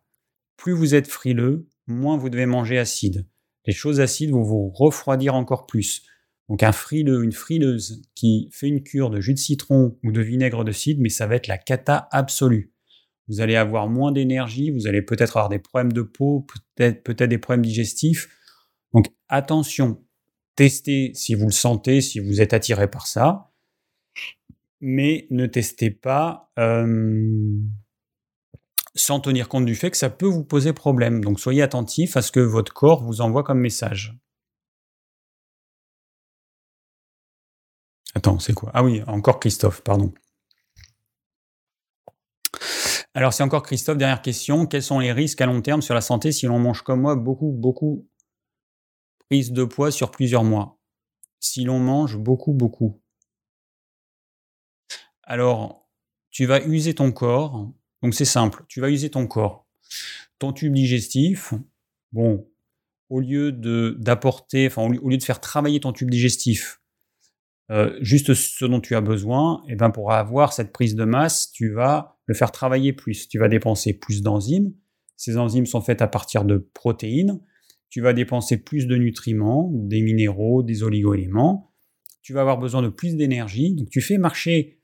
[0.56, 3.26] Plus vous êtes frileux, moins vous devez manger acide.
[3.66, 6.02] Les choses acides vont vous refroidir encore plus.
[6.48, 10.20] Donc un frileux, une frileuse qui fait une cure de jus de citron ou de
[10.20, 12.72] vinaigre de cidre, mais ça va être la cata absolue.
[13.28, 16.46] Vous allez avoir moins d'énergie, vous allez peut-être avoir des problèmes de peau,
[16.76, 18.28] peut-être peut des problèmes digestifs.
[18.94, 20.04] Donc attention,
[20.54, 23.50] testez si vous le sentez, si vous êtes attiré par ça,
[24.88, 26.52] mais ne testez pas
[28.94, 31.24] sans tenir compte du fait que ça peut vous poser problème.
[31.24, 34.16] Donc soyez attentif à ce que votre corps vous envoie comme message.
[38.14, 38.70] Attends, c'est quoi?
[38.74, 40.14] Ah oui, encore Christophe, pardon.
[43.12, 44.66] Alors c'est encore Christophe, dernière question.
[44.66, 47.16] Quels sont les risques à long terme sur la santé si l'on mange comme moi
[47.16, 48.08] beaucoup, beaucoup
[49.28, 50.78] prise de poids sur plusieurs mois?
[51.40, 53.02] Si l'on mange beaucoup, beaucoup.
[55.26, 55.88] Alors,
[56.30, 57.72] tu vas user ton corps.
[58.02, 59.66] Donc c'est simple, tu vas user ton corps.
[60.38, 61.54] Ton tube digestif,
[62.12, 62.48] bon,
[63.08, 66.80] au lieu de d'apporter, enfin au lieu de faire travailler ton tube digestif
[67.72, 71.04] euh, juste ce dont tu as besoin, et eh ben pour avoir cette prise de
[71.04, 73.28] masse, tu vas le faire travailler plus.
[73.28, 74.72] Tu vas dépenser plus d'enzymes.
[75.16, 77.40] Ces enzymes sont faites à partir de protéines.
[77.88, 81.72] Tu vas dépenser plus de nutriments, des minéraux, des oligoéléments.
[82.22, 83.74] Tu vas avoir besoin de plus d'énergie.
[83.74, 84.75] Donc tu fais marcher,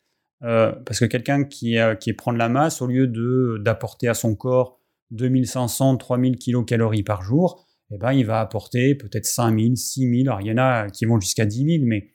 [0.45, 4.15] euh, parce que quelqu'un qui, qui prend de la masse, au lieu de d'apporter à
[4.15, 4.81] son corps
[5.13, 10.29] 2500, 3000 kilocalories par jour, eh ben, il va apporter peut-être 5000, 6000.
[10.29, 12.15] Alors il y en a qui vont jusqu'à 10 000, mais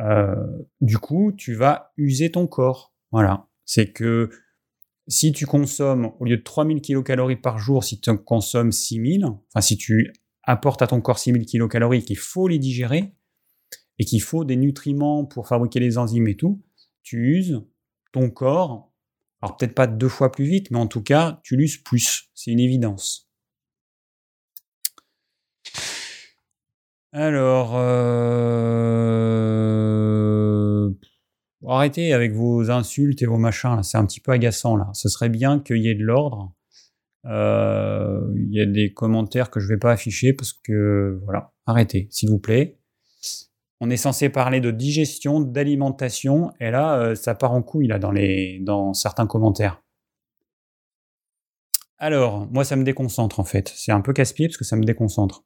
[0.00, 0.34] euh,
[0.80, 2.94] du coup, tu vas user ton corps.
[3.12, 3.46] Voilà.
[3.64, 4.30] C'est que
[5.06, 9.60] si tu consommes, au lieu de 3000 kilocalories par jour, si tu consommes 6000, enfin,
[9.60, 10.12] si tu
[10.42, 13.14] apportes à ton corps 6000 kilocalories, qu'il faut les digérer,
[13.98, 16.62] et qu'il faut des nutriments pour fabriquer les enzymes et tout,
[17.08, 17.64] tu uses
[18.12, 18.92] ton corps,
[19.40, 22.28] alors peut-être pas deux fois plus vite, mais en tout cas, tu l'uses plus.
[22.34, 23.30] C'est une évidence.
[27.12, 28.50] Alors, euh,
[31.66, 34.90] arrêtez avec vos insultes et vos machins, c'est un petit peu agaçant là.
[34.92, 36.52] Ce serait bien qu'il y ait de l'ordre.
[37.24, 41.54] Euh, il y a des commentaires que je ne vais pas afficher parce que voilà,
[41.64, 42.78] arrêtez, s'il vous plaît.
[43.80, 47.98] On est censé parler de digestion, d'alimentation, et là, euh, ça part en couille là
[47.98, 49.82] dans les dans certains commentaires.
[51.98, 53.72] Alors, moi, ça me déconcentre en fait.
[53.76, 55.44] C'est un peu casse-pied parce que ça me déconcentre.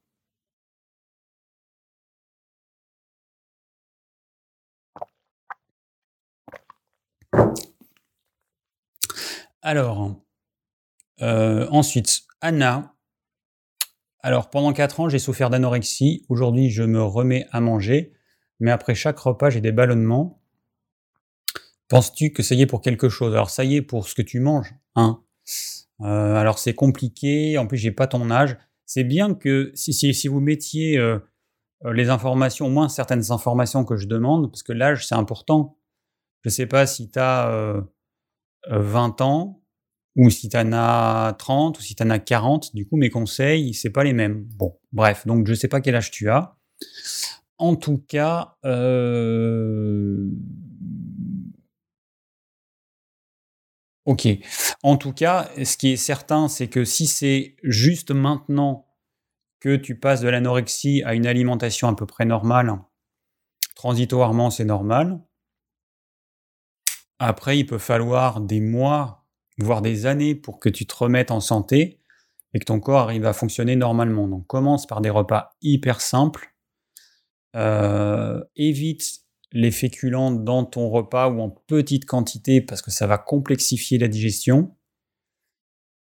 [9.62, 10.16] Alors,
[11.22, 12.94] euh, ensuite, Anna.
[14.20, 16.24] Alors, pendant 4 ans, j'ai souffert d'anorexie.
[16.28, 18.12] Aujourd'hui, je me remets à manger.
[18.62, 20.40] Mais après chaque repas, j'ai des ballonnements.
[21.88, 23.34] Penses-tu que ça y est pour quelque chose?
[23.34, 24.72] Alors, ça y est pour ce que tu manges.
[24.94, 25.20] Hein
[26.00, 27.58] euh, alors, c'est compliqué.
[27.58, 28.56] En plus, j'ai pas ton âge.
[28.86, 31.18] C'est bien que si, si, vous mettiez euh,
[31.92, 35.76] les informations, au moins certaines informations que je demande, parce que l'âge, c'est important.
[36.44, 37.82] Je sais pas si tu as
[38.68, 39.60] 20 ans,
[40.14, 43.10] ou si tu en as 30, ou si tu en as 40, du coup, mes
[43.10, 44.46] conseils, c'est pas les mêmes.
[44.54, 46.56] Bon, bref, donc je sais pas quel âge tu as.
[47.62, 50.28] En tout cas, euh...
[54.82, 58.88] En tout cas, ce qui est certain, c'est que si c'est juste maintenant
[59.60, 62.80] que tu passes de l'anorexie à une alimentation à peu près normale,
[63.76, 65.20] transitoirement, c'est normal.
[67.20, 69.24] Après, il peut falloir des mois,
[69.58, 72.00] voire des années pour que tu te remettes en santé
[72.54, 74.26] et que ton corps arrive à fonctionner normalement.
[74.26, 76.51] Donc commence par des repas hyper simples.
[77.54, 79.20] Euh, évite
[79.52, 84.08] les féculents dans ton repas ou en petite quantité parce que ça va complexifier la
[84.08, 84.74] digestion.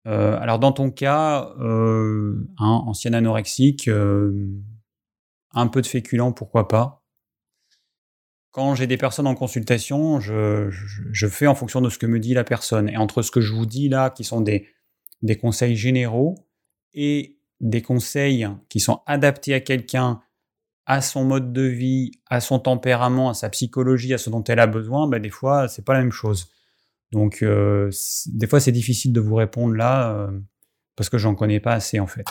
[0.07, 7.03] Euh, alors dans ton cas, euh, hein, ancien anorexique, un peu de féculents, pourquoi pas
[8.51, 10.71] quand j'ai des personnes en consultation, je,
[11.29, 12.89] fais en fonction de ce que me dit la personne.
[12.89, 14.67] Et entre ce que je vous dis là, qui sont des,
[15.21, 16.47] des conseils généraux,
[16.97, 20.21] et des conseils qui sont adaptés à quelqu'un,
[20.87, 24.59] à son mode de vie, à son tempérament, à sa psychologie, à ce dont elle
[24.61, 26.49] a besoin, bah, des fois, c'est pas la même chose.
[27.13, 27.91] Donc, euh,
[28.27, 30.39] des fois, c'est difficile de vous répondre là, euh,
[30.95, 32.25] parce que j'en connais pas assez en fait.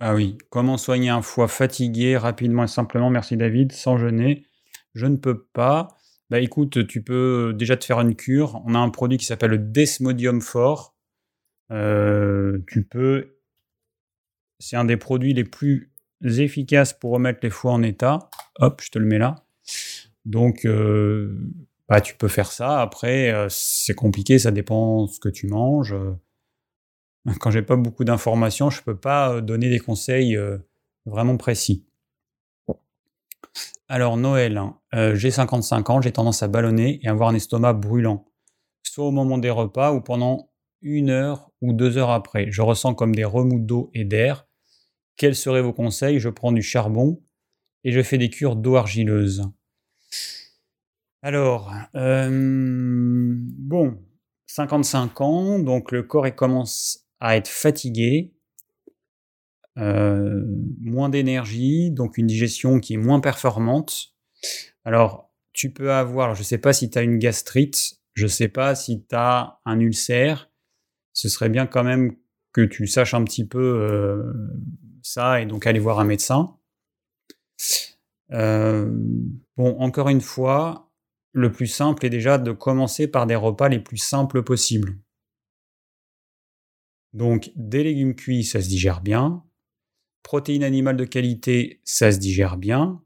[0.00, 3.10] Ah oui, comment soigner un foie fatigué rapidement et simplement?
[3.10, 4.46] Merci David, sans jeûner.
[4.94, 5.95] Je ne peux pas.
[6.28, 8.60] Bah écoute, tu peux déjà te faire une cure.
[8.66, 10.96] On a un produit qui s'appelle le Desmodium Fort.
[11.70, 13.36] Euh, tu peux.
[14.58, 15.92] C'est un des produits les plus
[16.24, 18.30] efficaces pour remettre les foies en état.
[18.58, 19.36] Hop, je te le mets là.
[20.24, 21.38] Donc, euh,
[21.88, 22.80] bah, tu peux faire ça.
[22.80, 25.94] Après, euh, c'est compliqué, ça dépend ce que tu manges.
[27.40, 30.38] Quand j'ai pas beaucoup d'informations, je peux pas donner des conseils
[31.04, 31.84] vraiment précis.
[33.88, 34.78] Alors Noël, hein,
[35.14, 38.26] j'ai 55 ans, j'ai tendance à ballonner et avoir un estomac brûlant,
[38.82, 40.50] soit au moment des repas ou pendant
[40.82, 42.50] une heure ou deux heures après.
[42.50, 44.46] Je ressens comme des remous d'eau et d'air.
[45.16, 46.20] Quels seraient vos conseils?
[46.20, 47.22] Je prends du charbon
[47.84, 49.44] et je fais des cures d'eau argileuse.
[51.22, 53.98] Alors, bon,
[54.46, 58.34] 55 ans, donc le corps commence à être fatigué,
[59.76, 64.14] moins d'énergie, donc une digestion qui est moins performante.
[64.84, 68.28] Alors, tu peux avoir, je ne sais pas si tu as une gastrite, je ne
[68.28, 70.50] sais pas si tu as un ulcère,
[71.12, 72.16] ce serait bien quand même
[72.52, 74.32] que tu saches un petit peu euh,
[75.02, 76.56] ça et donc aller voir un médecin.
[78.32, 78.90] Euh,
[79.56, 80.92] bon, encore une fois,
[81.32, 84.98] le plus simple est déjà de commencer par des repas les plus simples possibles.
[87.12, 89.45] Donc, des légumes cuits, ça se digère bien.
[90.26, 93.00] Protéines animales de qualité, ça se digère bien.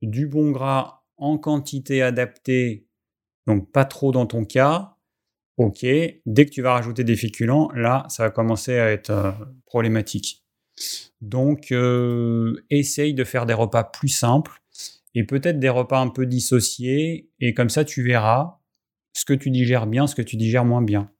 [0.00, 2.86] Du bon gras en quantité adaptée,
[3.48, 4.94] donc pas trop dans ton cas.
[5.56, 9.32] Ok, dès que tu vas rajouter des féculents, là, ça va commencer à être euh,
[9.64, 10.46] problématique.
[11.20, 14.62] Donc, euh, essaye de faire des repas plus simples
[15.16, 17.28] et peut-être des repas un peu dissociés.
[17.40, 18.60] Et comme ça, tu verras
[19.14, 21.10] ce que tu digères bien, ce que tu digères moins bien.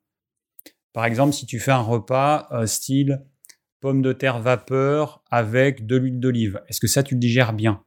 [0.93, 3.27] Par exemple, si tu fais un repas euh, style
[3.81, 7.83] pomme de terre vapeur avec de l'huile d'olive, est-ce que ça, tu le digères bien?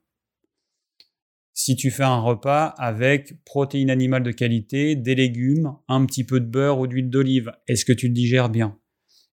[1.53, 6.39] Si tu fais un repas avec protéines animales de qualité, des légumes, un petit peu
[6.39, 8.79] de beurre ou d'huile d'olive, est-ce que tu le digères bien?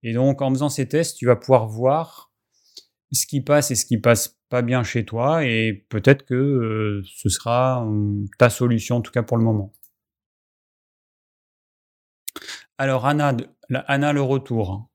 [0.02, 2.30] Et donc en faisant ces tests, tu vas pouvoir voir
[3.12, 7.02] ce qui passe et ce qui passe pas bien chez toi et peut-être que euh,
[7.06, 9.72] ce sera hum, ta solution en tout cas pour le moment.
[12.78, 13.32] Alors Anna
[14.12, 14.89] le retour.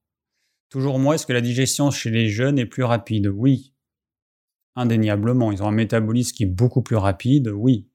[0.75, 3.27] Toujours moi, est-ce que la digestion chez les jeunes est plus rapide?
[3.27, 3.73] Oui,
[4.75, 5.53] indéniablement.
[5.53, 7.89] Ils ont un métabolisme qui est beaucoup plus rapide, oui.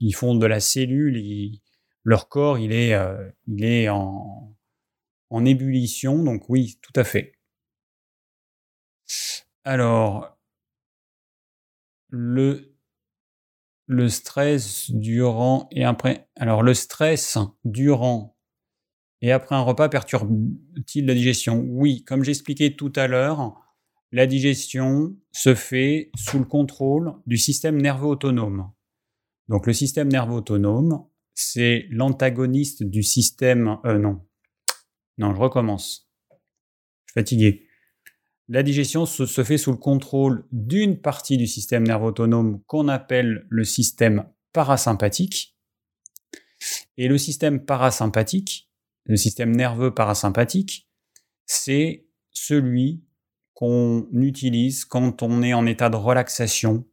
[0.00, 1.60] Ils font de la cellule,
[2.02, 4.52] leur corps, il est, euh, il est en,
[5.44, 7.38] ébullition, donc oui, tout à fait.
[9.62, 10.36] Alors,
[12.08, 12.74] le,
[13.86, 16.28] le stress durant et après.
[16.34, 18.36] Alors, le stress durant
[19.22, 21.64] et après un repas perturbe-t-il la digestion?
[21.68, 23.54] Oui, comme j'expliquais tout à l'heure,
[24.10, 28.70] la digestion se fait sous le contrôle du système nerveux autonome.
[29.48, 33.78] Donc le système nerveux autonome, c'est l'antagoniste du système...
[33.86, 34.20] Euh, non.
[35.18, 36.10] Non, je recommence.
[36.30, 37.66] Je suis fatigué.
[38.48, 42.88] La digestion se, se fait sous le contrôle d'une partie du système nerveux autonome qu'on
[42.88, 45.56] appelle le système parasympathique.
[46.96, 48.71] Et le système parasympathique,
[49.04, 50.88] le système nerveux parasympathique,
[51.46, 53.04] c'est celui
[53.54, 56.86] qu'on utilise quand on est en état de relaxation,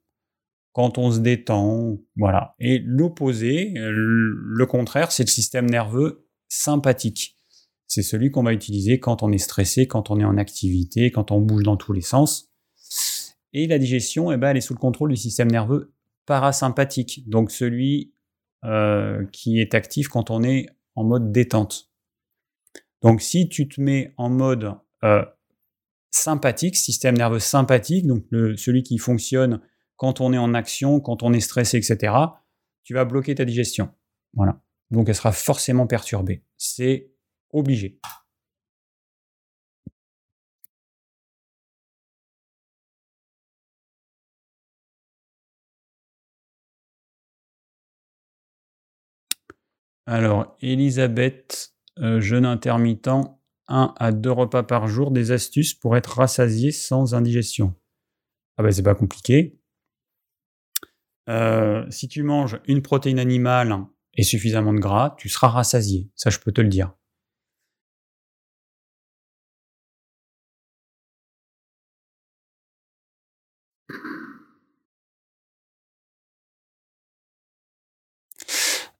[0.73, 2.55] quand on se détend, voilà.
[2.59, 7.37] Et l'opposé, le contraire, c'est le système nerveux sympathique.
[7.87, 11.31] C'est celui qu'on va utiliser quand on est stressé, quand on est en activité, quand
[11.31, 12.51] on bouge dans tous les sens.
[13.51, 15.93] Et la digestion, eh ben, elle est sous le contrôle du système nerveux
[16.27, 18.13] parasympathique, donc celui
[18.63, 21.88] euh, qui est actif quand on est en mode détente.
[23.01, 24.73] Donc si tu te mets en mode
[25.03, 25.23] euh,
[26.11, 28.25] sympathique, système nerveux sympathique, donc
[28.57, 29.61] celui qui fonctionne
[29.95, 32.13] quand on est en action, quand on est stressé, etc.,
[32.83, 33.89] tu vas bloquer ta digestion.
[34.33, 34.61] Voilà.
[34.91, 36.43] Donc elle sera forcément perturbée.
[36.57, 37.11] C'est
[37.51, 37.99] obligé.
[50.05, 53.09] Alors, Elisabeth, euh, jeune intermittent,
[53.67, 57.75] un à deux repas par jour, des astuces pour être rassasié sans indigestion.
[58.57, 59.59] Ah ben c'est pas compliqué.
[61.29, 63.75] Euh, si tu manges une protéine animale
[64.15, 66.09] et suffisamment de gras, tu seras rassasié.
[66.15, 66.93] Ça, je peux te le dire.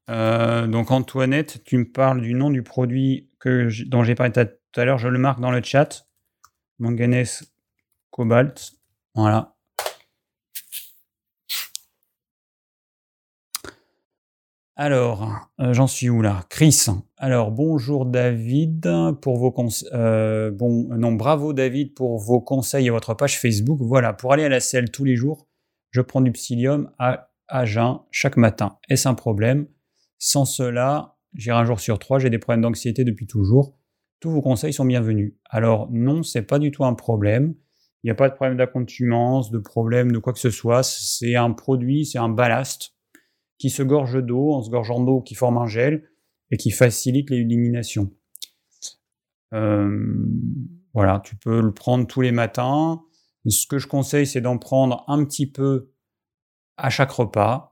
[0.09, 4.79] Euh, donc Antoinette, tu me parles du nom du produit que dont j'ai parlé tout
[4.79, 6.07] à l'heure, je le marque dans le chat.
[6.79, 7.51] Manganèse
[8.11, 8.71] cobalt.
[9.13, 9.57] Voilà.
[14.77, 16.45] Alors, euh, j'en suis où là?
[16.49, 16.85] Chris.
[17.17, 18.89] Alors, bonjour David
[19.21, 19.89] pour vos conseils.
[19.91, 23.79] Euh, bravo David pour vos conseils et votre page Facebook.
[23.81, 25.45] Voilà, pour aller à la selle tous les jours,
[25.91, 28.77] je prends du psyllium à, à jeun chaque matin.
[28.87, 29.67] Est-ce un problème?
[30.19, 32.19] Sans cela, j'irai un jour sur trois.
[32.19, 33.77] J'ai des problèmes d'anxiété depuis toujours.
[34.19, 35.33] tous vos conseils sont bienvenus.
[35.49, 37.55] Alors non, c'est pas du tout un problème.
[38.03, 40.83] Il n'y a pas de problème d'accoutumance, de problème de quoi que ce soit.
[40.83, 42.93] C'est un produit, c'est un ballast
[43.57, 46.09] qui se gorge d'eau, en se gorgeant d'eau qui forme un gel
[46.51, 48.11] et qui facilite l'élimination.
[49.53, 50.05] Euh,
[50.93, 53.01] voilà, tu peux le prendre tous les matins.
[53.47, 55.91] Ce que je conseille, c'est d'en prendre un petit peu
[56.77, 57.68] à chaque repas.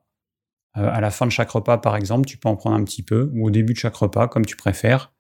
[0.77, 3.03] Euh, à la fin de chaque repas, par exemple, tu peux en prendre un petit
[3.03, 5.13] peu, ou au début de chaque repas, comme tu préfères.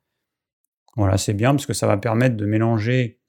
[0.95, 3.19] Voilà, c'est bien parce que ça va permettre de mélanger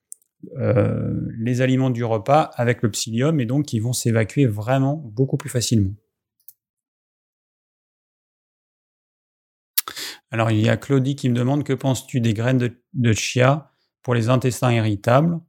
[0.56, 5.36] euh, les aliments du repas avec le psyllium et donc ils vont s'évacuer vraiment beaucoup
[5.36, 5.90] plus facilement.
[10.30, 13.72] Alors il y a Claudie qui me demande que penses-tu des graines de, chia
[14.02, 15.40] pour les intestins irritables?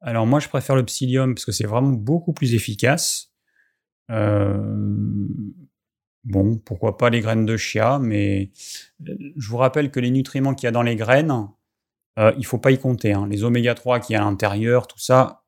[0.00, 3.32] Alors moi je préfère le psyllium parce que c'est vraiment beaucoup plus efficace.
[4.10, 5.06] Euh,
[6.24, 8.50] bon, pourquoi pas les graines de chia, mais
[9.08, 11.48] euh, je vous rappelle que les nutriments qu'il y a dans les graines,
[12.18, 13.12] euh, il ne faut pas y compter.
[13.12, 13.26] Hein.
[13.28, 15.44] Les oméga 3 qui y a à l'intérieur, tout ça,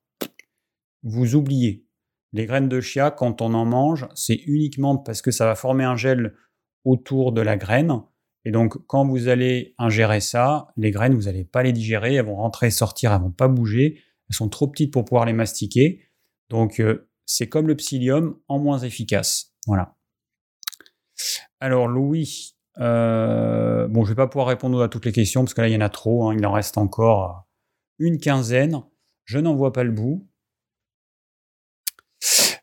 [1.03, 1.85] vous oubliez.
[2.32, 5.85] Les graines de chia, quand on en mange, c'est uniquement parce que ça va former
[5.85, 6.35] un gel
[6.85, 8.03] autour de la graine.
[8.44, 12.27] Et donc, quand vous allez ingérer ça, les graines, vous n'allez pas les digérer, elles
[12.27, 14.01] vont rentrer, sortir, elles vont pas bouger.
[14.28, 16.03] Elles sont trop petites pour pouvoir les mastiquer.
[16.48, 19.53] Donc, euh, c'est comme le psyllium en moins efficace.
[19.66, 19.95] Voilà.
[21.60, 25.60] Alors, Louis, euh, bon, je vais pas pouvoir répondre à toutes les questions parce que
[25.60, 26.28] là, il y en a trop.
[26.28, 26.34] Hein.
[26.36, 27.47] il en reste encore
[27.98, 28.82] une quinzaine.
[29.24, 30.28] Je n'en vois pas le bout.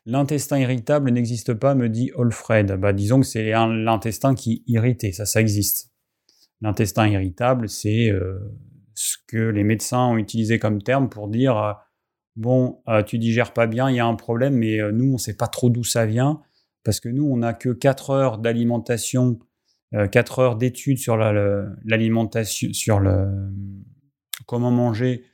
[0.06, 2.72] L'intestin irritable n'existe pas, me dit Alfred.
[2.72, 5.90] Bah, disons que c'est l'intestin qui est irrité, ça, ça existe.
[6.60, 8.38] L'intestin irritable, c'est euh,
[8.94, 11.72] ce que les médecins ont utilisé comme terme pour dire euh,
[12.36, 15.36] bon, tu digères pas bien, il y a un problème, mais nous, on ne sait
[15.36, 16.42] pas trop d'où ça vient,
[16.84, 19.38] parce que nous, on n'a que 4 heures d'alimentation
[20.10, 23.28] 4 euh, heures d'études sur l'alimentation, sur le
[24.46, 25.24] comment manger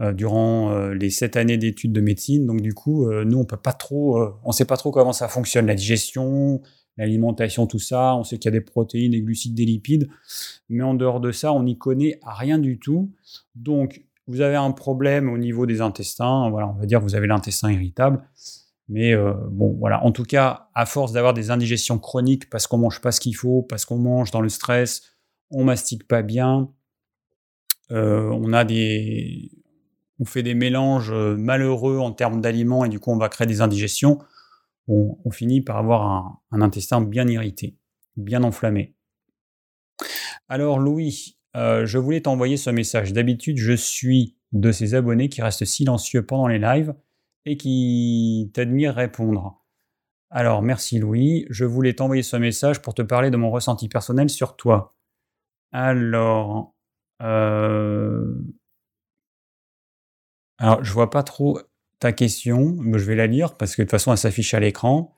[0.00, 2.46] euh, durant euh, les 7 années d'études de médecine.
[2.46, 5.66] Donc du coup, nous on peut pas trop, on sait pas trop comment ça fonctionne,
[5.66, 6.60] la digestion,
[6.96, 8.16] l'alimentation, tout ça.
[8.16, 10.08] On sait qu'il y a des protéines, des glucides, des lipides,
[10.68, 13.12] mais en dehors de ça, on n'y connaît rien du tout.
[13.54, 17.14] Donc vous avez un problème au niveau des intestins, voilà, on va dire que vous
[17.14, 18.22] avez l'intestin irritable.
[18.88, 20.02] Mais euh, bon, voilà.
[20.04, 23.36] En tout cas, à force d'avoir des indigestions chroniques parce qu'on mange pas ce qu'il
[23.36, 25.02] faut, parce qu'on mange dans le stress,
[25.50, 26.70] on mastique pas bien,
[27.90, 29.50] euh, on a des,
[30.18, 33.46] on fait des mélanges euh, malheureux en termes d'aliments et du coup on va créer
[33.46, 34.18] des indigestions.
[34.90, 37.76] On, finit par avoir un, intestin bien irrité,
[38.16, 38.94] bien enflammé.
[40.48, 43.12] Alors Louis, je voulais t'envoyer ce message.
[43.12, 46.94] D'habitude, je suis de ces abonnés qui restent silencieux pendant les lives
[47.44, 49.64] et qui t'admire répondre.
[50.30, 54.28] Alors, merci Louis, je voulais t'envoyer ce message pour te parler de mon ressenti personnel
[54.28, 54.94] sur toi.
[55.72, 56.74] Alors,
[57.22, 58.34] euh...
[60.58, 61.60] alors je vois pas trop
[61.98, 64.60] ta question, mais je vais la lire parce que de toute façon elle s'affiche à
[64.60, 65.14] l'écran.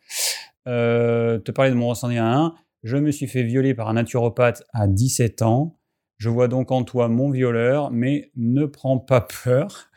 [0.68, 2.55] Euh, te parler de mon ressenti à 1.
[2.82, 5.78] Je me suis fait violer par un naturopathe à 17 ans.
[6.18, 9.89] Je vois donc en toi mon violeur, mais ne prends pas peur.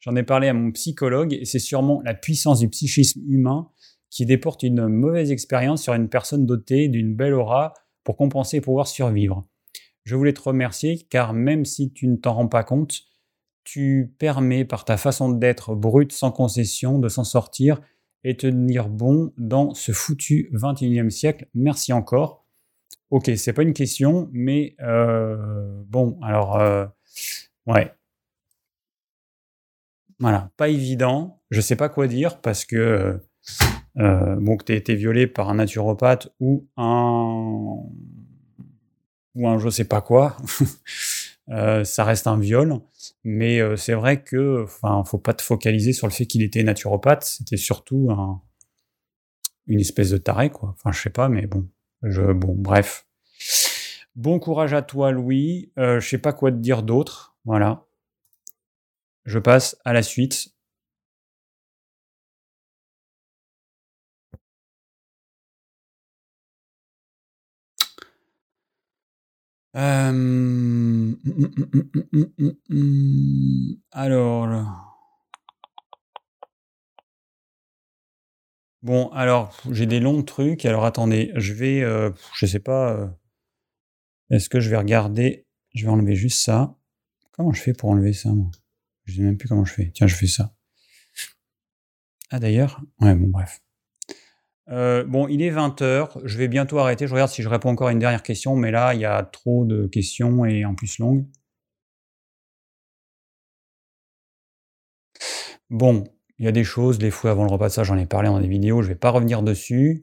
[0.00, 3.68] J'en ai parlé à mon psychologue et c'est sûrement la puissance du psychisme humain
[4.10, 7.74] qui déporte une mauvaise expérience sur une personne dotée d'une belle aura
[8.04, 9.46] pour compenser et pouvoir survivre.
[10.04, 13.02] Je voulais te remercier car même si tu ne t'en rends pas compte,
[13.64, 17.80] tu permets par ta façon d'être brute sans concession de s'en sortir
[18.22, 21.48] et tenir bon dans ce foutu 21e siècle.
[21.54, 22.44] Merci encore.
[23.10, 26.86] Ok, c'est pas une question, mais euh, bon, alors euh,
[27.66, 27.92] ouais,
[30.18, 31.42] voilà, pas évident.
[31.50, 33.18] Je sais pas quoi dire parce que euh,
[33.98, 37.82] euh, bon, que tu été violé par un naturopathe ou un
[39.34, 40.38] ou un je sais pas quoi,
[41.50, 42.80] euh, ça reste un viol.
[43.24, 47.24] Mais c'est vrai que, enfin, faut pas te focaliser sur le fait qu'il était naturopathe.
[47.24, 48.40] C'était surtout un,
[49.66, 50.70] une espèce de taré, quoi.
[50.70, 51.68] Enfin, je sais pas, mais bon,
[52.02, 53.06] je, bon, bref.
[54.14, 55.72] Bon courage à toi, Louis.
[55.76, 57.36] je sais pas quoi te dire d'autre.
[57.44, 57.85] Voilà.
[59.26, 60.56] Je passe à la suite.
[73.92, 74.86] Alors.
[78.82, 80.64] Bon, alors, j'ai des longs trucs.
[80.64, 81.82] Alors, attendez, je vais.
[81.82, 82.92] Euh, je sais pas.
[82.92, 83.08] Euh,
[84.30, 86.76] est-ce que je vais regarder Je vais enlever juste ça.
[87.32, 88.50] Comment je fais pour enlever ça, moi?
[89.06, 89.90] Je ne sais même plus comment je fais.
[89.94, 90.52] Tiens, je fais ça.
[92.30, 93.60] Ah d'ailleurs Ouais, bon, bref.
[94.68, 97.06] Euh, bon, il est 20h, je vais bientôt arrêter.
[97.06, 99.22] Je regarde si je réponds encore à une dernière question, mais là, il y a
[99.22, 101.24] trop de questions et en plus longues.
[105.70, 106.04] Bon,
[106.38, 108.40] il y a des choses, des fouets avant le repas, ça j'en ai parlé dans
[108.40, 110.00] des vidéos, je ne vais pas revenir dessus.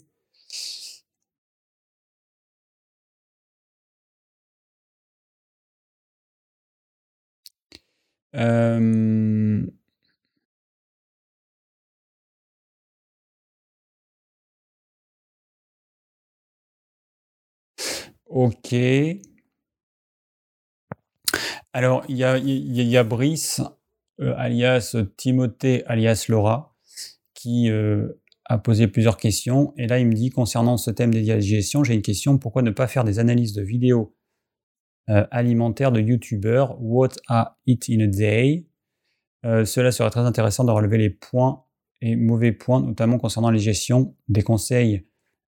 [8.35, 9.65] Euh,
[18.33, 18.73] Ok.
[21.73, 23.61] Alors, il y a, Brice,
[24.21, 26.75] euh, alias Timothée, alias Laura,
[27.33, 28.07] qui euh,
[28.45, 29.73] a posé plusieurs questions.
[29.77, 32.37] Et là, il me dit, concernant ce thème des digestions, j'ai une question.
[32.37, 34.15] Pourquoi ne pas faire des analyses de vidéos
[35.09, 38.67] euh, alimentaires de YouTubeurs What I eat in a day.
[39.43, 41.65] Cela serait très intéressant de relever les points
[41.99, 45.05] et mauvais points, notamment concernant les gestions des conseils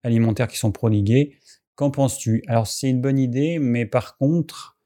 [0.04, 1.38] alimentaires qui sont prodigués.
[1.74, 2.44] Qu'en penses-tu?
[2.46, 4.78] Alors c'est une bonne idée, mais par contre,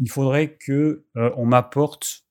[0.00, 2.24] il faudrait que euh, on m'apporte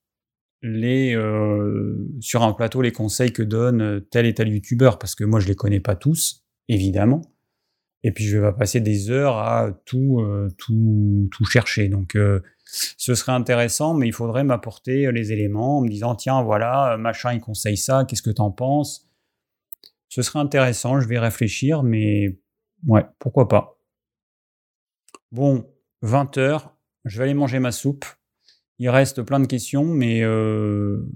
[0.62, 5.16] les euh, sur un plateau les conseils que donne euh, tel et tel youtubeur parce
[5.16, 7.22] que moi je les connais pas tous évidemment
[8.04, 10.26] et puis je vais pas passer des heures à tout
[10.58, 12.18] tout tout chercher donc
[12.66, 17.34] ce serait intéressant mais il faudrait m'apporter les éléments en me disant tiens voilà machin
[17.34, 19.08] il conseille ça qu'est-ce que tu en penses?
[20.10, 22.40] Ce serait intéressant je vais réfléchir mais
[22.88, 23.78] ouais pourquoi pas
[25.32, 25.66] Bon,
[26.02, 26.76] 20 heures,
[27.06, 28.06] je vais aller manger ma soupe.
[28.80, 31.08] Il reste plein de questions, mais euh,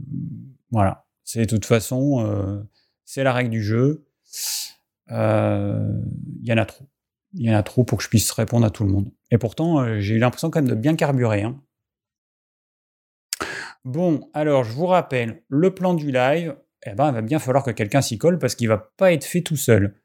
[0.71, 1.05] voilà.
[1.25, 2.63] C'est de toute façon, euh,
[3.03, 4.05] c'est la règle du jeu.
[5.11, 6.01] Euh,
[6.41, 6.85] il y en a trop.
[7.33, 9.11] Il y en a trop pour que je puisse répondre à tout le monde.
[9.29, 11.41] Et pourtant, j'ai eu l'impression quand même de bien carburer.
[11.41, 11.61] Hein.
[13.83, 16.55] Bon, alors je vous rappelle, le plan du live,
[16.87, 19.25] eh ben, il va bien falloir que quelqu'un s'y colle parce qu'il va pas être
[19.25, 19.95] fait tout seul.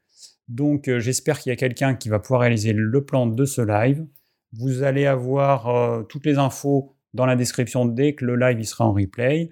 [0.49, 3.63] Donc euh, j'espère qu'il y a quelqu'un qui va pouvoir réaliser le plan de ce
[3.63, 4.07] live.
[4.53, 8.67] Vous allez avoir euh, toutes les infos dans la description dès que le live il
[8.67, 9.51] sera en replay.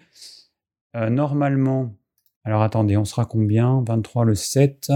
[0.97, 1.95] Euh, normalement,
[2.45, 3.83] alors attendez, on sera combien?
[3.87, 4.91] 23 le 7.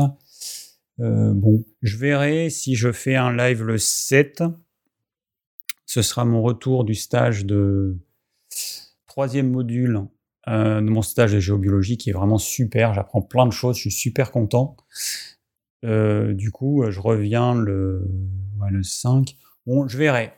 [1.03, 4.43] Bon, je verrai si je fais un live le 7.
[5.87, 7.99] Ce sera mon retour du stage de
[9.07, 10.07] troisième module
[10.47, 12.95] de mon stage de géobiologie qui est vraiment super.
[12.95, 14.77] J'apprends plein de choses, je suis super content.
[15.85, 18.09] Euh, du coup, je reviens le,
[18.71, 19.37] le 5.
[19.67, 20.33] Bon, je verrai.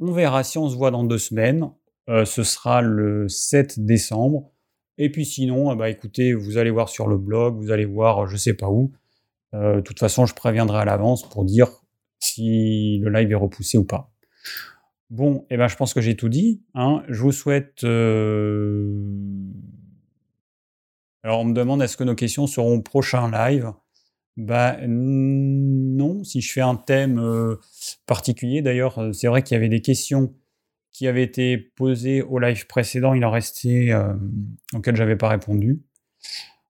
[0.00, 1.70] On verra si on se voit dans deux semaines.
[2.08, 4.50] Euh, ce sera le 7 décembre.
[4.96, 8.36] Et puis sinon, bah écoutez, vous allez voir sur le blog, vous allez voir je
[8.36, 8.92] sais pas où.
[9.54, 11.68] Euh, de toute façon, je préviendrai à l'avance pour dire
[12.20, 14.10] si le live est repoussé ou pas.
[15.10, 16.62] Bon, eh ben je pense que j'ai tout dit.
[16.74, 17.02] Hein.
[17.08, 17.82] Je vous souhaite.
[21.24, 23.72] Alors on me demande est-ce que nos questions seront au prochain live?
[24.38, 27.56] Bah non, si je fais un thème euh,
[28.06, 30.32] particulier, d'ailleurs, euh, c'est vrai qu'il y avait des questions
[30.92, 34.14] qui avaient été posées au live précédent, il en restait euh,
[34.74, 35.82] auxquelles j'avais pas répondu.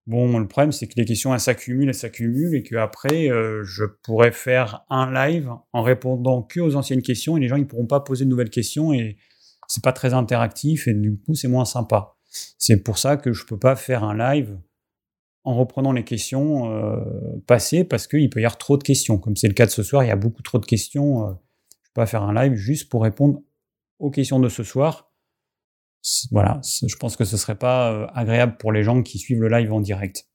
[0.08, 3.28] Bon, le problème, c'est que les questions, elles s'accumulent, elles s'accumulent, et qu'après,
[3.62, 7.66] je pourrais faire un live en répondant que aux anciennes questions, et les gens, ils
[7.66, 9.18] pourront pas poser de nouvelles questions, et
[9.68, 12.16] c'est pas très interactif, et du coup, c'est moins sympa.
[12.58, 14.58] C'est pour ça que je peux pas faire un live
[15.44, 17.00] en reprenant les questions euh,
[17.46, 19.18] passées parce qu'il peut y avoir trop de questions.
[19.18, 21.26] Comme c'est le cas de ce soir, il y a beaucoup trop de questions.
[21.26, 21.32] Euh,
[21.82, 23.40] je peux pas faire un live juste pour répondre
[23.98, 25.07] aux questions de ce soir.
[26.30, 29.48] Voilà, je pense que ce serait pas euh, agréable pour les gens qui suivent le
[29.48, 30.26] live en direct.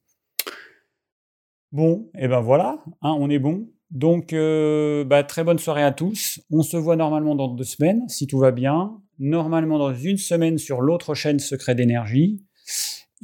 [1.72, 3.68] Bon, et ben voilà, hein, on est bon.
[3.90, 6.40] Donc, bah, très bonne soirée à tous.
[6.52, 9.00] On se voit normalement dans deux semaines, si tout va bien.
[9.20, 12.44] Normalement dans une semaine sur l'autre chaîne Secret d'énergie.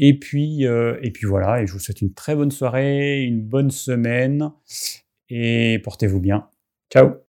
[0.01, 3.41] Et puis, euh, et puis voilà, et je vous souhaite une très bonne soirée, une
[3.41, 4.51] bonne semaine,
[5.29, 6.47] et portez-vous bien.
[6.91, 7.15] Ciao